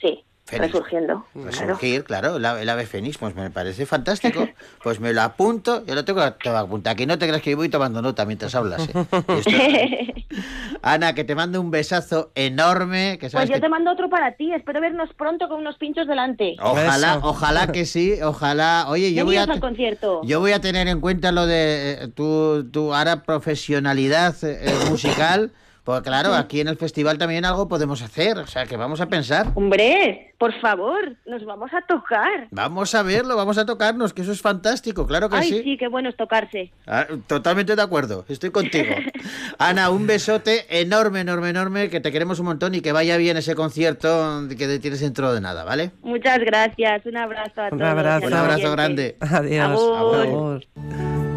Sí, 0.00 0.24
Fénix. 0.48 0.72
resurgiendo. 0.72 1.24
claro. 1.32 1.50
Resurgir, 1.50 2.04
claro, 2.04 2.36
el 2.36 2.44
ave, 2.44 2.62
el 2.62 2.68
ave 2.68 2.86
fénix, 2.86 3.18
pues 3.18 3.34
me 3.34 3.50
parece 3.50 3.84
fantástico. 3.86 4.48
Pues 4.82 5.00
me 5.00 5.12
lo 5.12 5.20
apunto, 5.22 5.84
yo 5.84 5.94
lo 5.94 6.04
tengo 6.04 6.32
te 6.34 6.48
lo 6.50 6.56
apunto. 6.58 6.88
Aquí 6.88 7.04
no 7.04 7.18
te 7.18 7.26
creas 7.26 7.42
que 7.42 7.50
yo 7.50 7.56
voy 7.56 7.68
tomando 7.68 8.00
nota 8.00 8.24
mientras 8.24 8.54
hablas. 8.54 8.88
¿eh? 8.88 8.92
Esto- 9.28 9.50
Ana, 10.82 11.14
que 11.14 11.24
te 11.24 11.34
mando 11.34 11.60
un 11.60 11.70
besazo 11.70 12.30
enorme. 12.34 13.18
Que 13.18 13.28
sabes 13.28 13.48
Pues 13.48 13.48
yo 13.50 13.54
que- 13.56 13.60
te 13.60 13.68
mando 13.68 13.90
otro 13.90 14.08
para 14.08 14.32
ti. 14.36 14.52
Espero 14.54 14.80
vernos 14.80 15.10
pronto 15.16 15.48
con 15.48 15.58
unos 15.60 15.76
pinchos 15.76 16.06
delante. 16.06 16.56
Ojalá, 16.62 17.16
Eso. 17.16 17.20
ojalá 17.24 17.66
que 17.72 17.84
sí, 17.84 18.14
ojalá. 18.22 18.86
Oye, 18.88 19.12
yo 19.12 19.24
voy 19.24 19.36
a 19.36 19.42
al 19.44 19.60
concierto. 19.60 20.20
yo 20.24 20.40
voy 20.40 20.52
a 20.52 20.60
tener 20.60 20.86
en 20.88 21.00
cuenta 21.00 21.32
lo 21.32 21.46
de 21.46 21.92
eh, 22.04 22.08
tu, 22.08 22.68
tu 22.70 22.94
ahora 22.94 23.22
profesionalidad 23.24 24.36
eh, 24.44 24.72
musical, 24.88 25.50
porque 25.88 26.10
claro, 26.10 26.34
aquí 26.34 26.60
en 26.60 26.68
el 26.68 26.76
festival 26.76 27.16
también 27.16 27.46
algo 27.46 27.66
podemos 27.66 28.02
hacer, 28.02 28.36
o 28.36 28.46
sea, 28.46 28.66
que 28.66 28.76
vamos 28.76 29.00
a 29.00 29.06
pensar. 29.06 29.46
Hombre, 29.54 30.34
por 30.36 30.52
favor, 30.60 31.16
nos 31.24 31.42
vamos 31.46 31.70
a 31.72 31.80
tocar. 31.80 32.46
Vamos 32.50 32.94
a 32.94 33.02
verlo, 33.02 33.36
vamos 33.36 33.56
a 33.56 33.64
tocarnos, 33.64 34.12
que 34.12 34.20
eso 34.20 34.32
es 34.32 34.42
fantástico, 34.42 35.06
claro 35.06 35.30
que 35.30 35.36
Ay, 35.36 35.48
sí. 35.48 35.62
sí, 35.64 35.76
qué 35.78 35.88
bueno 35.88 36.10
es 36.10 36.16
tocarse. 36.18 36.70
Ah, 36.86 37.06
Totalmente 37.26 37.74
de 37.74 37.80
acuerdo, 37.80 38.26
estoy 38.28 38.50
contigo. 38.50 38.94
Ana, 39.58 39.88
un 39.88 40.06
besote 40.06 40.66
enorme, 40.68 41.20
enorme, 41.20 41.48
enorme, 41.48 41.88
que 41.88 42.00
te 42.00 42.12
queremos 42.12 42.38
un 42.38 42.44
montón 42.44 42.74
y 42.74 42.82
que 42.82 42.92
vaya 42.92 43.16
bien 43.16 43.38
ese 43.38 43.54
concierto 43.54 44.42
que 44.50 44.78
tienes 44.80 45.00
dentro 45.00 45.32
de 45.32 45.40
nada, 45.40 45.64
¿vale? 45.64 45.92
Muchas 46.02 46.40
gracias. 46.40 47.06
Un 47.06 47.16
abrazo 47.16 47.62
a 47.62 47.68
Un 47.72 47.78
todos. 47.78 47.90
abrazo. 47.90 48.26
Un 48.26 48.34
abrazo 48.34 48.72
grande. 48.72 49.16
Adiós. 49.20 49.80
Agur. 49.96 51.27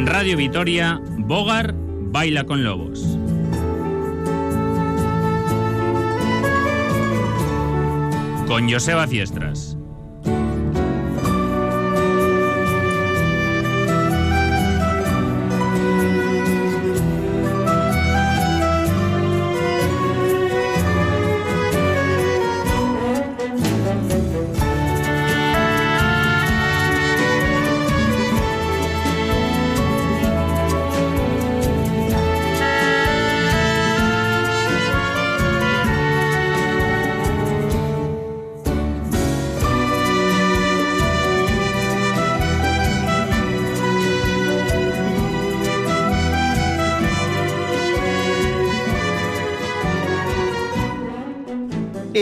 En 0.00 0.06
Radio 0.06 0.34
Vitoria, 0.34 0.98
Bogar 1.18 1.74
baila 1.76 2.44
con 2.44 2.64
lobos. 2.64 3.18
Con 8.46 8.70
Joseba 8.70 9.06
Fiestras. 9.06 9.69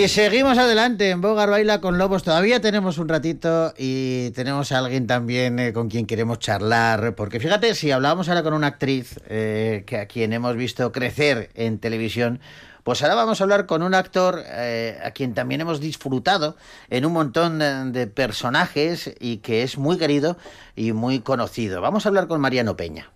Seguimos 0.08 0.56
adelante 0.56 1.10
en 1.10 1.20
Bogar 1.20 1.50
Baila 1.50 1.82
con 1.82 1.98
Lobos. 1.98 2.22
Todavía 2.22 2.60
tenemos 2.60 2.96
un 2.96 3.08
ratito 3.08 3.74
y 3.76 4.30
tenemos 4.30 4.72
a 4.72 4.78
alguien 4.78 5.06
también 5.06 5.58
eh, 5.58 5.74
con 5.74 5.88
quien 5.90 6.06
queremos 6.06 6.38
charlar. 6.38 7.14
Porque 7.14 7.38
fíjate, 7.38 7.74
si 7.74 7.90
hablábamos 7.90 8.28
ahora 8.28 8.42
con 8.42 8.54
una 8.54 8.68
actriz 8.68 9.20
eh, 9.28 9.84
que 9.86 9.98
a 9.98 10.06
quien 10.06 10.32
hemos 10.32 10.56
visto 10.56 10.90
crecer 10.92 11.50
en 11.54 11.78
televisión, 11.78 12.40
pues 12.84 13.02
ahora 13.02 13.16
vamos 13.16 13.40
a 13.40 13.44
hablar 13.44 13.66
con 13.66 13.82
un 13.82 13.94
actor 13.94 14.42
eh, 14.46 14.98
a 15.04 15.10
quien 15.10 15.34
también 15.34 15.60
hemos 15.60 15.78
disfrutado 15.78 16.56
en 16.88 17.04
un 17.04 17.12
montón 17.12 17.58
de 17.58 18.06
personajes 18.06 19.12
y 19.20 19.38
que 19.38 19.62
es 19.62 19.76
muy 19.76 19.98
querido 19.98 20.38
y 20.74 20.92
muy 20.92 21.20
conocido. 21.20 21.82
Vamos 21.82 22.06
a 22.06 22.08
hablar 22.08 22.28
con 22.28 22.40
Mariano 22.40 22.76
Peña. 22.76 23.10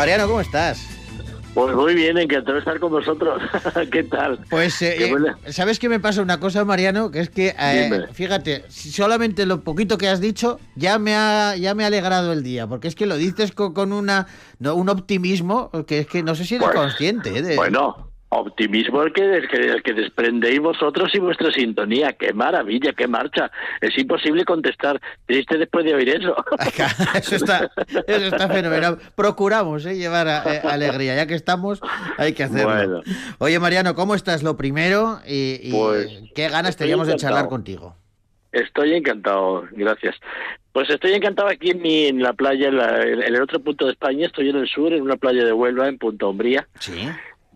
Mariano, 0.00 0.26
¿cómo 0.28 0.40
estás? 0.40 0.80
Pues 1.52 1.76
muy 1.76 1.94
bien, 1.94 2.16
encantado 2.16 2.54
de 2.54 2.60
estar 2.60 2.80
con 2.80 2.90
vosotros. 2.90 3.42
¿Qué 3.92 4.02
tal? 4.04 4.38
Pues, 4.48 4.80
eh, 4.80 4.94
Qué 4.96 5.08
eh, 5.08 5.10
buena. 5.10 5.38
¿sabes 5.50 5.78
qué 5.78 5.90
me 5.90 6.00
pasa 6.00 6.22
una 6.22 6.40
cosa, 6.40 6.64
Mariano? 6.64 7.10
Que 7.10 7.20
es 7.20 7.28
que, 7.28 7.54
eh, 7.60 8.06
fíjate, 8.14 8.64
solamente 8.70 9.44
lo 9.44 9.60
poquito 9.60 9.98
que 9.98 10.08
has 10.08 10.22
dicho 10.22 10.58
ya 10.74 10.98
me 10.98 11.14
ha, 11.14 11.54
ya 11.56 11.74
me 11.74 11.84
ha 11.84 11.88
alegrado 11.88 12.32
el 12.32 12.42
día, 12.42 12.66
porque 12.66 12.88
es 12.88 12.94
que 12.94 13.04
lo 13.04 13.18
dices 13.18 13.52
con, 13.52 13.74
con 13.74 13.92
una, 13.92 14.26
no, 14.58 14.74
un 14.74 14.88
optimismo 14.88 15.70
que 15.86 15.98
es 15.98 16.06
que 16.06 16.22
no 16.22 16.34
sé 16.34 16.46
si 16.46 16.54
eres 16.54 16.68
Pues, 16.68 16.80
consciente. 16.80 17.36
eh, 17.36 17.42
de- 17.42 17.56
Bueno, 17.56 18.09
optimismo 18.30 19.02
el 19.02 19.12
que, 19.12 19.22
el 19.22 19.48
que, 19.48 19.56
el 19.56 19.82
que 19.82 19.92
desprendéis 19.92 20.60
vosotros 20.60 21.10
y 21.14 21.18
vuestra 21.18 21.50
sintonía. 21.52 22.12
¡Qué 22.14 22.32
maravilla, 22.32 22.92
qué 22.92 23.06
marcha! 23.06 23.50
Es 23.80 23.96
imposible 23.98 24.44
contestar 24.44 25.00
triste 25.26 25.58
después 25.58 25.84
de 25.84 25.94
oír 25.94 26.08
eso. 26.10 26.34
Eso 27.14 27.36
está, 27.36 27.70
eso 28.06 28.26
está 28.26 28.48
fenomenal. 28.48 28.98
Procuramos 29.16 29.84
eh, 29.86 29.96
llevar 29.96 30.28
a- 30.28 30.42
eh, 30.54 30.60
alegría, 30.64 31.14
ya 31.16 31.26
que 31.26 31.34
estamos, 31.34 31.80
hay 32.18 32.32
que 32.32 32.44
hacerlo. 32.44 32.68
Bueno. 32.70 33.00
Oye, 33.38 33.58
Mariano, 33.58 33.94
¿cómo 33.94 34.14
estás? 34.14 34.42
Lo 34.42 34.56
primero, 34.56 35.20
y, 35.26 35.58
y 35.62 35.72
Pues, 35.72 36.08
qué 36.34 36.48
ganas 36.48 36.76
teníamos 36.76 37.06
de 37.08 37.16
charlar 37.16 37.48
contigo. 37.48 37.96
Estoy 38.52 38.94
encantado, 38.94 39.64
gracias. 39.72 40.16
Pues 40.72 40.88
estoy 40.90 41.12
encantado 41.14 41.48
aquí 41.48 41.70
en, 41.70 41.82
mi, 41.82 42.06
en 42.06 42.22
la 42.22 42.32
playa, 42.32 42.68
en, 42.68 42.76
la- 42.76 43.02
en 43.02 43.22
el 43.22 43.42
otro 43.42 43.60
punto 43.60 43.86
de 43.86 43.92
España. 43.92 44.26
Estoy 44.26 44.50
en 44.50 44.56
el 44.56 44.68
sur, 44.68 44.92
en 44.92 45.02
una 45.02 45.16
playa 45.16 45.44
de 45.44 45.52
Huelva, 45.52 45.88
en 45.88 45.98
Punta 45.98 46.26
Umbría. 46.26 46.66
Sí. 46.78 47.08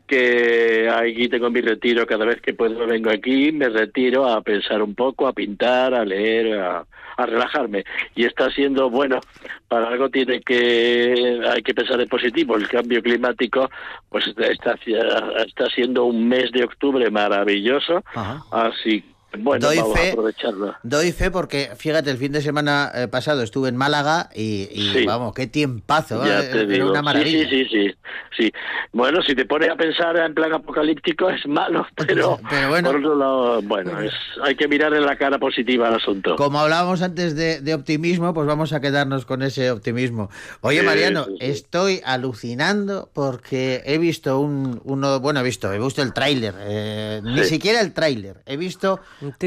Que 0.07 0.89
aquí 0.91 1.29
tengo 1.29 1.51
mi 1.51 1.61
retiro, 1.61 2.07
cada 2.07 2.25
vez 2.25 2.41
que 2.41 2.55
puedo 2.55 2.87
vengo 2.87 3.11
aquí, 3.11 3.53
me 3.53 3.69
retiro 3.69 4.29
a 4.29 4.43
pensar 4.43 4.83
un 4.83 4.95
poco, 4.95 5.27
a 5.27 5.33
pintar, 5.33 5.95
a 5.95 6.05
leer, 6.05 6.59
a, 6.59 6.85
a 7.17 7.27
relajarme. 7.27 7.85
Y 8.15 8.25
está 8.25 8.51
siendo, 8.51 8.91
bueno, 8.91 9.21
para 9.69 9.89
algo 9.89 10.11
tiene 10.11 10.41
que, 10.41 11.41
hay 11.49 11.63
que 11.63 11.75
pensar 11.75 12.01
en 12.01 12.09
positivo. 12.09 12.57
El 12.57 12.69
cambio 12.69 13.03
climático, 13.03 13.71
pues 14.09 14.27
está, 14.37 14.75
está 14.75 15.67
siendo 15.75 16.05
un 16.05 16.29
mes 16.29 16.51
de 16.53 16.65
octubre 16.65 17.11
maravilloso, 17.11 18.05
Ajá. 18.15 18.43
así 18.51 19.05
bueno, 19.39 19.66
Doy 19.66 19.76
vamos 19.78 19.99
fe. 19.99 20.09
a 20.09 20.12
aprovecharlo. 20.12 20.74
Doy 20.82 21.12
fe 21.12 21.30
porque, 21.30 21.70
fíjate, 21.76 22.11
el 22.11 22.18
fin 22.18 22.32
de 22.32 22.41
semana 22.43 22.91
eh, 22.95 23.09
pasado 23.09 23.43
estuve 23.43 23.68
en 23.68 23.76
Málaga 23.76 24.28
y, 24.35 24.68
y, 24.72 24.93
Sí. 24.93 25.05
vamos, 25.07 25.35
qué 25.35 25.47
tiempazo, 25.47 26.24
Ya 26.24 26.41
te 26.41 26.51
Era 26.61 26.62
digo. 26.64 26.91
una 26.91 27.03
maravilla. 27.03 27.49
Sí, 27.49 27.64
sí, 27.64 27.68
sí, 27.70 27.95
sí. 28.37 28.53
Bueno, 28.93 29.22
si 29.22 29.35
te 29.35 29.45
pones 29.45 29.70
a 29.70 29.76
pensar 29.76 30.16
en 30.16 30.35
plan 30.35 30.53
apocalíptico 30.53 31.28
es 31.30 31.47
malo, 31.47 31.87
pero, 31.97 32.39
Pero 32.49 32.68
bueno. 32.68 32.89
por 32.91 33.01
otro 33.01 33.14
lado, 33.16 33.62
bueno, 33.62 34.01
es, 34.01 34.12
hay 34.43 34.55
que 34.57 34.68
mirar 34.68 34.93
en 34.95 35.05
la 35.07 35.16
cara 35.16 35.39
positiva 35.39 35.89
al 35.89 35.95
asunto. 35.95 36.37
Como 36.37 36.59
hablábamos 36.61 37.03
antes 37.03 37.35
de, 37.35 37.61
de 37.61 37.74
optimismo, 37.74 38.32
pues 38.35 38.47
vamos 38.47 38.72
a 38.72 38.80
quedarnos 38.80 39.24
con 39.26 39.43
ese 39.43 39.70
optimismo. 39.70 40.30
Oye, 40.61 40.82
Mariano, 40.82 41.24
sí, 41.24 41.37
estoy 41.41 42.01
alucinando 42.05 43.09
porque 43.12 43.82
he 43.87 43.99
visto 43.99 44.39
un, 44.39 44.80
uno, 44.85 45.20
bueno, 45.20 45.41
he 45.41 45.43
visto, 45.43 45.72
he 45.72 45.78
visto 45.78 46.03
el 46.03 46.12
tráiler, 46.12 46.55
eh, 46.61 47.20
ni 47.24 47.45
siquiera 47.45 47.80
el 47.80 47.93
tráiler, 47.93 48.43
he 48.47 48.57
visto. 48.57 49.01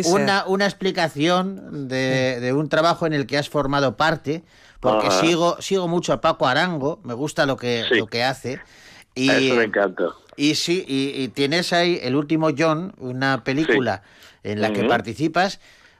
Una, 0.05 0.45
una 0.47 0.65
explicación 0.65 1.88
de, 1.88 2.39
de 2.39 2.53
un 2.53 2.69
trabajo 2.69 3.05
en 3.05 3.13
el 3.13 3.25
que 3.28 3.38
has 3.38 3.49
formado 3.49 3.97
parte, 3.97 4.43
porque 4.80 5.07
Ajá. 5.07 5.19
sigo, 5.21 5.61
sigo 5.61 5.88
mucho 5.88 6.13
a 6.13 6.21
Paco 6.21 6.47
Arango, 6.47 6.99
me 7.03 7.13
gusta 7.13 7.45
lo 7.45 7.57
que, 7.57 7.84
Sí. 7.89 7.97
lo 7.99 8.07
que 8.07 8.23
hace. 8.23 8.59
Y, 9.15 9.30
Eso 9.30 9.55
me 9.55 9.63
encanta. 9.63 10.03
y 10.36 10.55
sí, 10.55 10.86
y, 10.88 11.21
y 11.21 11.28
tienes 11.30 11.73
ahí 11.73 11.99
el 12.03 12.15
último 12.15 12.49
John, 12.57 12.93
una 12.99 13.43
película 13.43 14.03
en 14.43 14.61
la 14.61 14.71
que 14.73 14.84
participas. 14.84 15.59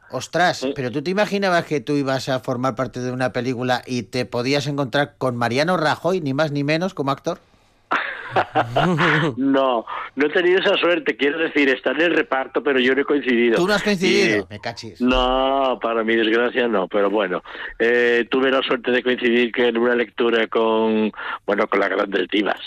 Ostras, 0.10 0.66
pero 0.74 0.90
tú 0.90 1.02
te 1.02 1.12
imaginabas 1.12 1.66
que 1.66 1.82
tú 1.82 1.94
ibas 1.98 2.30
a 2.30 2.40
formar 2.40 2.76
parte 2.76 3.02
de 3.02 3.12
una 3.12 3.34
película 3.34 3.82
y 3.86 4.04
te 4.04 4.26
podías 4.26 4.66
encontrar 4.68 5.16
con 5.18 5.36
Mariano 5.36 5.76
Rajoy, 5.76 6.22
ni 6.22 6.34
más 6.34 6.52
ni 6.52 6.64
menos, 6.64 6.94
como 6.94 7.12
actor. 7.12 7.40
No, 9.38 9.86
no 10.16 10.26
he 10.26 10.30
tenido 10.30 10.60
esa 10.60 10.76
suerte, 10.78 11.16
quiero 11.16 11.38
decir, 11.40 11.70
está 11.70 11.92
en 11.92 12.02
el 12.02 12.14
reparto, 12.16 12.64
pero 12.64 12.80
yo 12.80 12.94
no 12.96 13.02
he 13.02 13.06
coincidido. 13.06 13.58
Tú 13.58 13.68
no 13.68 13.74
has 13.74 13.84
coincidido, 13.84 14.40
Y- 14.50 14.54
me 14.54 14.60
cachis. 14.60 15.02
No, 15.02 15.80
para 15.82 16.04
mi 16.04 16.16
desgracia 16.16 16.68
no, 16.68 16.88
pero 16.88 17.10
bueno, 17.10 17.44
eh, 17.80 18.26
tuve 18.30 18.52
la 18.52 18.62
suerte 18.62 18.92
de 18.92 19.04
coincidir 19.04 19.52
que 19.52 19.68
en 19.68 19.78
una 19.78 19.96
lectura 19.96 20.48
con, 20.48 21.12
bueno, 21.46 21.68
con 21.68 21.80
las 21.80 21.90
grandes 21.90 22.28
divas, 22.30 22.60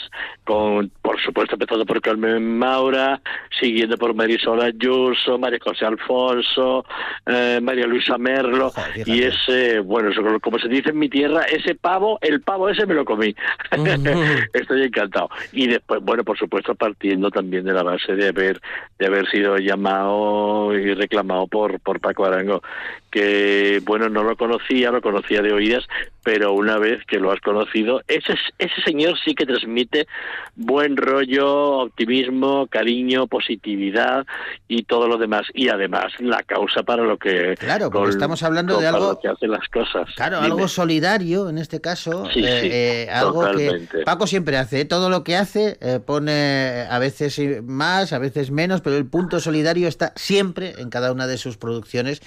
con, 0.45 0.91
por 1.03 1.21
supuesto, 1.21 1.55
empezando 1.57 1.85
por 1.87 2.01
Carmen 2.01 2.59
Maura, 2.59 3.21
siguiendo 3.59 3.97
por 3.97 4.15
Marisol 4.15 4.61
Ayuso, 4.63 5.39
María 5.39 5.59
José 5.63 5.87
Alfonso, 5.87 6.85
eh, 7.27 7.61
María 7.63 7.87
Luisa 7.87 8.19
Merlo, 8.19 8.71
Joder, 8.71 9.09
y 9.09 9.23
ese, 9.23 9.81
bueno, 9.81 10.11
eso, 10.11 10.23
como 10.41 10.59
se 10.59 10.69
dice 10.69 10.91
en 10.91 10.99
mi 10.99 11.09
tierra, 11.09 11.43
ese 11.43 11.75
pavo, 11.75 12.19
el 12.23 12.41
pavo 12.41 12.69
ese 12.69 12.87
me 12.87 12.95
lo 12.95 13.05
comí. 13.05 13.35
Estoy 14.53 14.83
encantado. 14.83 15.29
Y 15.53 15.67
después, 15.67 16.01
bueno, 16.03 16.25
por 16.25 16.39
supuesto, 16.39 16.75
partiendo 16.75 17.31
también 17.31 17.65
de 17.65 17.73
la 17.73 17.83
base 17.83 18.15
de 18.15 18.29
haber, 18.29 18.61
de 18.99 19.07
haber 19.07 19.29
sido 19.31 19.57
llamado 19.59 20.75
y 20.75 20.95
reclamado 20.95 21.47
por, 21.47 21.81
por 21.81 22.01
Paco 22.01 22.25
Arango, 22.25 22.63
que, 23.11 23.81
bueno, 23.85 24.09
no 24.09 24.23
lo 24.23 24.37
conocía, 24.37 24.91
lo 24.91 25.03
conocía 25.03 25.43
de 25.43 25.53
oídas, 25.53 25.87
pero 26.33 26.53
una 26.53 26.79
vez 26.79 27.05
que 27.09 27.19
lo 27.19 27.33
has 27.33 27.41
conocido, 27.41 28.03
ese, 28.07 28.35
ese 28.59 28.81
señor 28.85 29.19
sí 29.25 29.35
que 29.35 29.45
transmite 29.47 30.07
buen 30.55 30.97
rollo, 30.97 31.79
optimismo, 31.81 32.69
cariño, 32.69 33.27
positividad 33.27 34.25
y 34.69 34.85
todo 34.85 35.09
lo 35.09 35.19
demás. 35.19 35.43
Y 35.55 35.71
además, 35.71 36.13
la 36.21 36.41
causa 36.45 36.85
para 36.85 37.03
lo 37.03 37.19
que... 37.19 37.57
Claro, 37.59 37.91
porque 37.91 38.11
estamos 38.11 38.45
hablando 38.45 38.79
de 38.79 38.87
algo- 38.87 39.19
que 39.21 39.27
hace 39.27 39.49
las 39.49 39.69
cosas. 39.71 40.09
Claro, 40.15 40.37
Dime. 40.37 40.47
algo 40.53 40.69
solidario 40.69 41.49
en 41.49 41.59
este 41.59 41.81
caso, 41.81 42.25
Sí, 42.33 42.45
eh, 42.45 42.59
sí, 42.61 42.69
eh, 42.71 43.09
algo 43.11 43.41
totalmente. 43.41 43.99
que 43.99 44.05
Paco 44.05 44.29
siempre 44.29 44.57
hace, 44.57 44.83
¿eh? 44.83 44.85
todo 44.85 45.11
lo 45.11 45.25
que 45.25 45.35
hace 45.37 45.79
eh, 45.81 45.99
pone 45.99 46.87
a 46.89 46.99
veces 47.01 47.41
más, 47.65 48.13
a 48.13 48.21
veces 48.21 48.53
menos, 48.53 48.83
pero 48.83 48.97
el 48.97 49.07
punto 49.07 49.41
solidario 49.41 49.89
está 49.89 50.13
siempre 50.15 50.75
en 50.79 50.91
cada 50.91 51.11
una 51.11 51.27
de 51.27 51.39
sus 51.39 51.57
producciones. 51.57 52.23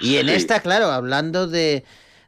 Y 0.00 0.16
en 0.16 0.26
Sí. 0.26 0.32
esta, 0.34 0.58
claro, 0.58 0.86
hablando 0.86 1.46
de, 1.46 1.84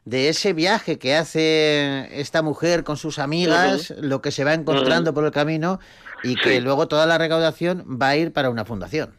de 0.07 0.29
ese 0.29 0.53
viaje 0.53 0.97
que 0.97 1.15
hace 1.15 2.07
esta 2.21 2.41
mujer 2.41 2.85
con 2.85 2.95
sus 2.95 3.19
amigas, 3.19 3.93
lo 3.99 4.21
que 4.21 4.31
se 4.31 4.45
va 4.45 4.53
encontrando 4.53 5.13
por 5.13 5.25
el 5.25 5.31
camino 5.31 5.79
y 6.23 6.35
que 6.35 6.55
Sí. 6.55 6.59
luego 6.61 6.87
toda 6.87 7.05
la 7.05 7.17
recaudación 7.17 7.83
va 8.01 8.09
a 8.09 8.15
ir 8.15 8.31
para 8.31 8.49
una 8.49 8.63
fundación. 8.63 9.13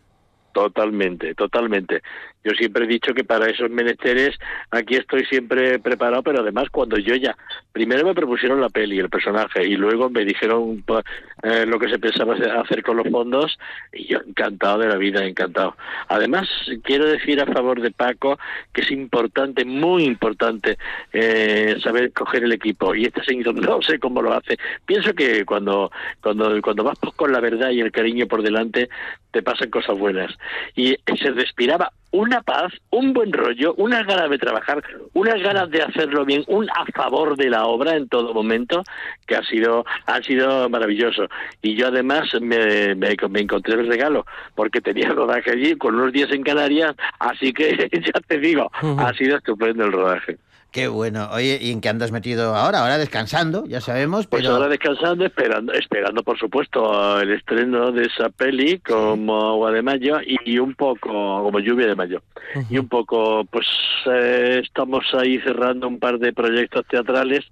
Totalmente, 0.55 1.34
totalmente. 1.34 2.03
Yo 2.45 2.53
siempre 2.53 2.84
he 2.84 2.89
dicho 2.89 3.12
que 3.14 3.24
para 3.24 3.51
esos 3.51 3.70
menesteres 3.70 4.39
aquí 4.70 4.97
estoy 4.97 5.24
siempre 5.26 5.78
preparado, 5.78 6.22
pero 6.22 6.41
además 6.41 6.68
cuando 6.70 6.97
yo 6.99 7.14
ya, 7.14 7.36
primero 7.72 8.07
me 8.07 8.14
propusieron 8.14 8.61
la 8.61 8.68
peli, 8.68 8.99
el 8.99 9.11
personaje, 9.11 9.66
y 9.66 9.76
luego 9.76 10.09
me 10.09 10.24
dijeron 10.24 10.82
pues, 10.86 11.05
eh, 11.43 11.66
lo 11.66 11.78
que 11.78 11.89
se 11.89 11.99
pensaba 11.99 12.34
hacer 12.34 12.82
con 12.82 12.97
los 12.97 13.09
fondos, 13.09 13.59
y 13.93 14.07
yo 14.07 14.18
encantado 14.26 14.78
de 14.78 14.89
la 14.89 14.97
vida, 14.97 15.24
encantado. 15.24 15.76
Además, 16.09 16.49
quiero 16.84 17.07
decir 17.07 17.41
a 17.41 17.47
favor 17.47 17.80
de 17.80 17.91
Paco 17.91 18.39
que 18.72 18.82
es 18.82 18.91
importante, 18.91 19.64
muy 19.64 20.05
importante, 20.05 20.78
eh, 21.12 21.76
saber 21.82 22.12
coger 22.12 22.45
el 22.45 22.53
equipo, 22.53 22.95
y 22.95 23.05
este 23.05 23.24
señor 23.24 23.55
no 23.55 23.82
sé 23.82 23.99
cómo 23.99 24.22
lo 24.22 24.32
hace. 24.32 24.57
Pienso 24.86 25.12
que 25.12 25.45
cuando, 25.45 25.91
cuando, 26.20 26.61
cuando 26.62 26.84
vas 26.84 26.99
con 27.16 27.32
la 27.32 27.41
verdad 27.41 27.70
y 27.70 27.80
el 27.80 27.93
cariño 27.93 28.26
por 28.26 28.43
delante, 28.43 28.89
te 29.30 29.43
pasan 29.43 29.70
cosas 29.70 29.99
buenas. 29.99 30.32
Y 30.74 30.97
se 31.20 31.30
respiraba 31.30 31.93
una 32.11 32.40
paz, 32.42 32.72
un 32.90 33.12
buen 33.12 33.32
rollo, 33.32 33.74
unas 33.76 34.06
ganas 34.06 34.30
de 34.30 34.38
trabajar, 34.38 34.82
unas 35.12 35.40
ganas 35.42 35.70
de 35.70 35.82
hacerlo 35.82 36.24
bien, 36.24 36.44
un 36.46 36.68
a 36.70 36.84
favor 36.86 37.36
de 37.36 37.50
la 37.50 37.66
obra 37.66 37.96
en 37.96 38.09
todo 38.09 38.32
momento, 38.32 38.82
que 39.26 39.36
ha 39.36 39.42
sido, 39.42 39.84
ha 40.06 40.22
sido 40.22 40.68
maravilloso. 40.68 41.28
Y 41.62 41.76
yo 41.76 41.88
además 41.88 42.28
me, 42.40 42.94
me, 42.94 43.14
me 43.28 43.40
encontré 43.40 43.74
el 43.74 43.86
regalo, 43.86 44.26
porque 44.54 44.80
tenía 44.80 45.11
rodaje 45.11 45.50
allí 45.50 45.76
con 45.76 45.94
unos 45.94 46.12
días 46.12 46.30
en 46.32 46.42
Canarias, 46.42 46.94
así 47.18 47.52
que 47.52 47.88
ya 47.92 48.20
te 48.26 48.38
digo, 48.38 48.70
ha 48.98 49.12
sido 49.14 49.36
estupendo 49.36 49.84
el 49.84 49.92
rodaje. 49.92 50.38
Qué 50.71 50.87
bueno. 50.87 51.31
Oye, 51.33 51.59
¿y 51.62 51.73
en 51.73 51.81
qué 51.81 51.89
andas 51.89 52.12
metido 52.12 52.55
ahora? 52.55 52.81
Ahora 52.81 52.99
descansando, 52.99 53.64
ya 53.66 53.81
sabemos, 53.81 54.27
Pues 54.27 54.47
ahora 54.47 54.69
descansando, 54.69 55.25
esperando, 55.25 55.73
esperando 55.73 56.23
por 56.23 56.39
supuesto 56.39 57.21
el 57.21 57.33
estreno 57.33 57.91
de 57.91 58.05
esa 58.05 58.29
peli 58.29 58.79
como 58.81 59.49
Agua 59.49 59.73
de 59.73 59.81
Mayo 59.81 60.19
y 60.23 60.59
un 60.59 60.75
poco 60.75 60.99
como 61.43 61.59
Lluvia 61.59 61.87
de 61.87 61.95
Mayo. 61.95 62.23
Y 62.69 62.77
un 62.77 62.89
poco, 62.89 63.47
pues 63.51 63.66
eh, 64.07 64.61
estamos 64.62 65.05
ahí 65.14 65.39
cerrando 65.41 65.89
un 65.89 65.99
par 65.99 66.19
de 66.19 66.35
proyectos 66.35 66.85
teatrales 66.87 67.45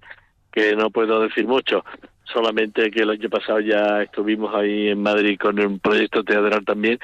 que 0.51 0.75
no 0.75 0.91
puedo 0.91 1.21
decir 1.21 1.47
mucho. 1.47 1.83
Solamente 2.31 2.91
que 2.91 3.01
el 3.03 3.09
año 3.09 3.29
pasado 3.29 3.59
ya 3.59 4.01
estuvimos 4.03 4.53
ahí 4.53 4.89
en 4.89 5.01
Madrid 5.01 5.37
con 5.39 5.59
un 5.59 5.79
proyecto 5.79 6.23
teatral 6.23 6.65
también 6.65 6.99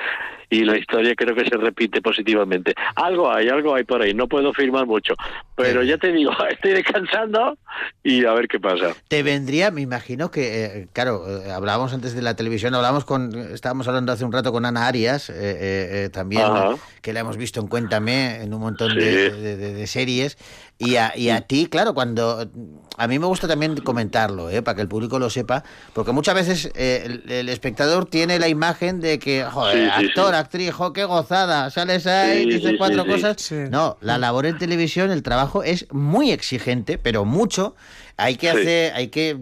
y 0.49 0.65
la 0.65 0.77
historia 0.77 1.15
creo 1.15 1.33
que 1.33 1.45
se 1.49 1.57
repite 1.57 2.01
positivamente. 2.01 2.73
Algo 2.95 3.31
hay, 3.31 3.47
algo 3.49 3.73
hay 3.73 3.83
por 3.85 4.01
ahí, 4.01 4.13
no 4.13 4.27
puedo 4.27 4.53
firmar 4.53 4.85
mucho, 4.85 5.15
pero 5.55 5.81
ya 5.81 5.97
te 5.97 6.11
digo, 6.11 6.31
estoy 6.51 6.73
descansando 6.73 7.57
y 8.03 8.25
a 8.25 8.33
ver 8.33 8.47
qué 8.47 8.59
pasa. 8.59 8.93
Te 9.07 9.23
vendría, 9.23 9.71
me 9.71 9.81
imagino 9.81 10.29
que, 10.29 10.65
eh, 10.65 10.87
claro, 10.93 11.23
eh, 11.27 11.51
hablábamos 11.51 11.93
antes 11.93 12.13
de 12.13 12.21
la 12.21 12.35
televisión, 12.35 12.75
hablábamos 12.75 13.05
con, 13.05 13.33
estábamos 13.53 13.87
hablando 13.87 14.11
hace 14.11 14.25
un 14.25 14.31
rato 14.31 14.51
con 14.51 14.65
Ana 14.65 14.85
Arias, 14.87 15.29
eh, 15.29 15.33
eh, 15.35 15.89
eh, 16.05 16.09
también, 16.09 16.43
Ajá. 16.43 16.75
que 17.01 17.13
la 17.13 17.21
hemos 17.21 17.37
visto 17.37 17.59
en 17.61 17.67
Cuéntame, 17.67 18.43
en 18.43 18.53
un 18.53 18.59
montón 18.61 18.91
Sí. 18.91 18.99
de, 18.99 19.31
de- 19.31 19.57
de- 19.57 19.73
de 19.73 19.87
series, 19.87 20.37
y 20.79 20.95
a, 20.97 21.13
y 21.15 21.29
a 21.29 21.41
ti, 21.41 21.67
claro, 21.67 21.93
cuando, 21.93 22.49
a 22.97 23.07
mí 23.07 23.17
me 23.19 23.25
gusta 23.27 23.47
también 23.47 23.77
comentarlo, 23.77 24.49
eh, 24.49 24.61
para 24.61 24.75
que 24.75 24.81
el 24.81 24.87
público 24.87 25.17
lo 25.19 25.29
sepa, 25.29 25.63
porque 25.93 26.11
muchas 26.11 26.35
veces 26.35 26.71
eh, 26.75 27.03
el, 27.05 27.31
el 27.31 27.49
espectador 27.49 28.05
tiene 28.05 28.37
la 28.39 28.47
imagen 28.49 28.99
de 28.99 29.17
que, 29.19 29.45
joder, 29.45 29.77
Sí, 29.77 29.83
sí, 29.99 30.05
actor, 30.07 30.33
sí. 30.33 30.39
actriz, 30.39 30.71
jo, 30.73 30.91
qué 30.91 31.05
gozada, 31.05 31.69
sales 31.69 32.05
ahí, 32.07 32.43
Sí, 32.43 32.49
dices 32.49 32.71
sí, 32.71 32.77
cuatro 32.77 33.05
cosas. 33.05 33.37
Sí. 33.39 33.55
No, 33.69 33.97
la 34.01 34.17
labor 34.17 34.45
en 34.45 34.57
televisión, 34.57 35.11
el 35.11 35.23
trabajo 35.23 35.63
es 35.63 35.85
muy 35.91 36.31
exigente, 36.31 36.97
pero 36.97 37.23
mucho. 37.23 37.75
Hay 38.17 38.35
que 38.35 38.51
Sí. 38.51 38.57
hacer, 38.57 38.93
hay 38.93 39.07
que 39.07 39.37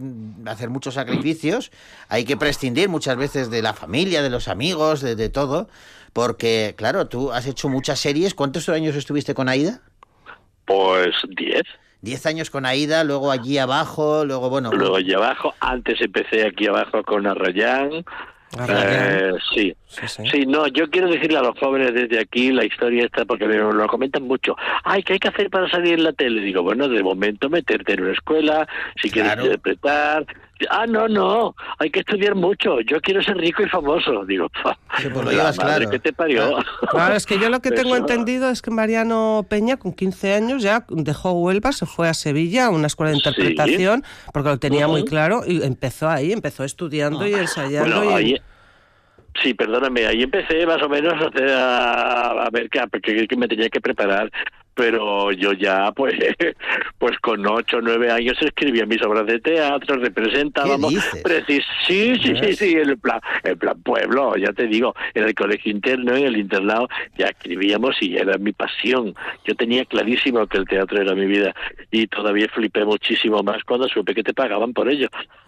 hacer 0.46 0.70
muchos 0.70 0.94
sacrificios, 0.94 1.72
hay 2.08 2.24
que 2.24 2.38
prescindir 2.38 2.88
muchas 2.88 3.18
veces 3.18 3.50
de 3.50 3.62
la 3.62 3.74
familia, 3.74 4.22
de 4.22 4.30
los 4.30 4.48
amigos, 4.48 5.02
de, 5.02 5.16
de 5.16 5.30
todo, 5.30 5.68
porque, 6.14 6.76
claro, 6.78 7.08
tú 7.08 7.32
has 7.32 7.48
hecho 7.48 7.68
muchas 7.70 8.00
series. 8.00 8.34
¿Cuántos 8.36 8.70
años 8.70 8.96
estuviste 8.96 9.34
con 9.34 9.50
Aida? 9.50 9.82
Pues 10.66 11.16
10. 11.28 11.64
Diez 12.01 12.26
años 12.26 12.49
con 12.49 12.66
Aida, 12.66 13.03
luego 13.03 13.32
allí 13.32 13.59
abajo, 13.59 14.26
luego, 14.26 14.49
bueno, 14.49 14.72
Luego 14.72 14.95
allí 14.95 15.14
abajo, 15.14 15.53
antes 15.59 16.01
empecé 16.01 16.47
aquí 16.47 16.66
abajo 16.66 17.03
con 17.03 17.28
Arrayán. 17.28 18.03
Arrayán. 18.57 19.36
Eh, 19.36 19.39
sí. 19.53 19.76
Sí, 19.86 20.07
sí. 20.07 20.24
Sí, 20.32 20.45
no, 20.47 20.66
yo 20.68 20.89
quiero 20.89 21.09
decirle 21.09 21.38
a 21.38 21.43
los 21.43 21.57
jóvenes 21.59 21.93
desde 21.93 22.20
aquí 22.20 22.51
la 22.51 22.66
historia 22.66 23.05
esta, 23.05 23.26
porque 23.26 23.45
me 23.45 23.57
lo 23.57 23.88
comentan 23.88 24.24
mucho. 24.24 24.55
Ay, 24.84 25.03
¿qué 25.03 25.14
hay 25.14 25.20
que 25.20 25.28
hacer 25.28 25.51
para 25.51 25.70
salir 25.70 25.93
en 25.93 26.03
la 26.05 26.14
tele? 26.14 26.41
Digo, 26.41 26.64
bueno, 26.64 26.88
de 26.88 27.03
momento 27.03 27.49
meterte 27.49 27.93
en 27.93 28.01
una 28.01 28.14
escuela, 28.14 28.68
si 28.99 29.12
quieres 29.12 29.38
interpretar. 29.38 30.26
Ah, 30.70 30.86
no, 30.88 31.07
no, 31.07 31.55
hay 31.80 31.89
que 31.89 32.01
estudiar 32.01 32.36
mucho. 32.36 32.82
Yo 32.82 32.99
quiero 33.01 33.22
ser 33.24 33.38
rico 33.38 33.64
y 33.64 33.70
famoso. 33.70 34.26
Digo, 34.26 34.47
Sí, 34.99 35.07
pues 35.12 35.26
lo 35.26 35.32
llevas 35.32 35.57
madre 35.57 35.76
claro. 35.86 35.89
que 35.91 35.99
te 35.99 36.14
parió. 36.14 36.57
Claro, 36.89 37.16
es 37.16 37.26
que 37.26 37.39
yo 37.39 37.49
lo 37.49 37.59
que 37.62 37.72
tengo 37.72 37.95
Eso. 37.95 37.97
entendido 38.05 38.49
es 38.49 38.62
que 38.62 38.72
Mariano 38.72 39.45
Peña, 39.49 39.78
con 39.78 39.93
15 39.93 40.34
años, 40.34 40.62
ya 40.64 40.86
dejó 40.89 41.32
Huelva, 41.34 41.72
se 41.72 41.86
fue 41.86 42.07
a 42.09 42.14
Sevilla, 42.14 42.66
a 42.66 42.70
una 42.70 42.88
escuela 42.88 43.12
de 43.12 43.18
Sí. 43.18 43.24
interpretación, 43.28 44.03
porque 44.34 44.49
lo 44.49 44.59
tenía 44.59 44.88
muy 44.88 45.05
claro, 45.05 45.41
y 45.45 45.64
empezó 45.64 46.09
ahí, 46.09 46.32
empezó 46.32 46.64
estudiando 46.64 47.26
y 47.28 47.34
ensayando. 47.34 47.95
Bueno, 47.97 48.12
y... 48.20 48.24
ahí, 48.34 48.41
sí, 49.41 49.53
perdóname, 49.53 50.05
ahí 50.05 50.24
empecé 50.24 50.66
más 50.66 50.82
o 50.82 50.89
menos 50.89 51.14
a, 51.14 51.28
hacer, 51.28 51.49
a, 51.49 52.45
a 52.45 52.49
ver 52.51 52.70
qué, 52.70 52.82
qué- 53.01 53.28
qué 53.28 53.36
me 53.38 53.47
tenía 53.47 53.70
que 53.70 53.80
preparar, 53.82 54.32
pero 54.74 55.32
yo 55.32 55.54
ya, 55.54 55.92
pues, 55.92 56.16
pues 56.98 57.18
con 57.20 57.46
ocho 57.46 57.78
o 57.78 57.82
nueve 57.82 58.12
años 58.12 58.38
escribía 58.42 58.86
mis 58.86 59.02
obras 59.04 59.26
de 59.26 59.40
teatro, 59.40 59.98
representábamos. 59.98 60.94
Precis- 61.24 61.66
sí, 61.88 62.16
sí, 62.22 62.34
sí, 62.42 62.54
sí, 62.56 62.76
en 62.76 63.00
plan, 63.00 63.20
en 63.44 63.58
plan 63.58 63.82
pueblo, 63.82 64.36
ya 64.38 64.54
te 64.54 64.68
digo, 64.68 64.94
en 65.14 65.26
el 65.26 65.36
colegio 65.36 65.72
interno, 65.72 66.16
en 66.16 66.26
el 66.26 66.38
internado, 66.38 66.88
ya 67.18 67.28
escribíamos 67.28 67.96
y 68.02 68.16
era 68.18 68.38
mi 68.38 68.54
pasión. 68.54 69.14
Yo 69.46 69.56
tenía 69.56 69.86
clarísimo 69.86 70.48
que 70.48 70.58
el 70.58 70.68
teatro 70.68 71.02
era 71.02 71.16
mi 71.16 71.26
vida 71.26 71.54
y 71.92 72.08
todavía 72.08 72.48
flipé 72.54 72.86
muchísimo 72.86 73.44
más 73.44 73.64
cuando 73.64 73.88
supe 73.88 74.14
que 74.14 74.24
te 74.24 74.34
pagaban 74.34 74.74
por 74.74 74.90
ello. 74.90 75.10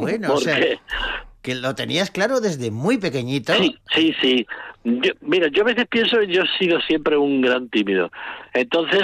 bueno, 0.00 0.34
o 0.34 0.38
sea, 0.38 0.58
que 1.44 1.54
lo 1.54 1.74
tenías 1.74 2.10
claro 2.10 2.40
desde 2.40 2.70
muy 2.70 2.96
pequeñito. 2.96 3.52
Sí, 3.52 3.76
sí, 3.94 4.14
sí. 4.20 4.46
Yo, 4.82 5.12
mira, 5.20 5.48
yo 5.48 5.60
a 5.60 5.66
veces 5.66 5.86
pienso, 5.90 6.22
yo 6.22 6.42
he 6.42 6.58
sido 6.58 6.80
siempre 6.80 7.18
un 7.18 7.42
gran 7.42 7.68
tímido. 7.68 8.10
Entonces, 8.54 9.02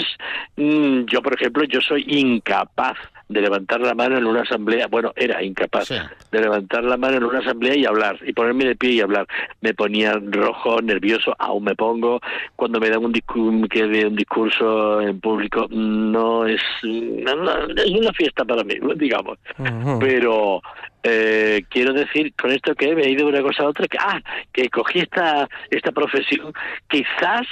mm, 0.57 1.05
yo, 1.05 1.20
por 1.20 1.34
ejemplo, 1.34 1.64
yo 1.64 1.82
soy 1.82 2.03
incapaz 2.09 2.97
de 3.31 3.41
levantar 3.41 3.81
la 3.81 3.95
mano 3.95 4.18
en 4.18 4.26
una 4.26 4.43
asamblea. 4.43 4.87
Bueno, 4.89 5.12
era 5.16 5.43
incapaz 5.43 5.87
Sí. 5.89 5.95
de 6.33 6.41
levantar 6.41 6.85
la 6.85 6.97
mano 6.97 7.16
en 7.18 7.24
una 7.24 7.39
asamblea 7.39 7.76
y 7.76 7.85
hablar, 7.87 8.18
y 8.26 8.33
ponerme 8.33 8.64
de 8.64 8.76
pie 8.76 8.91
y 8.91 9.01
hablar. 9.01 9.26
Me 9.61 9.72
ponía 9.72 10.20
rojo, 10.20 10.83
nervioso, 10.83 11.35
aún 11.39 11.64
me 11.64 11.74
pongo. 11.74 12.20
Cuando 12.57 12.81
me 12.81 12.91
dan 12.91 13.05
un, 13.05 13.12
discu- 13.12 13.68
que 13.68 13.87
de 13.87 14.07
un 14.07 14.16
discurso 14.16 15.01
en 15.01 15.20
público, 15.20 15.66
no 15.70 16.45
es, 16.47 16.61
no, 16.83 17.35
no, 17.37 17.66
es 17.76 17.91
una 17.91 18.12
fiesta 18.12 18.45
para 18.45 18.64
mí, 18.64 18.74
digamos 18.97 19.39
pero 20.01 20.61
eh, 21.03 21.62
quiero 21.68 21.93
decir 21.93 22.33
con 22.35 22.51
esto 22.51 22.74
que 22.74 22.95
me 22.95 23.03
he 23.03 23.11
ido 23.11 23.26
de 23.26 23.33
una 23.33 23.43
cosa 23.43 23.62
a 23.62 23.68
otra 23.68 23.87
que 23.87 23.97
ah 24.01 24.20
que 24.53 24.68
cogí 24.68 25.01
esta 25.01 25.49
esta 25.70 25.93
profesión 25.93 26.53
quizás 26.89 27.47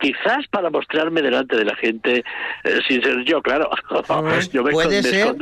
quizás 0.00 0.46
para 0.48 0.70
mostrarme 0.70 1.22
delante 1.22 1.56
de 1.56 1.64
la 1.64 1.76
gente 1.76 2.24
eh, 2.64 2.80
sin 2.88 3.02
ser 3.02 3.24
yo 3.24 3.40
claro 3.42 3.70
yo 4.52 4.64
me, 4.64 4.72
Puede 4.72 5.02
ser. 5.02 5.36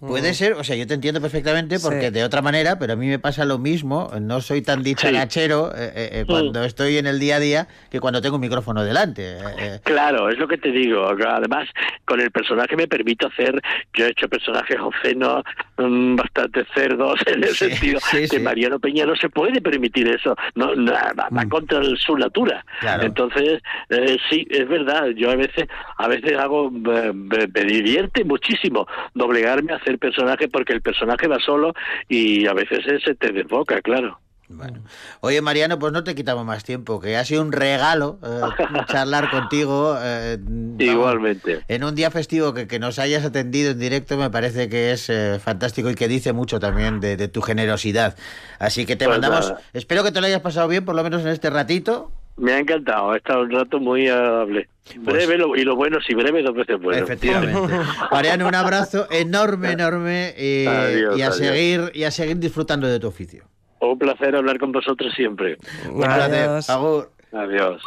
Puede 0.00 0.34
ser, 0.34 0.52
o 0.54 0.62
sea, 0.64 0.76
yo 0.76 0.86
te 0.86 0.94
entiendo 0.94 1.20
perfectamente 1.20 1.78
porque 1.80 2.08
Sí. 2.08 2.10
de 2.10 2.24
otra 2.24 2.42
manera, 2.42 2.78
pero 2.78 2.92
a 2.92 2.96
mí 2.96 3.06
me 3.06 3.18
pasa 3.18 3.44
lo 3.44 3.58
mismo, 3.58 4.10
no 4.20 4.40
soy 4.40 4.60
tan 4.62 4.82
dicharachero 4.82 5.72
eh, 5.74 5.92
eh, 5.94 6.08
eh, 6.12 6.24
cuando 6.26 6.62
estoy 6.64 6.98
en 6.98 7.06
el 7.06 7.18
día 7.18 7.36
a 7.36 7.40
día 7.40 7.68
que 7.90 7.98
cuando 8.00 8.20
tengo 8.20 8.36
un 8.36 8.42
micrófono 8.42 8.84
delante. 8.84 9.38
eh. 9.58 9.80
Claro, 9.84 10.28
es 10.28 10.38
lo 10.38 10.46
que 10.48 10.58
te 10.58 10.70
digo. 10.70 11.06
Además, 11.08 11.68
con 12.04 12.20
el 12.20 12.30
personaje 12.30 12.76
me 12.76 12.86
permito 12.86 13.26
hacer. 13.28 13.60
Yo 13.94 14.06
he 14.06 14.10
hecho 14.10 14.28
personajes 14.28 14.76
obscenos, 14.78 15.42
mm, 15.78 16.16
bastante 16.16 16.66
cerdos, 16.74 17.14
en 17.26 17.42
el 17.44 17.50
Sí, 17.54 17.70
sentido 17.70 17.98
sí, 18.00 18.18
que 18.18 18.28
sí. 18.28 18.38
Mariano 18.38 18.78
Peña 18.78 19.06
no 19.06 19.16
se 19.16 19.28
puede 19.30 19.60
permitir 19.60 20.08
eso. 20.08 20.36
No, 20.54 20.74
no, 20.74 20.92
va, 20.92 21.28
va 21.34 21.46
contra 21.48 21.80
su 21.96 22.16
natura. 22.18 22.64
Claro. 22.80 23.04
Entonces, 23.04 23.62
eh, 23.88 24.16
sí, 24.28 24.46
es 24.50 24.68
verdad. 24.68 25.06
Yo 25.16 25.30
a 25.30 25.36
veces, 25.36 25.66
a 25.96 26.06
veces 26.08 26.36
hago, 26.38 26.70
me, 26.70 27.12
me- 27.12 27.46
me 27.46 27.64
divierte 27.64 28.24
muchísimo 28.24 28.86
doblegarme 29.14 29.72
a 29.72 29.76
hacer 29.86 29.98
personaje 29.98 30.48
porque 30.48 30.72
el 30.72 30.82
personaje 30.82 31.28
va 31.28 31.38
solo 31.38 31.72
y 32.08 32.46
a 32.46 32.52
veces 32.52 32.80
se 33.04 33.14
te 33.14 33.32
desboca, 33.32 33.80
claro. 33.82 34.18
Bueno. 34.48 34.80
Oye, 35.22 35.40
Mariano, 35.42 35.76
pues 35.76 35.92
no 35.92 36.04
te 36.04 36.14
quitamos 36.14 36.44
más 36.46 36.62
tiempo, 36.62 37.00
que 37.00 37.16
ha 37.16 37.24
sido 37.24 37.42
un 37.42 37.50
regalo 37.50 38.20
eh, 38.24 38.40
charlar 38.88 39.28
contigo. 39.28 39.96
eh, 40.00 40.38
vamos, 40.40 40.80
Igualmente. 40.80 41.64
En 41.66 41.82
un 41.82 41.96
día 41.96 42.12
festivo 42.12 42.54
que, 42.54 42.68
que 42.68 42.78
nos 42.78 43.00
hayas 43.00 43.24
atendido 43.24 43.72
en 43.72 43.80
directo 43.80 44.16
me 44.16 44.30
parece 44.30 44.68
que 44.68 44.92
es 44.92 45.10
eh, 45.10 45.40
fantástico 45.42 45.90
y 45.90 45.96
que 45.96 46.06
dice 46.06 46.32
mucho 46.32 46.60
también 46.60 47.00
de, 47.00 47.16
de 47.16 47.26
tu 47.26 47.42
generosidad. 47.42 48.16
Así 48.60 48.86
que 48.86 48.94
te 48.94 49.06
Pues 49.06 49.18
mandamos, 49.18 49.48
nada. 49.50 49.60
espero 49.72 50.04
que 50.04 50.12
te 50.12 50.20
lo 50.20 50.26
hayas 50.28 50.42
pasado 50.42 50.68
bien, 50.68 50.84
por 50.84 50.94
lo 50.94 51.02
menos 51.02 51.22
en 51.22 51.28
este 51.28 51.50
ratito. 51.50 52.12
Me 52.38 52.52
ha 52.52 52.58
encantado, 52.58 53.10
ha 53.12 53.16
estado 53.16 53.42
un 53.42 53.50
rato 53.50 53.78
muy 53.80 54.08
agradable. 54.08 54.68
Pues 55.04 55.16
Breve 55.26 55.38
lo- 55.38 55.56
y 55.56 55.62
lo 55.64 55.74
bueno, 55.74 55.98
si 56.06 56.14
breve, 56.14 56.42
dos 56.42 56.54
veces 56.54 56.80
bueno. 56.80 57.02
Efectivamente. 57.02 57.74
Mariano, 58.12 58.46
un 58.46 58.54
abrazo 58.54 59.06
enorme, 59.10 59.72
enorme 59.72 60.34
y, 60.38 60.66
Adiós, 60.66 61.18
y 61.18 61.22
a 61.22 61.26
adiós. 61.26 61.36
seguir 61.36 61.90
y 61.94 62.04
a 62.04 62.10
seguir 62.10 62.38
disfrutando 62.38 62.86
de 62.86 63.00
tu 63.00 63.08
oficio. 63.08 63.44
Un 63.80 63.98
placer 63.98 64.36
hablar 64.36 64.58
con 64.58 64.70
vosotros 64.72 65.12
siempre. 65.14 65.56
Un 65.90 66.02
placer. 66.02 66.48
Agur. 66.68 67.10
Adiós. 67.32 67.82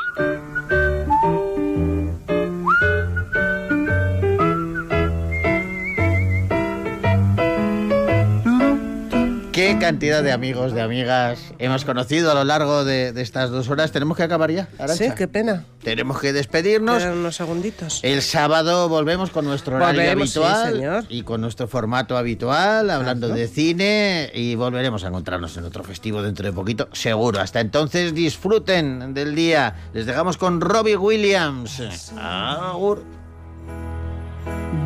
Qué 9.60 9.78
cantidad 9.78 10.24
de 10.24 10.32
amigos, 10.32 10.72
de 10.72 10.82
amigas 10.82 11.38
hemos 11.60 11.84
conocido 11.84 12.32
a 12.32 12.34
lo 12.34 12.45
largo 12.45 12.86
de, 12.86 13.12
de 13.12 13.22
estas 13.22 13.49
dos 13.49 13.68
horas. 13.70 13.91
Tenemos 13.91 14.16
que 14.16 14.24
acabar 14.24 14.49
ya? 14.49 14.70
Sí, 14.88 15.10
qué 15.18 15.28
pena. 15.28 15.66
Tenemos 15.84 16.22
que 16.22 16.32
despedirnos. 16.32 16.99
Quedan 17.03 17.18
unos 17.18 17.36
segunditos. 17.36 17.99
El 18.03 18.22
sábado 18.22 18.88
volvemos 18.88 19.32
con 19.32 19.43
nuestro 19.43 19.76
horario 19.76 19.99
Volvemos, 19.99 20.30
sí, 20.30 20.39
habitual 20.39 20.74
señor. 20.76 21.03
y 21.10 21.24
con 21.24 21.41
nuestro 21.41 21.68
formato 21.68 22.18
habitual, 22.18 22.89
hablando 22.89 23.28
de 23.28 23.49
cine 23.49 24.32
y 24.34 24.55
volveremos 24.55 25.03
a 25.03 25.10
encontrarnos 25.10 25.57
en 25.57 25.66
otro 25.66 25.84
festivo 25.84 26.22
dentro 26.24 26.45
de 26.45 26.53
poquito, 26.53 26.88
seguro. 26.93 27.41
Hasta 27.41 27.60
entonces 27.60 28.14
disfruten 28.14 29.14
del 29.14 29.36
día. 29.36 29.76
Les 29.91 30.05
dejamos 30.05 30.38
con 30.38 30.62
Robbie 30.62 30.95
Williams. 30.95 31.82
Agur. 32.18 33.03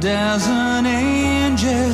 Does 0.02 0.48
an 0.48 0.88
angel 0.88 1.94